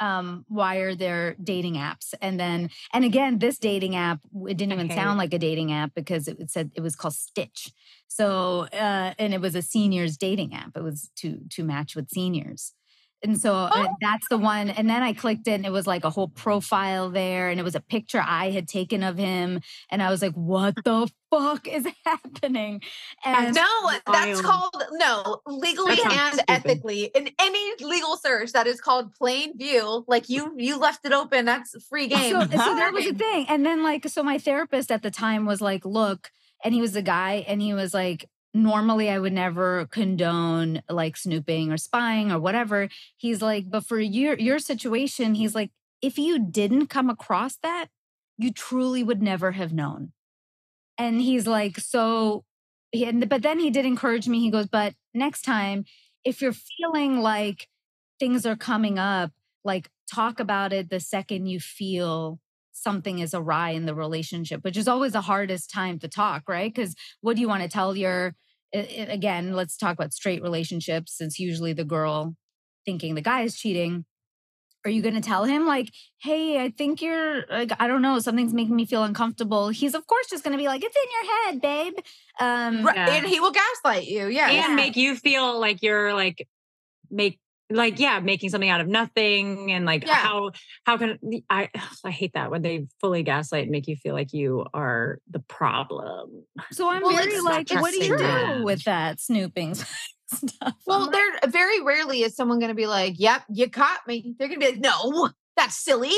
um 0.00 0.44
why 0.48 0.76
are 0.76 0.94
there 0.94 1.36
dating 1.42 1.74
apps. 1.74 2.14
And 2.22 2.38
then 2.38 2.70
and 2.92 3.04
again 3.04 3.38
this 3.38 3.58
dating 3.58 3.96
app 3.96 4.20
it 4.48 4.56
didn't 4.56 4.72
even 4.72 4.90
Okay. 4.90 4.90
sound 4.90 5.18
like 5.18 5.34
a 5.34 5.38
dating 5.38 5.72
app 5.72 5.92
because 5.94 6.28
it 6.28 6.50
said 6.50 6.70
it 6.74 6.80
was 6.80 6.96
called 6.96 7.14
stitch. 7.14 7.72
So 8.08 8.62
uh 8.72 9.14
and 9.18 9.34
it 9.34 9.40
was 9.40 9.54
a 9.54 9.62
seniors 9.62 10.16
dating 10.16 10.54
app. 10.54 10.76
It 10.76 10.82
was 10.82 11.10
to 11.16 11.40
to 11.50 11.64
match 11.64 11.96
with 11.96 12.10
seniors 12.10 12.74
and 13.22 13.40
so 13.40 13.52
uh, 13.54 13.70
Oh. 13.74 13.86
that's 14.00 14.28
the 14.28 14.38
one 14.38 14.68
and 14.70 14.88
then 14.88 15.02
i 15.02 15.12
clicked 15.12 15.46
it 15.48 15.52
and 15.52 15.66
it 15.66 15.72
was 15.72 15.86
like 15.86 16.04
a 16.04 16.10
whole 16.10 16.28
profile 16.28 17.10
there 17.10 17.48
and 17.50 17.58
it 17.58 17.62
was 17.64 17.74
a 17.74 17.80
picture 17.80 18.22
i 18.24 18.50
had 18.50 18.68
taken 18.68 19.02
of 19.02 19.16
him 19.18 19.60
and 19.90 20.02
i 20.02 20.10
was 20.10 20.22
like 20.22 20.34
what 20.34 20.74
the 20.84 21.10
fuck 21.30 21.66
is 21.68 21.86
happening 22.06 22.80
and 23.24 23.54
No, 23.54 23.66
that's 24.06 24.42
wild. 24.42 24.44
called 24.44 24.82
no 24.92 25.40
legally 25.46 25.98
and 26.02 26.34
stupid. 26.34 26.44
ethically 26.48 27.04
in 27.14 27.30
any 27.38 27.72
legal 27.84 28.16
search 28.16 28.52
that 28.52 28.66
is 28.66 28.80
called 28.80 29.12
plain 29.14 29.56
view. 29.58 30.04
Like 30.08 30.28
you, 30.30 30.54
you 30.56 30.78
left 30.78 31.04
it 31.04 31.12
open. 31.12 31.44
That's 31.44 31.74
free 31.86 32.06
game. 32.06 32.32
So, 32.32 32.40
so 32.40 32.56
that 32.56 32.92
was 32.94 33.04
the 33.04 33.12
thing. 33.26 33.44
And 33.50 33.66
then 33.66 33.82
like, 33.82 34.08
so 34.08 34.22
my 34.22 34.38
therapist 34.38 34.90
at 34.90 35.02
the 35.02 35.10
time 35.10 35.44
was 35.44 35.60
like, 35.60 35.84
look, 35.84 36.30
and 36.64 36.72
he 36.72 36.80
was 36.80 36.96
a 36.96 37.02
guy 37.02 37.44
and 37.46 37.60
he 37.60 37.74
was 37.74 37.92
like, 37.92 38.26
normally 38.62 39.10
I 39.10 39.18
would 39.18 39.32
never 39.32 39.86
condone 39.86 40.82
like 40.88 41.16
snooping 41.16 41.72
or 41.72 41.76
spying 41.76 42.32
or 42.32 42.38
whatever. 42.38 42.88
He's 43.16 43.40
like, 43.40 43.70
but 43.70 43.84
for 43.84 43.98
your 44.00 44.38
your 44.38 44.58
situation, 44.58 45.34
he's 45.34 45.54
like, 45.54 45.70
if 46.02 46.18
you 46.18 46.38
didn't 46.38 46.88
come 46.88 47.10
across 47.10 47.56
that, 47.62 47.86
you 48.36 48.52
truly 48.52 49.02
would 49.02 49.22
never 49.22 49.52
have 49.52 49.72
known. 49.72 50.12
And 50.98 51.20
he's 51.20 51.46
like, 51.46 51.78
so 51.78 52.44
and, 52.92 53.28
but 53.28 53.42
then 53.42 53.58
he 53.58 53.70
did 53.70 53.84
encourage 53.86 54.28
me. 54.28 54.40
He 54.40 54.50
goes, 54.50 54.66
but 54.66 54.94
next 55.14 55.42
time, 55.42 55.84
if 56.24 56.40
you're 56.40 56.54
feeling 56.54 57.20
like 57.20 57.68
things 58.18 58.46
are 58.46 58.56
coming 58.56 58.98
up, 58.98 59.32
like 59.64 59.90
talk 60.12 60.40
about 60.40 60.72
it 60.72 60.90
the 60.90 61.00
second 61.00 61.46
you 61.46 61.60
feel 61.60 62.40
something 62.72 63.18
is 63.18 63.34
awry 63.34 63.70
in 63.70 63.86
the 63.86 63.94
relationship, 63.94 64.64
which 64.64 64.76
is 64.76 64.88
always 64.88 65.12
the 65.12 65.20
hardest 65.20 65.70
time 65.70 65.98
to 65.98 66.08
talk, 66.08 66.48
right? 66.48 66.72
Because 66.72 66.94
what 67.20 67.36
do 67.36 67.42
you 67.42 67.48
want 67.48 67.62
to 67.62 67.68
tell 67.68 67.96
your, 67.96 68.34
i- 68.74 68.78
i- 68.78 69.12
again, 69.12 69.52
let's 69.54 69.76
talk 69.76 69.94
about 69.94 70.12
straight 70.12 70.42
relationships, 70.42 71.16
since 71.16 71.38
usually 71.38 71.72
the 71.72 71.84
girl 71.84 72.34
thinking 72.84 73.14
the 73.14 73.20
guy 73.22 73.42
is 73.42 73.56
cheating. 73.56 74.04
Are 74.84 74.90
you 74.90 75.02
going 75.02 75.16
to 75.16 75.20
tell 75.20 75.44
him, 75.44 75.66
like, 75.66 75.90
hey, 76.22 76.62
I 76.62 76.70
think 76.70 77.02
you're, 77.02 77.44
like, 77.50 77.72
I 77.80 77.88
don't 77.88 78.00
know, 78.00 78.18
something's 78.20 78.54
making 78.54 78.76
me 78.76 78.86
feel 78.86 79.02
uncomfortable? 79.02 79.68
He's, 79.70 79.94
of 79.94 80.06
course, 80.06 80.28
just 80.30 80.44
going 80.44 80.56
to 80.56 80.62
be 80.62 80.68
like, 80.68 80.82
it's 80.84 80.96
in 80.96 81.10
your 81.12 81.34
head, 81.44 81.60
babe. 81.60 81.94
Um, 82.40 82.84
Right, 82.86 82.96
Yeah. 82.96 83.14
and 83.14 83.26
he 83.26 83.40
will 83.40 83.50
gaslight 83.50 84.06
you. 84.06 84.28
Yeah. 84.28 84.46
and 84.46 84.54
Yeah. 84.56 84.74
make 84.74 84.96
you 84.96 85.16
feel 85.16 85.58
like 85.58 85.82
you're 85.82 86.14
like 86.14 86.46
make 87.10 87.40
like 87.70 87.98
yeah 88.00 88.18
making 88.20 88.48
something 88.48 88.70
out 88.70 88.80
of 88.80 88.88
nothing 88.88 89.70
and 89.72 89.84
like 89.84 90.06
Yeah. 90.06 90.14
how 90.14 90.50
how 90.84 90.96
can 90.96 91.18
i 91.50 91.68
i 92.04 92.10
hate 92.10 92.32
that 92.34 92.50
when 92.50 92.62
they 92.62 92.86
fully 93.00 93.22
gaslight 93.22 93.62
and 93.64 93.70
make 93.70 93.86
you 93.86 93.96
feel 93.96 94.14
like 94.14 94.32
you 94.32 94.64
are 94.72 95.18
the 95.30 95.40
problem 95.40 96.44
So 96.72 96.88
I'm 96.90 97.02
Well, 97.02 97.12
very 97.16 97.40
like, 97.40 97.70
what 97.70 97.92
do 97.92 98.04
you 98.04 98.16
do 98.16 98.64
with 98.64 98.84
that 98.84 99.20
snooping 99.20 99.74
stuff? 100.32 100.74
Well, 100.86 101.02
like, 101.06 101.12
there 101.12 101.50
very 101.50 101.82
rarely 101.82 102.22
is 102.22 102.34
someone 102.36 102.58
going 102.58 102.68
to 102.70 102.74
be 102.74 102.86
like, 102.86 103.14
"Yep, 103.18 103.44
you 103.50 103.70
caught 103.70 104.06
me." 104.06 104.34
They're 104.38 104.48
going 104.48 104.60
to 104.60 104.66
be 104.66 104.72
like, 104.72 104.80
"No, 104.80 105.30
that's 105.56 105.76
silly." 105.76 106.12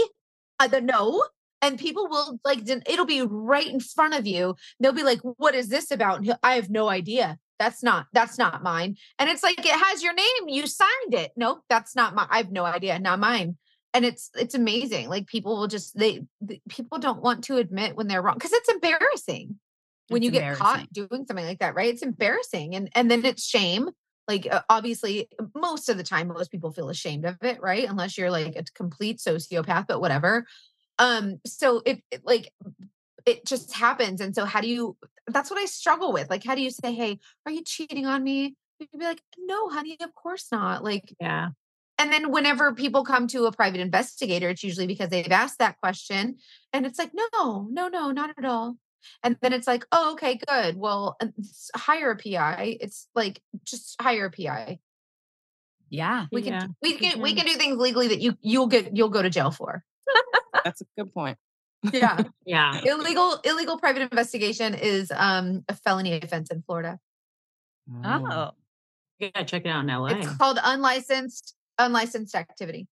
Uh, 0.59 0.67
the 0.67 0.81
no, 0.81 1.25
and 1.63 1.79
people 1.79 2.09
will 2.09 2.39
like 2.45 2.69
it'll 2.69 3.07
be 3.07 3.23
right 3.23 3.67
in 3.67 3.79
front 3.81 4.15
of 4.15 4.27
you. 4.27 4.55
They'll 4.81 4.93
be 4.93 5.05
like, 5.05 5.21
"What 5.23 5.55
is 5.55 5.69
this 5.69 5.91
about?" 5.91 6.17
And 6.19 6.27
he'll- 6.27 6.39
I 6.43 6.55
have 6.55 6.71
no 6.71 6.89
idea. 6.89 7.39
That's 7.61 7.83
not 7.83 8.07
that's 8.15 8.39
not 8.39 8.63
mine. 8.63 8.97
And 9.19 9.29
it's 9.29 9.43
like 9.43 9.59
it 9.59 9.67
has 9.67 10.03
your 10.03 10.15
name. 10.15 10.49
You 10.49 10.67
signed 10.67 11.13
it. 11.13 11.31
Nope, 11.37 11.61
that's 11.69 11.95
not 11.95 12.15
my. 12.15 12.27
I 12.31 12.39
have 12.39 12.51
no 12.51 12.65
idea. 12.65 12.99
Not 12.99 13.21
mine. 13.21 13.59
And 13.93 14.07
it's 14.07 14.31
it's 14.35 14.55
amazing. 14.55 15.11
Like 15.11 15.27
people 15.27 15.59
will 15.59 15.67
just 15.69 15.97
they, 15.97 16.23
the 16.41 16.59
people 16.71 16.99
don't 16.99 17.21
want 17.21 17.45
to 17.45 17.59
admit 17.59 17.97
when 17.97 18.09
they're 18.09 18.23
wrong 18.23 18.37
because 18.37 18.55
it's 18.55 18.71
embarrassing 18.71 19.59
when 20.09 20.23
It's 20.23 20.33
you 20.33 20.41
get 20.41 20.57
caught 20.57 20.91
doing 20.91 21.27
something 21.27 21.45
like 21.45 21.59
that, 21.59 21.75
right? 21.75 21.93
It's 21.93 22.03
embarrassing, 22.03 22.75
and 22.75 22.89
and 22.95 23.11
then 23.11 23.27
it's 23.27 23.45
shame. 23.45 23.91
Like 24.27 24.49
uh, 24.51 24.63
obviously, 24.71 25.29
most 25.55 25.91
of 25.91 25.99
the 25.99 26.03
time, 26.03 26.29
most 26.29 26.51
people 26.51 26.73
feel 26.73 26.89
ashamed 26.89 27.27
of 27.27 27.37
it, 27.43 27.61
right? 27.61 27.87
Unless 27.87 28.17
you're 28.17 28.31
like 28.31 28.57
a 28.57 28.65
complete 28.75 29.19
sociopath, 29.19 29.87
but 29.87 30.01
whatever. 30.01 30.47
Um, 30.99 31.41
so 31.47 31.83
it, 31.85 32.03
it 32.11 32.23
like 32.25 32.53
it 33.27 33.47
just 33.47 33.73
happens, 33.75 34.21
and 34.21 34.35
so 34.35 34.45
how 34.45 34.61
do 34.61 34.69
you? 34.69 34.97
That's 35.27 35.51
what 35.51 35.59
I 35.61 35.67
struggle 35.67 36.13
with. 36.13 36.29
Like, 36.31 36.45
how 36.45 36.55
do 36.55 36.63
you 36.63 36.71
say, 36.71 36.93
"Hey, 36.95 37.19
are 37.47 37.53
you 37.53 37.63
cheating 37.65 38.07
on 38.07 38.23
me?" 38.23 38.57
You'd 38.79 38.91
be 38.99 39.05
like, 39.05 39.23
"No, 39.39 39.69
honey, 39.69 39.97
of 40.03 40.15
course 40.15 40.47
not." 40.51 40.83
Like, 40.85 41.15
yeah 41.21 41.51
and 42.01 42.11
then 42.11 42.33
whenever 42.33 42.73
people 42.75 43.05
come 43.05 43.27
to 43.27 43.45
a 43.45 43.53
private 43.53 43.79
investigator, 43.79 44.49
it's 44.49 44.65
usually 44.65 44.87
because 44.87 45.11
they've 45.11 45.31
asked 45.31 45.59
that 45.59 45.77
question. 45.83 46.37
And 46.73 46.87
it's 46.87 46.99
like, 46.99 47.11
no, 47.13 47.69
no, 47.71 47.89
no, 47.89 48.11
not 48.11 48.31
at 48.39 48.45
all. 48.47 48.77
And 49.23 49.37
then 49.43 49.53
it's 49.53 49.67
like, 49.67 49.85
oh, 49.93 50.13
okay, 50.13 50.41
good. 50.49 50.79
Well, 50.79 51.19
hire 51.77 52.13
a 52.13 52.17
PI. 52.17 52.79
It's 52.81 53.07
like 53.15 53.43
just 53.65 54.01
hire 54.01 54.25
a 54.25 54.31
PI. 54.31 54.79
yeah. 55.91 56.25
We 56.33 56.41
can 56.41 56.53
Yeah. 56.55 56.67
we 56.81 56.95
can 56.95 57.21
we 57.21 57.35
can 57.35 57.45
do 57.45 57.53
things 57.53 57.77
legally 57.77 58.09
that 58.09 58.21
you 58.23 58.35
you'll 58.41 58.69
get 58.69 58.97
you'll 58.97 59.11
go 59.11 59.21
to 59.21 59.29
jail 59.29 59.51
for. 59.51 59.85
That's 60.65 60.81
a 60.81 60.87
good 60.97 61.13
point. 61.13 61.37
Yeah. 61.93 62.23
yeah 62.47 62.81
illegal 62.85 63.41
illegal 63.45 63.79
private 63.79 64.03
investigation 64.03 64.75
is 64.75 65.11
um 65.15 65.65
a 65.69 65.75
felony 65.75 66.13
offense 66.13 66.51
in 66.51 66.63
Florida. 66.63 66.99
Oh. 68.05 68.51
you 69.19 69.31
gotta 69.35 69.47
check 69.47 69.65
it 69.65 69.69
out 69.69 69.81
in 69.81 69.87
la 69.87 70.07
It's 70.07 70.37
called 70.37 70.59
unlicensed 70.63 71.55
unlicensed 71.79 72.35
activity. 72.35 72.87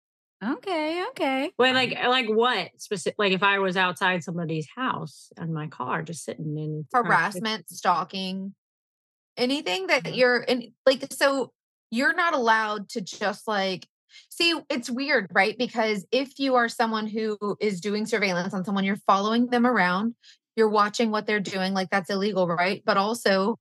Okay, 0.44 1.04
okay. 1.10 1.50
Wait, 1.58 1.74
like 1.74 1.98
like 2.04 2.28
what 2.28 2.70
specific? 2.76 3.16
Like 3.18 3.32
if 3.32 3.42
I 3.42 3.58
was 3.58 3.76
outside 3.76 4.22
somebody's 4.22 4.68
house 4.74 5.32
in 5.40 5.52
my 5.52 5.66
car, 5.66 6.02
just 6.02 6.24
sitting 6.24 6.56
in 6.56 6.86
harassment, 6.92 7.68
stalking, 7.68 8.54
anything 9.36 9.88
that 9.88 10.14
you're 10.14 10.38
in 10.38 10.72
like 10.86 11.12
so 11.12 11.52
you're 11.90 12.14
not 12.14 12.34
allowed 12.34 12.88
to 12.90 13.00
just 13.00 13.48
like 13.48 13.86
see 14.28 14.58
it's 14.68 14.90
weird, 14.90 15.28
right? 15.32 15.56
Because 15.56 16.06
if 16.12 16.38
you 16.38 16.54
are 16.54 16.68
someone 16.68 17.06
who 17.06 17.36
is 17.60 17.80
doing 17.80 18.06
surveillance 18.06 18.54
on 18.54 18.64
someone, 18.64 18.84
you're 18.84 18.96
following 19.06 19.46
them 19.46 19.66
around, 19.66 20.14
you're 20.56 20.68
watching 20.68 21.10
what 21.10 21.26
they're 21.26 21.40
doing, 21.40 21.74
like 21.74 21.90
that's 21.90 22.10
illegal, 22.10 22.46
right? 22.46 22.82
But 22.84 22.96
also 22.96 23.58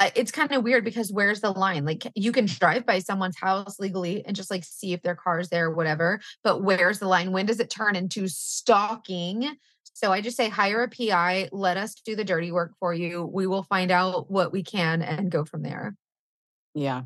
uh, 0.00 0.10
it's 0.16 0.32
kind 0.32 0.50
of 0.50 0.64
weird 0.64 0.84
because 0.84 1.12
where's 1.12 1.40
the 1.40 1.52
line? 1.52 1.84
Like 1.84 2.10
you 2.16 2.32
can 2.32 2.46
drive 2.46 2.84
by 2.84 2.98
someone's 2.98 3.38
house 3.38 3.78
legally 3.78 4.24
and 4.26 4.34
just 4.34 4.50
like 4.50 4.64
see 4.64 4.92
if 4.92 5.02
their 5.02 5.14
car's 5.14 5.48
there 5.48 5.66
or 5.66 5.74
whatever, 5.74 6.20
but 6.42 6.62
where's 6.62 6.98
the 6.98 7.06
line? 7.06 7.30
When 7.30 7.46
does 7.46 7.60
it 7.60 7.70
turn 7.70 7.94
into 7.94 8.26
stalking? 8.26 9.56
So 9.94 10.12
I 10.12 10.20
just 10.20 10.36
say 10.36 10.48
hire 10.48 10.82
a 10.82 10.88
PI, 10.88 11.50
let 11.52 11.76
us 11.76 11.94
do 11.94 12.16
the 12.16 12.24
dirty 12.24 12.50
work 12.50 12.72
for 12.80 12.92
you. 12.92 13.24
We 13.32 13.46
will 13.46 13.62
find 13.62 13.92
out 13.92 14.28
what 14.28 14.52
we 14.52 14.64
can 14.64 15.02
and 15.02 15.30
go 15.30 15.44
from 15.44 15.62
there. 15.62 15.94
Yeah. 16.74 17.02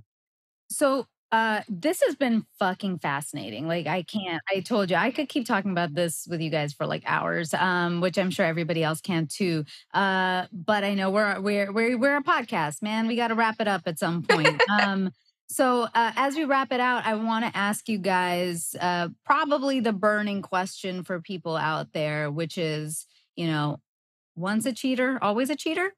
So 0.70 1.07
uh 1.33 1.62
this 1.69 2.03
has 2.05 2.15
been 2.15 2.47
fucking 2.59 2.99
fascinating. 2.99 3.67
Like 3.67 3.87
I 3.87 4.03
can't 4.03 4.43
I 4.55 4.61
told 4.61 4.91
you 4.91 4.97
I 4.97 5.11
could 5.11 5.29
keep 5.29 5.47
talking 5.47 5.71
about 5.73 5.95
this 5.95 6.27
with 6.29 6.41
you 6.41 6.51
guys 6.51 6.73
for 6.73 6.87
like 6.87 7.03
hours, 7.07 7.53
um, 7.55 8.01
which 8.01 8.19
I'm 8.19 8.31
sure 8.31 8.47
everybody 8.47 8.83
else 8.85 9.01
can 9.01 9.27
too. 9.27 9.65
Uh, 9.93 10.47
but 10.53 10.85
I 10.85 10.95
know 10.95 11.11
we're 11.11 11.41
we're 11.41 11.73
we're 11.73 11.99
we're 11.99 12.17
a 12.17 12.23
podcast, 12.23 12.83
man. 12.83 13.07
We 13.07 13.17
gotta 13.17 13.35
wrap 13.35 13.61
it 13.61 13.69
up 13.69 13.83
at 13.87 13.99
some 13.99 14.23
point. 14.23 14.62
um 14.83 15.11
so 15.49 15.83
uh, 15.95 16.12
as 16.17 16.35
we 16.35 16.45
wrap 16.45 16.73
it 16.73 16.81
out, 16.81 17.07
I 17.07 17.15
want 17.15 17.45
to 17.45 17.57
ask 17.57 17.89
you 17.89 17.99
guys 17.99 18.75
uh, 18.81 19.09
probably 19.25 19.81
the 19.81 19.93
burning 19.93 20.43
question 20.43 21.05
for 21.05 21.21
people 21.21 21.57
out 21.57 21.93
there, 21.93 22.31
which 22.31 22.59
is, 22.59 23.07
you 23.37 23.47
know, 23.47 23.81
once 24.35 24.67
a 24.67 24.73
cheater, 24.73 25.19
always 25.23 25.49
a 25.51 25.57
cheater. 25.57 25.93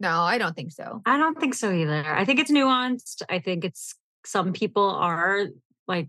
No, 0.00 0.22
I 0.22 0.38
don't 0.38 0.56
think 0.56 0.72
so. 0.72 1.02
I 1.04 1.18
don't 1.18 1.38
think 1.38 1.54
so 1.54 1.70
either. 1.70 2.04
I 2.06 2.24
think 2.24 2.40
it's 2.40 2.50
nuanced. 2.50 3.22
I 3.28 3.38
think 3.38 3.64
it's 3.64 3.94
some 4.24 4.52
people 4.52 4.88
are 4.88 5.46
like 5.86 6.08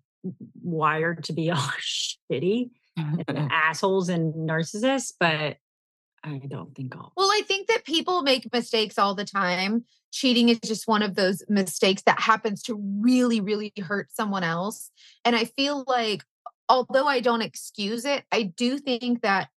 wired 0.64 1.26
to 1.26 1.34
be 1.34 1.52
all 1.52 1.58
shitty 1.58 2.70
and 2.96 3.26
assholes 3.52 4.10
and 4.10 4.34
narcissists, 4.34 5.14
but 5.20 5.58
I 6.24 6.42
don't 6.48 6.74
think 6.76 6.96
all. 6.96 7.12
Well, 7.18 7.30
I 7.30 7.42
think 7.46 7.68
that 7.68 7.84
people 7.84 8.22
make 8.22 8.52
mistakes 8.54 8.98
all 8.98 9.16
the 9.16 9.26
time. 9.26 9.86
Cheating 10.12 10.50
is 10.50 10.60
just 10.64 10.88
one 10.88 11.02
of 11.02 11.16
those 11.16 11.44
mistakes 11.50 12.04
that 12.04 12.20
happens 12.20 12.62
to 12.64 12.80
really, 13.00 13.42
really 13.42 13.74
hurt 13.82 14.12
someone 14.12 14.44
else. 14.44 14.92
And 15.26 15.36
I 15.36 15.46
feel 15.46 15.84
like, 15.88 16.24
although 16.70 17.08
I 17.08 17.22
don't 17.22 17.42
excuse 17.42 18.06
it, 18.06 18.24
I 18.32 18.44
do 18.44 18.78
think 18.78 19.22
that 19.22 19.50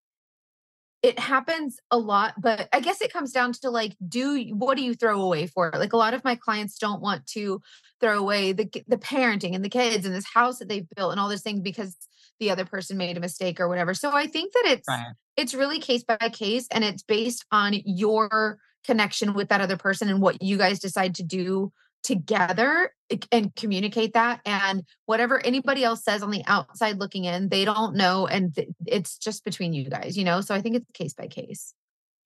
it 1.05 1.19
happens 1.19 1.79
a 1.91 1.99
lot 1.99 2.33
but 2.41 2.67
i 2.73 2.81
guess 2.81 3.03
it 3.03 3.13
comes 3.13 3.31
down 3.31 3.53
to 3.53 3.69
like 3.69 3.95
do 4.09 4.43
what 4.55 4.79
do 4.79 4.83
you 4.83 4.95
throw 4.95 5.21
away 5.21 5.47
for 5.47 5.69
it 5.69 5.79
like 5.79 5.93
a 5.93 5.99
lot 5.99 6.15
of 6.15 6.25
my 6.25 6.35
clients 6.35 6.79
don't 6.79 7.03
want 7.03 7.27
to 7.27 7.61
throw 8.01 8.19
away 8.19 8.53
the 8.53 8.65
the 8.89 8.97
parenting 8.97 9.55
and 9.55 9.63
the 9.63 9.69
kids 9.69 10.07
and 10.07 10.15
this 10.15 10.25
house 10.25 10.59
that 10.59 10.69
they've 10.69 10.89
built 10.97 11.13
and 11.13 11.21
all 11.21 11.29
those 11.29 11.43
things 11.43 11.61
because 11.61 11.95
the 12.41 12.51
other 12.51 12.65
person 12.65 12.97
made 12.97 13.19
a 13.19 13.21
mistake 13.21 13.61
or 13.61 13.69
whatever 13.69 13.93
so 13.93 14.13
i 14.13 14.27
think 14.27 14.55
that 14.55 14.65
it's 14.65 14.89
Right. 14.89 15.13
it's 15.37 15.53
really 15.53 15.79
case 15.79 16.03
by 16.03 16.17
case 16.33 16.67
and 16.71 16.83
it's 16.83 17.03
based 17.03 17.45
on 17.53 17.75
your 17.85 18.59
connection 18.85 19.35
with 19.35 19.51
that 19.51 19.61
other 19.61 19.77
person 19.77 20.09
and 20.09 20.23
what 20.23 20.43
you 20.43 20.57
guys 20.57 20.79
decide 20.79 21.17
to 21.17 21.23
do 21.23 21.71
together 22.05 22.93
eh, 23.11 23.17
and 23.33 23.55
communicate 23.57 24.13
that 24.13 24.41
and 24.47 24.85
whatever 25.07 25.45
anybody 25.45 25.83
else 25.83 26.05
says 26.05 26.23
on 26.23 26.31
the 26.31 26.43
outside 26.47 26.99
looking 27.01 27.25
in 27.25 27.49
they 27.49 27.65
don't 27.65 27.97
know 27.97 28.27
and 28.27 28.55
th- 28.55 28.69
it's 28.87 29.17
just 29.19 29.43
between 29.45 29.73
you 29.73 29.89
guys 29.89 30.17
you 30.17 30.23
know 30.23 30.41
so 30.43 30.55
i 30.55 30.61
think 30.61 30.77
it's 30.77 30.87
case 30.93 31.15
by 31.15 31.27
case 31.27 31.75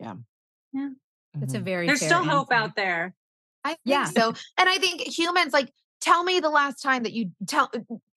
Yeah. 0.00 0.14
Yeah. 0.72 0.90
It's 1.40 1.54
a 1.54 1.58
Mhm. 1.58 1.62
very 1.64 1.86
There's 1.86 2.00
fair 2.00 2.08
still 2.08 2.24
hope 2.24 2.52
out 2.52 2.74
there. 2.76 3.14
i 3.64 3.70
think 3.70 3.78
Yeah. 3.84 4.04
so 4.06 4.28
and 4.58 4.68
i 4.68 4.78
think 4.78 5.00
humans 5.02 5.52
like 5.52 5.72
tell 6.00 6.22
me 6.24 6.40
the 6.40 6.50
last 6.50 6.82
time 6.82 7.04
that 7.04 7.12
you 7.12 7.30
tell 7.46 7.70
eh, 7.74 7.78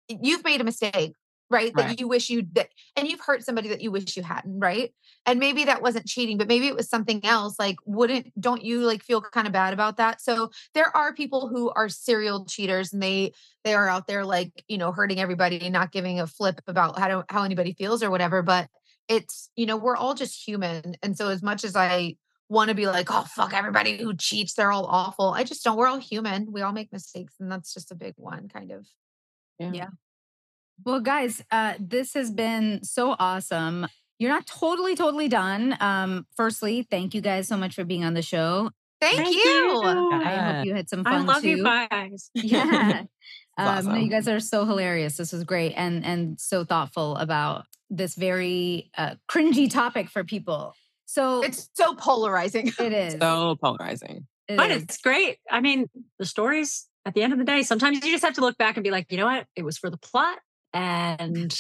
eh, 0.10 0.16
you've 0.22 0.44
made 0.46 0.62
a 0.62 0.64
mistake 0.64 1.14
right 1.50 1.76
that 1.76 1.86
Right. 1.86 2.00
you 2.00 2.08
wish 2.08 2.30
you 2.30 2.46
that 2.54 2.70
and 2.96 3.08
you've 3.08 3.20
hurt 3.20 3.44
somebody 3.44 3.70
that 3.70 3.82
you 3.82 3.92
wish 3.92 4.16
you 4.16 4.24
hadn't 4.24 4.60
right 4.60 4.94
and 5.26 5.40
maybe 5.40 5.66
that 5.66 5.82
wasn't 5.82 6.06
cheating 6.06 6.38
but 6.38 6.48
maybe 6.48 6.68
it 6.68 6.76
was 6.76 6.90
something 6.90 7.26
else 7.26 7.58
like 7.60 7.78
wouldn't 7.86 8.32
don't 8.40 8.64
you 8.64 8.82
like 8.82 9.04
feel 9.04 9.22
kind 9.22 9.48
of 9.48 9.54
bad 9.54 9.74
about 9.74 9.98
that 9.98 10.22
so 10.22 10.52
there 10.74 10.96
are 10.96 11.14
people 11.14 11.48
who 11.48 11.70
are 11.72 11.90
serial 11.90 12.46
cheaters 12.46 12.94
and 12.94 13.02
they 13.02 13.34
they 13.64 13.74
are 13.74 13.90
out 13.90 14.08
there 14.08 14.24
like 14.26 14.64
you 14.68 14.78
know 14.78 14.92
hurting 14.92 15.20
everybody 15.20 15.70
not 15.70 15.92
giving 15.92 16.20
a 16.20 16.28
flip 16.28 16.62
about 16.68 16.98
how 17.00 17.08
to, 17.08 17.26
how 17.30 17.44
anybody 17.44 17.74
feels 17.74 18.04
or 18.04 18.10
whatever 18.12 18.42
but 18.42 18.68
it's 19.08 19.50
you 19.56 19.66
know 19.66 19.78
we're 19.78 19.96
all 19.98 20.14
just 20.14 20.48
human 20.48 20.96
and 21.02 21.18
so 21.18 21.30
as 21.30 21.42
much 21.42 21.64
as 21.64 21.76
i 21.76 22.16
want 22.48 22.70
to 22.70 22.76
be 22.76 22.88
like 22.88 23.12
oh 23.12 23.24
fuck 23.24 23.54
everybody 23.54 23.98
who 23.98 24.14
cheats 24.16 24.54
they're 24.54 24.72
all 24.72 24.86
awful 24.86 25.32
i 25.32 25.44
just 25.44 25.64
don't 25.64 25.78
we're 25.78 25.88
all 25.88 26.00
human 26.00 26.52
we 26.52 26.62
all 26.62 26.72
make 26.72 26.92
mistakes 26.92 27.34
and 27.40 27.52
that's 27.52 27.74
just 27.74 27.92
a 27.92 27.96
big 27.96 28.14
one 28.18 28.48
kind 28.48 28.72
of 28.72 28.88
Yeah. 29.60 29.88
Well, 30.86 31.00
guys, 31.00 31.44
uh, 31.52 31.74
this 31.80 32.14
has 32.14 32.32
been 32.32 32.84
so 32.84 33.16
awesome. 33.20 33.88
You're 34.18 34.32
not 34.32 34.46
totally, 34.46 34.96
totally 34.96 35.28
done. 35.28 35.78
Um, 35.80 36.28
firstly, 36.36 36.88
thank 36.90 37.14
you 37.14 37.22
guys 37.22 37.48
so 37.48 37.58
much 37.58 37.76
for 37.76 37.84
being 37.84 38.04
on 38.04 38.14
the 38.14 38.22
show. 38.22 38.70
thank, 39.00 39.18
Thank 39.18 39.36
you, 39.36 39.42
you. 39.42 39.82
I 39.84 40.36
hope 40.36 40.66
you 40.66 40.76
had 40.76 40.90
some 40.90 41.04
fun. 41.04 41.14
I 41.14 41.20
love 41.20 41.42
too. 41.42 41.50
you 41.58 41.64
guys. 41.64 42.30
Yeah. 42.34 43.04
um, 43.58 43.86
no, 43.86 43.96
you 43.96 44.10
guys 44.10 44.28
are 44.28 44.40
so 44.40 44.66
hilarious. 44.66 45.18
This 45.18 45.32
was 45.32 45.44
great 45.44 45.74
and 45.76 46.06
and 46.06 46.40
so 46.40 46.64
thoughtful 46.64 47.16
about 47.16 47.66
this 47.90 48.16
very 48.16 48.92
uh, 48.98 49.16
cringy 49.30 49.70
topic 49.72 50.10
for 50.10 50.24
people. 50.24 50.74
So 51.06 51.42
it's 51.44 51.70
so 51.74 51.96
polarizing 51.96 52.68
it 52.80 52.94
is. 52.94 53.16
So 53.20 53.56
polarizing. 53.62 54.28
It 54.48 54.58
but 54.58 54.72
is. 54.72 54.84
it's 54.84 54.98
great. 54.98 55.38
I 55.50 55.62
mean, 55.62 55.88
the 56.20 56.26
stories 56.26 56.88
at 57.06 57.14
the 57.14 57.24
end 57.24 57.34
of 57.34 57.40
the 57.40 57.46
day, 57.46 57.64
sometimes 57.64 58.04
you 58.04 58.12
just 58.12 58.24
have 58.24 58.36
to 58.36 58.42
look 58.42 58.58
back 58.58 58.78
and 58.78 58.84
be 58.84 58.92
like, 58.92 59.12
you 59.12 59.18
know 59.18 59.26
what? 59.26 59.48
It 59.56 59.64
was 59.64 59.78
for 59.78 59.90
the 59.90 59.98
plot. 59.98 60.38
And 60.74 61.58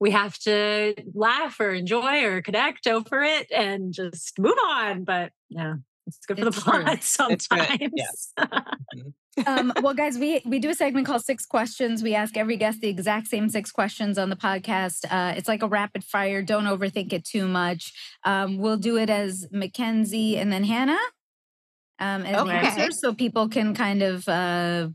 we 0.00 0.10
have 0.12 0.38
to 0.40 0.94
laugh 1.14 1.58
or 1.60 1.72
enjoy 1.72 2.24
or 2.24 2.42
connect 2.42 2.86
over 2.86 3.22
it 3.22 3.50
and 3.50 3.92
just 3.92 4.38
move 4.38 4.56
on. 4.64 5.04
But 5.04 5.32
yeah, 5.48 5.74
it's 6.06 6.18
good 6.26 6.38
for 6.38 6.46
It's 6.48 6.56
the 6.56 6.62
true. 6.62 6.84
plot 6.84 6.98
It's 7.28 7.46
good, 7.48 7.80
sometimes. 7.80 7.92
yes. 7.94 8.32
um, 9.46 9.72
well, 9.80 9.94
guys, 9.94 10.18
we 10.18 10.42
we 10.44 10.58
do 10.58 10.70
a 10.70 10.74
segment 10.74 11.06
called 11.06 11.24
Six 11.24 11.46
Questions. 11.46 12.02
We 12.02 12.14
ask 12.14 12.36
every 12.36 12.56
guest 12.56 12.80
the 12.80 12.88
exact 12.88 13.28
same 13.28 13.48
six 13.48 13.70
questions 13.70 14.18
on 14.18 14.30
the 14.30 14.36
podcast. 14.36 15.04
Uh, 15.10 15.34
it's 15.36 15.48
like 15.48 15.62
a 15.62 15.68
rapid 15.68 16.04
fire. 16.04 16.42
Don't 16.42 16.64
overthink 16.64 17.12
it 17.12 17.24
too 17.24 17.46
much. 17.48 17.92
Um, 18.24 18.58
we'll 18.58 18.76
do 18.78 18.96
it 18.98 19.10
as 19.10 19.46
Mackenzie 19.52 20.36
and 20.38 20.52
then 20.52 20.64
Hanna 20.64 20.98
um, 22.00 22.22
as 22.24 22.36
the 22.36 22.40
Okay. 22.42 22.66
answers, 22.66 23.00
so 23.00 23.14
people 23.14 23.48
can 23.48 23.74
kind 23.74 24.02
of 24.02 24.28
uh, 24.28 24.88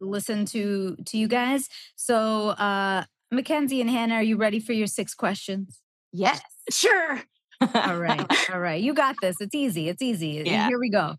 listen 0.00 0.44
to 0.46 0.96
to 1.06 1.18
you 1.18 1.28
guys. 1.28 1.68
So, 1.96 2.50
uh, 2.50 3.04
Mackenzie 3.30 3.80
and 3.80 3.90
Hanna, 3.90 4.14
are 4.14 4.22
you 4.22 4.36
ready 4.36 4.60
for 4.60 4.72
your 4.72 4.86
six 4.86 5.14
questions? 5.14 5.80
yes 6.12 6.40
Sure. 6.70 7.22
All 7.60 7.96
right. 7.96 8.26
All 8.52 8.60
right. 8.60 8.80
You 8.80 8.94
got 8.94 9.16
this. 9.20 9.36
It's 9.40 9.54
easy. 9.54 9.88
It's 9.88 10.02
easy. 10.02 10.42
Yeah. 10.44 10.68
Here 10.68 10.78
we 10.78 10.90
go. 10.90 11.16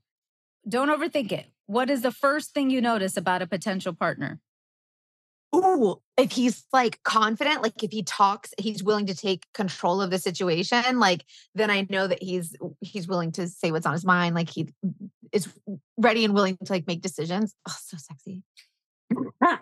Don't 0.67 0.89
overthink 0.89 1.31
it. 1.31 1.47
What 1.65 1.89
is 1.89 2.01
the 2.01 2.11
first 2.11 2.53
thing 2.53 2.69
you 2.69 2.81
notice 2.81 3.17
about 3.17 3.41
a 3.41 3.47
potential 3.47 3.93
partner? 3.93 4.39
Ooh, 5.55 5.99
if 6.15 6.31
he's 6.31 6.65
like 6.71 7.01
confident, 7.03 7.63
like 7.63 7.83
if 7.83 7.91
he 7.91 8.03
talks, 8.03 8.53
he's 8.59 8.83
willing 8.83 9.07
to 9.07 9.15
take 9.15 9.45
control 9.53 9.99
of 9.99 10.11
the 10.11 10.19
situation, 10.19 10.99
like 10.99 11.25
then 11.55 11.71
I 11.71 11.87
know 11.89 12.05
that 12.05 12.21
he's 12.21 12.55
he's 12.81 13.07
willing 13.07 13.31
to 13.33 13.47
say 13.47 13.71
what's 13.71 13.87
on 13.87 13.93
his 13.93 14.05
mind, 14.05 14.35
like 14.35 14.49
he 14.49 14.69
is 15.31 15.47
ready 15.97 16.23
and 16.23 16.35
willing 16.35 16.55
to 16.63 16.71
like 16.71 16.85
make 16.85 17.01
decisions. 17.01 17.55
Oh, 17.67 17.75
so 17.81 17.97
sexy. 17.97 18.43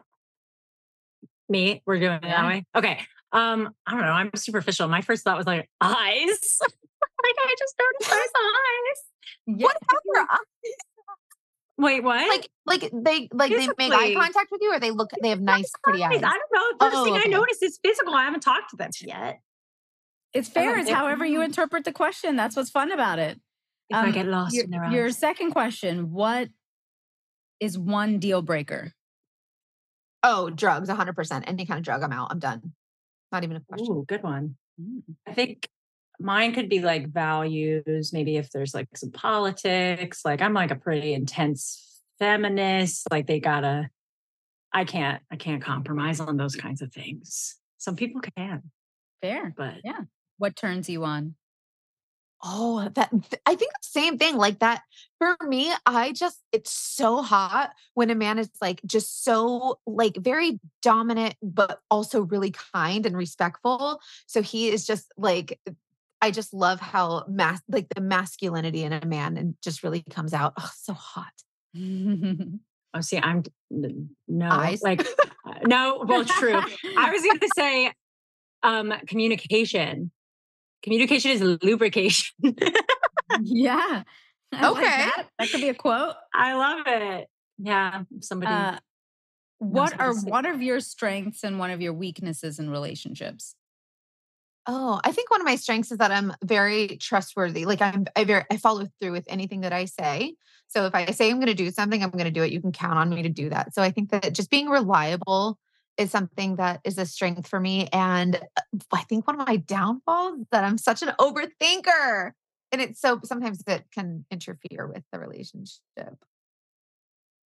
Me, 1.49 1.81
we're 1.85 1.99
doing 1.99 2.13
it 2.15 2.21
that 2.23 2.45
way. 2.45 2.65
Okay. 2.75 2.99
Um, 3.31 3.73
I 3.85 3.91
don't 3.91 4.01
know. 4.01 4.07
I'm 4.11 4.31
superficial. 4.35 4.87
My 4.87 5.01
first 5.01 5.23
thought 5.23 5.37
was 5.37 5.47
like 5.47 5.69
eyes. 5.81 6.59
like 6.61 7.35
I 7.39 7.55
just 7.57 7.75
noticed 7.79 8.11
those 8.11 8.31
eyes. 8.37 9.03
Yeah. 9.59 9.67
Whatever. 9.67 10.27
Wait, 11.79 12.03
what? 12.03 12.27
Like 12.27 12.49
like 12.65 12.91
they 12.91 13.29
like 13.31 13.51
they 13.51 13.67
make 13.77 13.93
eye 13.93 14.13
contact 14.13 14.47
with 14.51 14.61
you 14.61 14.73
or 14.73 14.79
they 14.79 14.91
look 14.91 15.11
they 15.21 15.29
have 15.29 15.39
nice 15.41 15.71
pretty 15.83 16.03
eyes. 16.03 16.15
eyes. 16.17 16.23
I 16.23 16.37
don't 16.37 16.51
know. 16.53 16.85
First 16.87 16.97
Oh, 16.97 17.03
thing 17.05 17.13
okay. 17.13 17.23
I 17.25 17.29
noticed 17.29 17.61
is 17.63 17.79
physical. 17.83 18.13
I 18.13 18.23
haven't 18.23 18.41
talked 18.41 18.71
to 18.71 18.75
them 18.77 18.89
yet. 19.01 19.39
It's 20.33 20.49
fair. 20.49 20.77
It's 20.79 20.89
however 20.89 21.25
you 21.25 21.41
interpret 21.43 21.85
the 21.85 21.91
question. 21.93 22.35
That's 22.35 22.55
what's 22.55 22.69
fun 22.71 22.91
about 22.91 23.19
it. 23.19 23.39
If 23.89 23.95
I 23.95 24.07
Um, 24.07 24.11
get 24.11 24.25
lost 24.25 24.53
Your, 24.55 24.65
in 24.65 24.71
their 24.71 24.85
your 24.91 25.11
second 25.11 25.51
question 25.51 26.11
What 26.11 26.49
is 27.59 27.77
one 27.77 28.19
deal 28.19 28.41
breaker? 28.41 28.93
Oh, 30.23 30.49
drugs, 30.49 30.89
100%. 30.89 31.43
Any 31.47 31.65
kind 31.65 31.77
of 31.77 31.83
drug, 31.83 32.01
I'm 32.03 32.11
out. 32.11 32.29
I'm 32.31 32.39
done. 32.39 32.73
Not 33.31 33.43
even 33.43 33.57
a 33.57 33.61
question. 33.61 33.91
Ooh, 33.91 34.05
good 34.07 34.23
one. 34.23 34.55
Mm. 34.81 35.03
I 35.27 35.31
mm. 35.31 35.35
think 35.35 35.69
mine 36.19 36.53
could 36.53 36.69
be 36.69 36.79
like 36.79 37.11
values, 37.11 38.11
maybe 38.13 38.37
if 38.37 38.49
there's 38.49 38.73
like 38.73 38.87
some 38.95 39.11
politics. 39.11 40.21
Like 40.25 40.41
I'm 40.41 40.53
like 40.53 40.71
a 40.71 40.75
pretty 40.75 41.13
intense 41.13 42.01
feminist. 42.19 43.07
Like 43.11 43.27
they 43.27 43.39
gotta 43.39 43.89
I 44.73 44.85
can't. 44.85 45.21
I 45.31 45.37
can't 45.37 45.61
compromise 45.61 46.19
on 46.19 46.37
those 46.37 46.55
kinds 46.55 46.81
of 46.81 46.91
things. 46.91 47.55
Some 47.77 47.95
people 47.95 48.21
can, 48.35 48.63
Fair. 49.21 49.53
but 49.55 49.75
Yeah. 49.83 50.01
What 50.37 50.55
turns 50.55 50.89
you 50.89 51.03
on? 51.03 51.35
Oh, 52.43 52.87
that 52.93 53.09
I 53.45 53.55
think 53.55 53.71
the 53.71 53.79
same 53.81 54.17
thing. 54.17 54.37
Like 54.37 54.59
that 54.59 54.83
for 55.17 55.35
me, 55.47 55.71
I 55.85 56.11
just 56.11 56.37
it's 56.51 56.71
so 56.71 57.21
hot 57.21 57.71
when 57.95 58.09
a 58.09 58.15
man 58.15 58.37
is 58.37 58.49
like 58.61 58.81
just 58.85 59.23
so 59.23 59.79
like 59.87 60.17
very 60.17 60.59
dominant, 60.81 61.35
but 61.41 61.79
also 61.89 62.21
really 62.21 62.51
kind 62.73 63.05
and 63.05 63.17
respectful. 63.17 63.99
So 64.27 64.41
he 64.41 64.69
is 64.69 64.85
just 64.85 65.11
like 65.17 65.59
I 66.21 66.31
just 66.31 66.53
love 66.53 66.79
how 66.79 67.25
mas 67.27 67.61
like 67.67 67.89
the 67.89 68.01
masculinity 68.01 68.83
in 68.83 68.93
a 68.93 69.05
man 69.05 69.37
and 69.37 69.55
just 69.63 69.83
really 69.83 70.03
comes 70.09 70.33
out. 70.33 70.53
Oh, 70.59 70.71
so 70.75 70.93
hot. 70.93 71.33
oh, 71.77 73.01
see, 73.01 73.17
I'm 73.17 73.43
no, 73.69 74.49
Eyes. 74.49 74.81
like 74.81 75.01
uh, 75.01 75.53
no. 75.65 76.03
Well, 76.07 76.25
true. 76.25 76.55
I 76.55 77.11
was 77.11 77.21
going 77.21 77.39
to 77.39 77.49
say, 77.55 77.93
um, 78.63 78.93
communication. 79.07 80.11
Communication 80.83 81.31
is 81.31 81.41
lubrication. 81.63 82.35
yeah. 83.41 84.03
I 84.53 84.69
like 84.69 84.77
Okay. 84.77 84.85
that. 84.85 85.27
that 85.39 85.49
could 85.51 85.61
be 85.61 85.69
a 85.69 85.73
quote. 85.73 86.15
I 86.33 86.53
love 86.53 86.83
it. 86.87 87.27
Yeah, 87.57 88.03
somebody. 88.21 88.51
Uh, 88.51 88.77
what 89.59 89.99
are 89.99 90.13
say 90.13 90.29
one 90.29 90.45
of 90.45 90.61
your 90.61 90.79
strengths 90.79 91.43
and 91.43 91.57
one 91.57 91.71
of 91.71 91.81
your 91.81 91.93
weaknesses 91.93 92.59
in 92.59 92.69
relationships? 92.69 93.55
Oh, 94.67 94.99
I 95.03 95.11
think 95.11 95.31
one 95.31 95.41
of 95.41 95.45
my 95.45 95.55
strengths 95.55 95.91
is 95.91 95.97
that 95.97 96.11
I'm 96.11 96.33
very 96.43 96.97
trustworthy. 96.97 97.65
Like 97.65 97.81
I'm 97.81 98.05
I 98.15 98.25
very 98.25 98.43
I 98.51 98.57
follow 98.57 98.87
through 98.99 99.13
with 99.13 99.25
anything 99.27 99.61
that 99.61 99.73
I 99.73 99.85
say. 99.85 100.35
So 100.67 100.85
if 100.85 100.93
I 100.93 101.05
say 101.11 101.29
I'm 101.29 101.37
going 101.37 101.47
to 101.47 101.53
do 101.53 101.71
something, 101.71 102.03
I'm 102.03 102.11
going 102.11 102.25
to 102.25 102.31
do 102.31 102.43
it. 102.43 102.51
You 102.51 102.61
can 102.61 102.73
count 102.73 102.99
on 102.99 103.09
me 103.09 103.23
to 103.23 103.29
do 103.29 103.49
that. 103.49 103.73
So 103.73 103.81
I 103.81 103.89
think 103.91 104.11
that 104.11 104.33
just 104.33 104.49
being 104.49 104.67
reliable 104.67 105.57
is 105.97 106.11
something 106.11 106.57
that 106.57 106.79
is 106.83 106.97
a 106.97 107.05
strength 107.05 107.47
for 107.47 107.59
me 107.59 107.87
and 107.91 108.35
uh, 108.35 108.61
I 108.91 109.03
think 109.03 109.27
one 109.27 109.39
of 109.39 109.47
my 109.47 109.57
downfalls 109.57 110.45
that 110.51 110.63
I'm 110.63 110.77
such 110.77 111.01
an 111.01 111.13
overthinker. 111.19 112.31
And 112.71 112.81
it's 112.81 112.99
so 112.99 113.19
sometimes 113.23 113.63
it 113.65 113.85
can 113.93 114.25
interfere 114.29 114.87
with 114.87 115.03
the 115.11 115.19
relationship. 115.19 115.79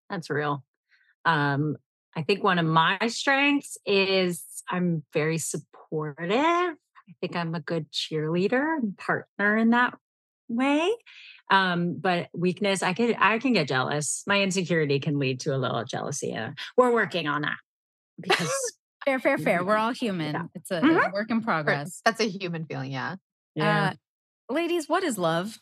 That's 0.10 0.30
real. 0.30 0.64
Um, 1.26 1.78
I 2.16 2.24
think 2.24 2.44
one 2.44 2.60
of 2.60 2.66
my 2.66 2.98
strengths 3.08 3.78
is 3.86 4.44
I'm 4.70 5.04
very 5.14 5.38
supportive. 5.38 6.30
I 6.32 7.14
think 7.22 7.36
I'm 7.36 7.56
a 7.56 7.62
good 7.62 7.92
cheerleader 7.92 8.78
and 8.78 8.98
partner 8.98 9.58
in 9.58 9.70
that 9.70 9.98
way. 10.50 10.92
Um, 11.50 11.98
but 12.00 12.30
weakness, 12.34 12.84
I 12.84 12.94
can 12.94 13.16
I 13.16 13.40
can 13.40 13.54
get 13.54 13.68
jealous. 13.68 14.24
My 14.28 14.42
insecurity 14.42 15.00
can 15.00 15.20
lead 15.20 15.42
to 15.42 15.56
a 15.56 15.58
little 15.58 15.84
jealousy. 15.84 16.36
Uh, 16.36 16.52
we're 16.78 16.92
working 16.92 17.28
on 17.28 17.44
that 17.44 17.58
because 18.22 18.50
Fair, 19.06 19.20
fair, 19.20 19.40
fair. 19.40 19.64
We're 19.66 19.78
all 19.78 19.94
human. 19.94 20.50
It's 20.54 20.70
a, 20.70 20.80
Mhm. 20.80 21.10
a 21.10 21.12
work 21.12 21.32
in 21.32 21.42
progress. 21.42 22.02
That's 22.06 22.20
a 22.20 22.30
human 22.30 22.66
feeling, 22.66 22.92
yeah. 22.92 23.16
Uh, 23.60 23.94
ladies, 24.48 24.88
what 24.88 25.04
is 25.04 25.18
love? 25.18 25.58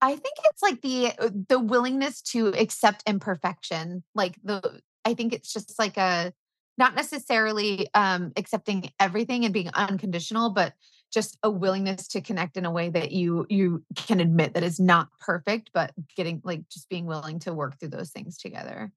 I 0.00 0.12
think 0.16 0.34
it's 0.44 0.62
like 0.62 0.80
the 0.82 1.12
uh, 1.18 1.30
the 1.48 1.58
willingness 1.58 2.22
to 2.32 2.48
accept 2.48 3.02
imperfection. 3.06 4.04
Like 4.14 4.36
the 4.42 4.80
I 5.04 5.14
think 5.14 5.32
it's 5.32 5.52
just 5.52 5.78
like 5.78 5.96
a 5.96 6.32
not 6.78 6.94
necessarily 6.94 7.88
um 7.94 8.32
accepting 8.36 8.90
everything 8.98 9.44
and 9.44 9.54
being 9.54 9.70
unconditional, 9.74 10.50
but 10.50 10.72
just 11.12 11.38
a 11.42 11.50
willingness 11.50 12.08
to 12.08 12.20
connect 12.20 12.56
in 12.56 12.64
a 12.66 12.70
way 12.70 12.88
that 12.90 13.12
you 13.12 13.46
you 13.48 13.84
can 13.96 14.20
admit 14.20 14.54
that 14.54 14.62
is 14.62 14.80
not 14.80 15.08
perfect, 15.20 15.70
but 15.72 15.92
getting 16.16 16.40
like 16.44 16.68
just 16.68 16.88
being 16.88 17.06
willing 17.06 17.38
to 17.40 17.54
work 17.54 17.78
through 17.78 17.90
those 17.90 18.10
things 18.10 18.36
together. 18.38 18.92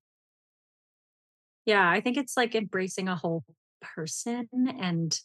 Yeah, 1.68 1.88
I 1.88 2.01
think 2.01 2.18
it's 2.18 2.36
like 2.36 2.55
embracing 2.55 3.07
a 3.07 3.15
whole 3.15 3.43
person 3.82 4.47
and 4.80 5.18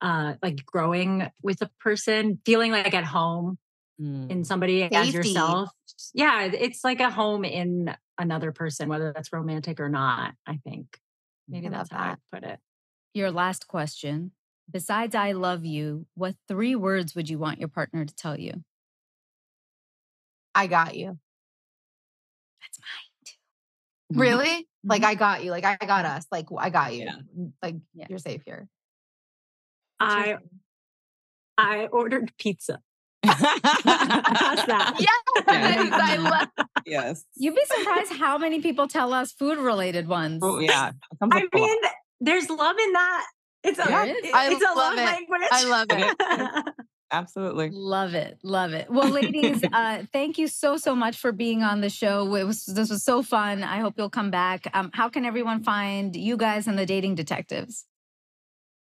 uh 0.00 0.34
like 0.42 0.64
growing 0.66 1.30
with 1.42 1.62
a 1.62 1.70
person, 1.80 2.40
feeling 2.44 2.72
like 2.72 2.94
at 2.94 3.04
home 3.04 3.58
Mm. 4.00 4.30
in 4.30 4.44
somebody 4.44 4.84
as 4.84 5.12
yourself. 5.12 5.70
Yeah, 6.14 6.44
it's 6.44 6.84
like 6.84 7.00
a 7.00 7.10
home 7.10 7.44
in 7.44 7.96
another 8.16 8.52
person, 8.52 8.88
whether 8.88 9.12
that's 9.12 9.32
romantic 9.32 9.80
or 9.80 9.88
not. 9.88 10.34
I 10.46 10.58
think 10.58 11.00
maybe 11.48 11.66
I 11.66 11.70
that's 11.70 11.90
love 11.90 12.00
how 12.00 12.10
I 12.12 12.16
put 12.32 12.44
it. 12.44 12.60
Your 13.12 13.32
last 13.32 13.66
question. 13.66 14.30
Besides 14.70 15.16
I 15.16 15.32
love 15.32 15.64
you, 15.64 16.06
what 16.14 16.36
three 16.46 16.76
words 16.76 17.16
would 17.16 17.28
you 17.28 17.38
want 17.40 17.58
your 17.58 17.68
partner 17.68 18.04
to 18.04 18.14
tell 18.14 18.38
you? 18.38 18.62
I 20.54 20.66
got 20.68 20.94
you. 20.96 21.18
That's 22.62 22.78
mine 22.78 23.24
too. 23.24 24.20
Really? 24.20 24.68
Like 24.88 25.02
mm-hmm. 25.02 25.10
I 25.10 25.14
got 25.14 25.44
you. 25.44 25.50
Like 25.50 25.64
I 25.64 25.76
got 25.76 26.04
us. 26.04 26.26
Like 26.32 26.46
I 26.56 26.70
got 26.70 26.94
you. 26.94 27.04
Yeah. 27.04 27.16
Like 27.62 27.76
Yeah. 27.94 28.06
you're 28.08 28.18
safe 28.18 28.42
here. 28.44 28.68
I 30.00 30.36
I 31.56 31.86
ordered 31.86 32.32
pizza. 32.38 32.80
How's 33.24 34.64
that? 34.66 34.94
Yes, 34.98 35.44
I 35.48 36.16
love 36.16 36.66
yes. 36.86 37.24
You'd 37.36 37.54
be 37.54 37.64
surprised 37.66 38.12
how 38.12 38.38
many 38.38 38.60
people 38.60 38.86
tell 38.88 39.12
us 39.12 39.32
food 39.32 39.58
related 39.58 40.06
ones. 40.08 40.40
Oh, 40.42 40.60
yeah. 40.60 40.92
I 41.20 41.42
mean, 41.52 41.78
there's 42.20 42.48
love 42.48 42.76
in 42.78 42.92
that. 42.92 43.26
It's 43.64 43.78
a, 43.78 43.82
is. 43.82 43.88
it- 43.90 44.20
it's 44.24 44.62
a 44.64 44.66
love 44.68 44.76
love 44.76 44.98
it. 44.98 45.04
language. 45.04 45.40
I 45.50 45.64
love 45.68 45.86
it. 45.90 46.74
Absolutely. 47.10 47.70
Love 47.72 48.14
it. 48.14 48.38
Love 48.42 48.72
it. 48.72 48.90
Well, 48.90 49.08
ladies, 49.08 49.62
uh, 49.72 50.02
thank 50.12 50.38
you 50.38 50.46
so, 50.46 50.76
so 50.76 50.94
much 50.94 51.16
for 51.16 51.32
being 51.32 51.62
on 51.62 51.80
the 51.80 51.88
show. 51.88 52.34
It 52.34 52.44
was 52.44 52.66
this 52.66 52.90
was 52.90 53.02
so 53.02 53.22
fun. 53.22 53.62
I 53.62 53.78
hope 53.78 53.94
you'll 53.96 54.10
come 54.10 54.30
back. 54.30 54.66
Um, 54.74 54.90
how 54.92 55.08
can 55.08 55.24
everyone 55.24 55.62
find 55.62 56.14
you 56.14 56.36
guys 56.36 56.66
and 56.66 56.78
the 56.78 56.86
dating 56.86 57.14
detectives? 57.14 57.86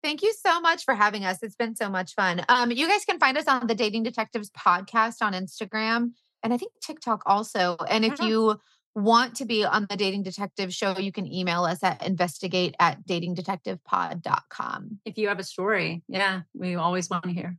Thank 0.03 0.21
you 0.21 0.33
so 0.33 0.61
much 0.61 0.85
for 0.85 0.93
having 0.95 1.25
us. 1.25 1.43
It's 1.43 1.55
been 1.55 1.75
so 1.75 1.89
much 1.89 2.13
fun. 2.13 2.45
Um, 2.47 2.71
you 2.71 2.87
guys 2.87 3.03
can 3.05 3.19
find 3.19 3.37
us 3.37 3.47
on 3.47 3.67
the 3.67 3.75
Dating 3.75 4.03
Detectives 4.03 4.49
podcast 4.51 5.17
on 5.21 5.33
Instagram 5.33 6.11
and 6.43 6.53
I 6.53 6.57
think 6.57 6.73
TikTok 6.81 7.23
also. 7.25 7.75
And 7.89 8.05
if 8.05 8.21
you 8.21 8.59
want 8.95 9.35
to 9.35 9.45
be 9.45 9.65
on 9.65 9.87
the 9.89 9.95
Dating 9.97 10.23
Detective 10.23 10.73
show, 10.73 10.97
you 10.97 11.11
can 11.11 11.31
email 11.31 11.63
us 11.65 11.83
at 11.83 12.05
investigate 12.05 12.75
at 12.79 13.05
datingdetectivepod.com. 13.05 14.99
if 15.05 15.17
you 15.17 15.27
have 15.27 15.39
a 15.39 15.43
story, 15.43 16.01
yeah, 16.07 16.41
we 16.53 16.75
always 16.75 17.09
want 17.09 17.25
to 17.25 17.31
hear. 17.31 17.57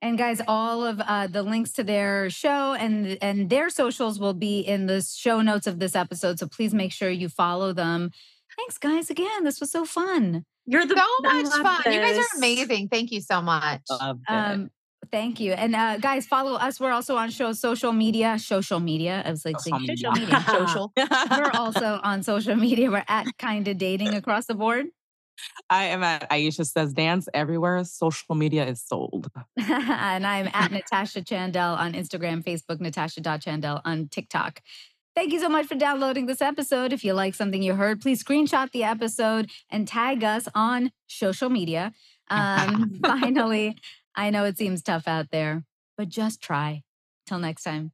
And 0.00 0.16
guys, 0.16 0.40
all 0.46 0.84
of 0.84 1.00
uh, 1.00 1.26
the 1.26 1.42
links 1.42 1.72
to 1.72 1.84
their 1.84 2.30
show 2.30 2.74
and 2.74 3.18
and 3.20 3.50
their 3.50 3.68
socials 3.68 4.20
will 4.20 4.34
be 4.34 4.60
in 4.60 4.86
the 4.86 5.02
show 5.02 5.40
notes 5.40 5.66
of 5.66 5.80
this 5.80 5.96
episode. 5.96 6.38
So 6.38 6.46
please 6.46 6.72
make 6.72 6.92
sure 6.92 7.10
you 7.10 7.28
follow 7.28 7.72
them. 7.72 8.10
Thanks, 8.56 8.78
guys. 8.78 9.10
Again, 9.10 9.44
this 9.44 9.60
was 9.60 9.70
so 9.72 9.84
fun. 9.84 10.44
You're 10.66 10.86
the 10.86 10.94
So 10.96 11.22
much 11.22 11.44
love 11.46 11.82
fun. 11.82 11.92
You 11.92 12.00
guys 12.00 12.18
are 12.18 12.36
amazing. 12.36 12.88
Thank 12.88 13.10
you 13.10 13.20
so 13.20 13.40
much. 13.40 13.80
Um, 14.28 14.70
thank 15.10 15.40
you. 15.40 15.52
And 15.52 15.74
uh, 15.74 15.96
guys, 15.98 16.26
follow 16.26 16.54
us. 16.54 16.78
We're 16.78 16.92
also 16.92 17.16
on 17.16 17.30
show 17.30 17.52
social 17.52 17.92
media. 17.92 18.38
Social 18.38 18.78
media. 18.78 19.22
I 19.24 19.30
was 19.30 19.44
like 19.44 19.58
Social 19.60 19.78
saying 19.78 19.96
social 19.96 20.12
media. 20.12 20.26
media. 20.26 20.44
Social. 20.66 20.92
We're 21.30 21.50
also 21.54 22.00
on 22.02 22.22
social 22.22 22.56
media. 22.56 22.90
We're 22.90 23.04
at 23.08 23.26
Kinda 23.38 23.74
Dating 23.74 24.14
across 24.14 24.46
the 24.46 24.54
board. 24.54 24.86
I 25.70 25.84
am 25.84 26.02
at 26.02 26.28
Aisha 26.30 26.66
Says 26.66 26.92
Dance 26.92 27.28
everywhere. 27.34 27.84
Social 27.84 28.34
media 28.34 28.66
is 28.66 28.82
sold. 28.82 29.30
and 29.56 30.26
I'm 30.26 30.48
at 30.52 30.70
Natasha 30.70 31.22
Chandel 31.22 31.76
on 31.76 31.92
Instagram, 31.92 32.42
Facebook, 32.44 32.80
Natasha.Chandel 32.80 33.80
on 33.84 34.08
TikTok. 34.08 34.60
Thank 35.14 35.32
you 35.32 35.40
so 35.40 35.48
much 35.48 35.66
for 35.66 35.74
downloading 35.74 36.26
this 36.26 36.40
episode. 36.40 36.92
If 36.92 37.02
you 37.02 37.12
like 37.12 37.34
something 37.34 37.62
you 37.62 37.74
heard, 37.74 38.00
please 38.00 38.22
screenshot 38.22 38.70
the 38.70 38.84
episode 38.84 39.50
and 39.68 39.88
tag 39.88 40.22
us 40.22 40.46
on 40.54 40.92
social 41.08 41.50
media. 41.50 41.92
Um, 42.30 43.00
finally, 43.02 43.76
I 44.14 44.30
know 44.30 44.44
it 44.44 44.56
seems 44.56 44.82
tough 44.82 45.08
out 45.08 45.30
there, 45.32 45.64
but 45.96 46.08
just 46.08 46.40
try. 46.40 46.82
Till 47.26 47.40
next 47.40 47.64
time. 47.64 47.92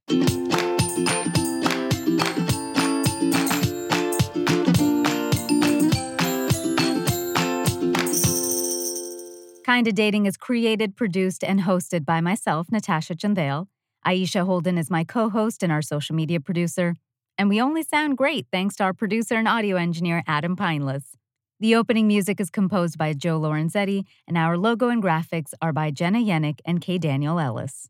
Kinda 9.64 9.92
Dating 9.92 10.26
is 10.26 10.36
created, 10.36 10.94
produced, 10.94 11.42
and 11.42 11.60
hosted 11.60 12.04
by 12.04 12.20
myself, 12.20 12.70
Natasha 12.70 13.14
Chandel. 13.14 13.68
Aisha 14.06 14.44
Holden 14.44 14.76
is 14.76 14.90
my 14.90 15.04
co 15.04 15.30
host 15.30 15.62
and 15.62 15.72
our 15.72 15.80
social 15.80 16.14
media 16.14 16.38
producer. 16.38 16.96
And 17.38 17.48
we 17.48 17.62
only 17.62 17.82
sound 17.82 18.18
great 18.18 18.46
thanks 18.52 18.76
to 18.76 18.84
our 18.84 18.92
producer 18.92 19.36
and 19.36 19.48
audio 19.48 19.76
engineer, 19.76 20.22
Adam 20.26 20.54
Pineless. 20.54 21.14
The 21.60 21.74
opening 21.76 22.06
music 22.06 22.40
is 22.40 22.50
composed 22.50 22.98
by 22.98 23.14
Joe 23.14 23.40
Lorenzetti, 23.40 24.04
and 24.28 24.36
our 24.36 24.58
logo 24.58 24.90
and 24.90 25.02
graphics 25.02 25.54
are 25.62 25.72
by 25.72 25.90
Jenna 25.90 26.18
Yannick 26.18 26.60
and 26.66 26.82
K. 26.82 26.98
Daniel 26.98 27.40
Ellis. 27.40 27.88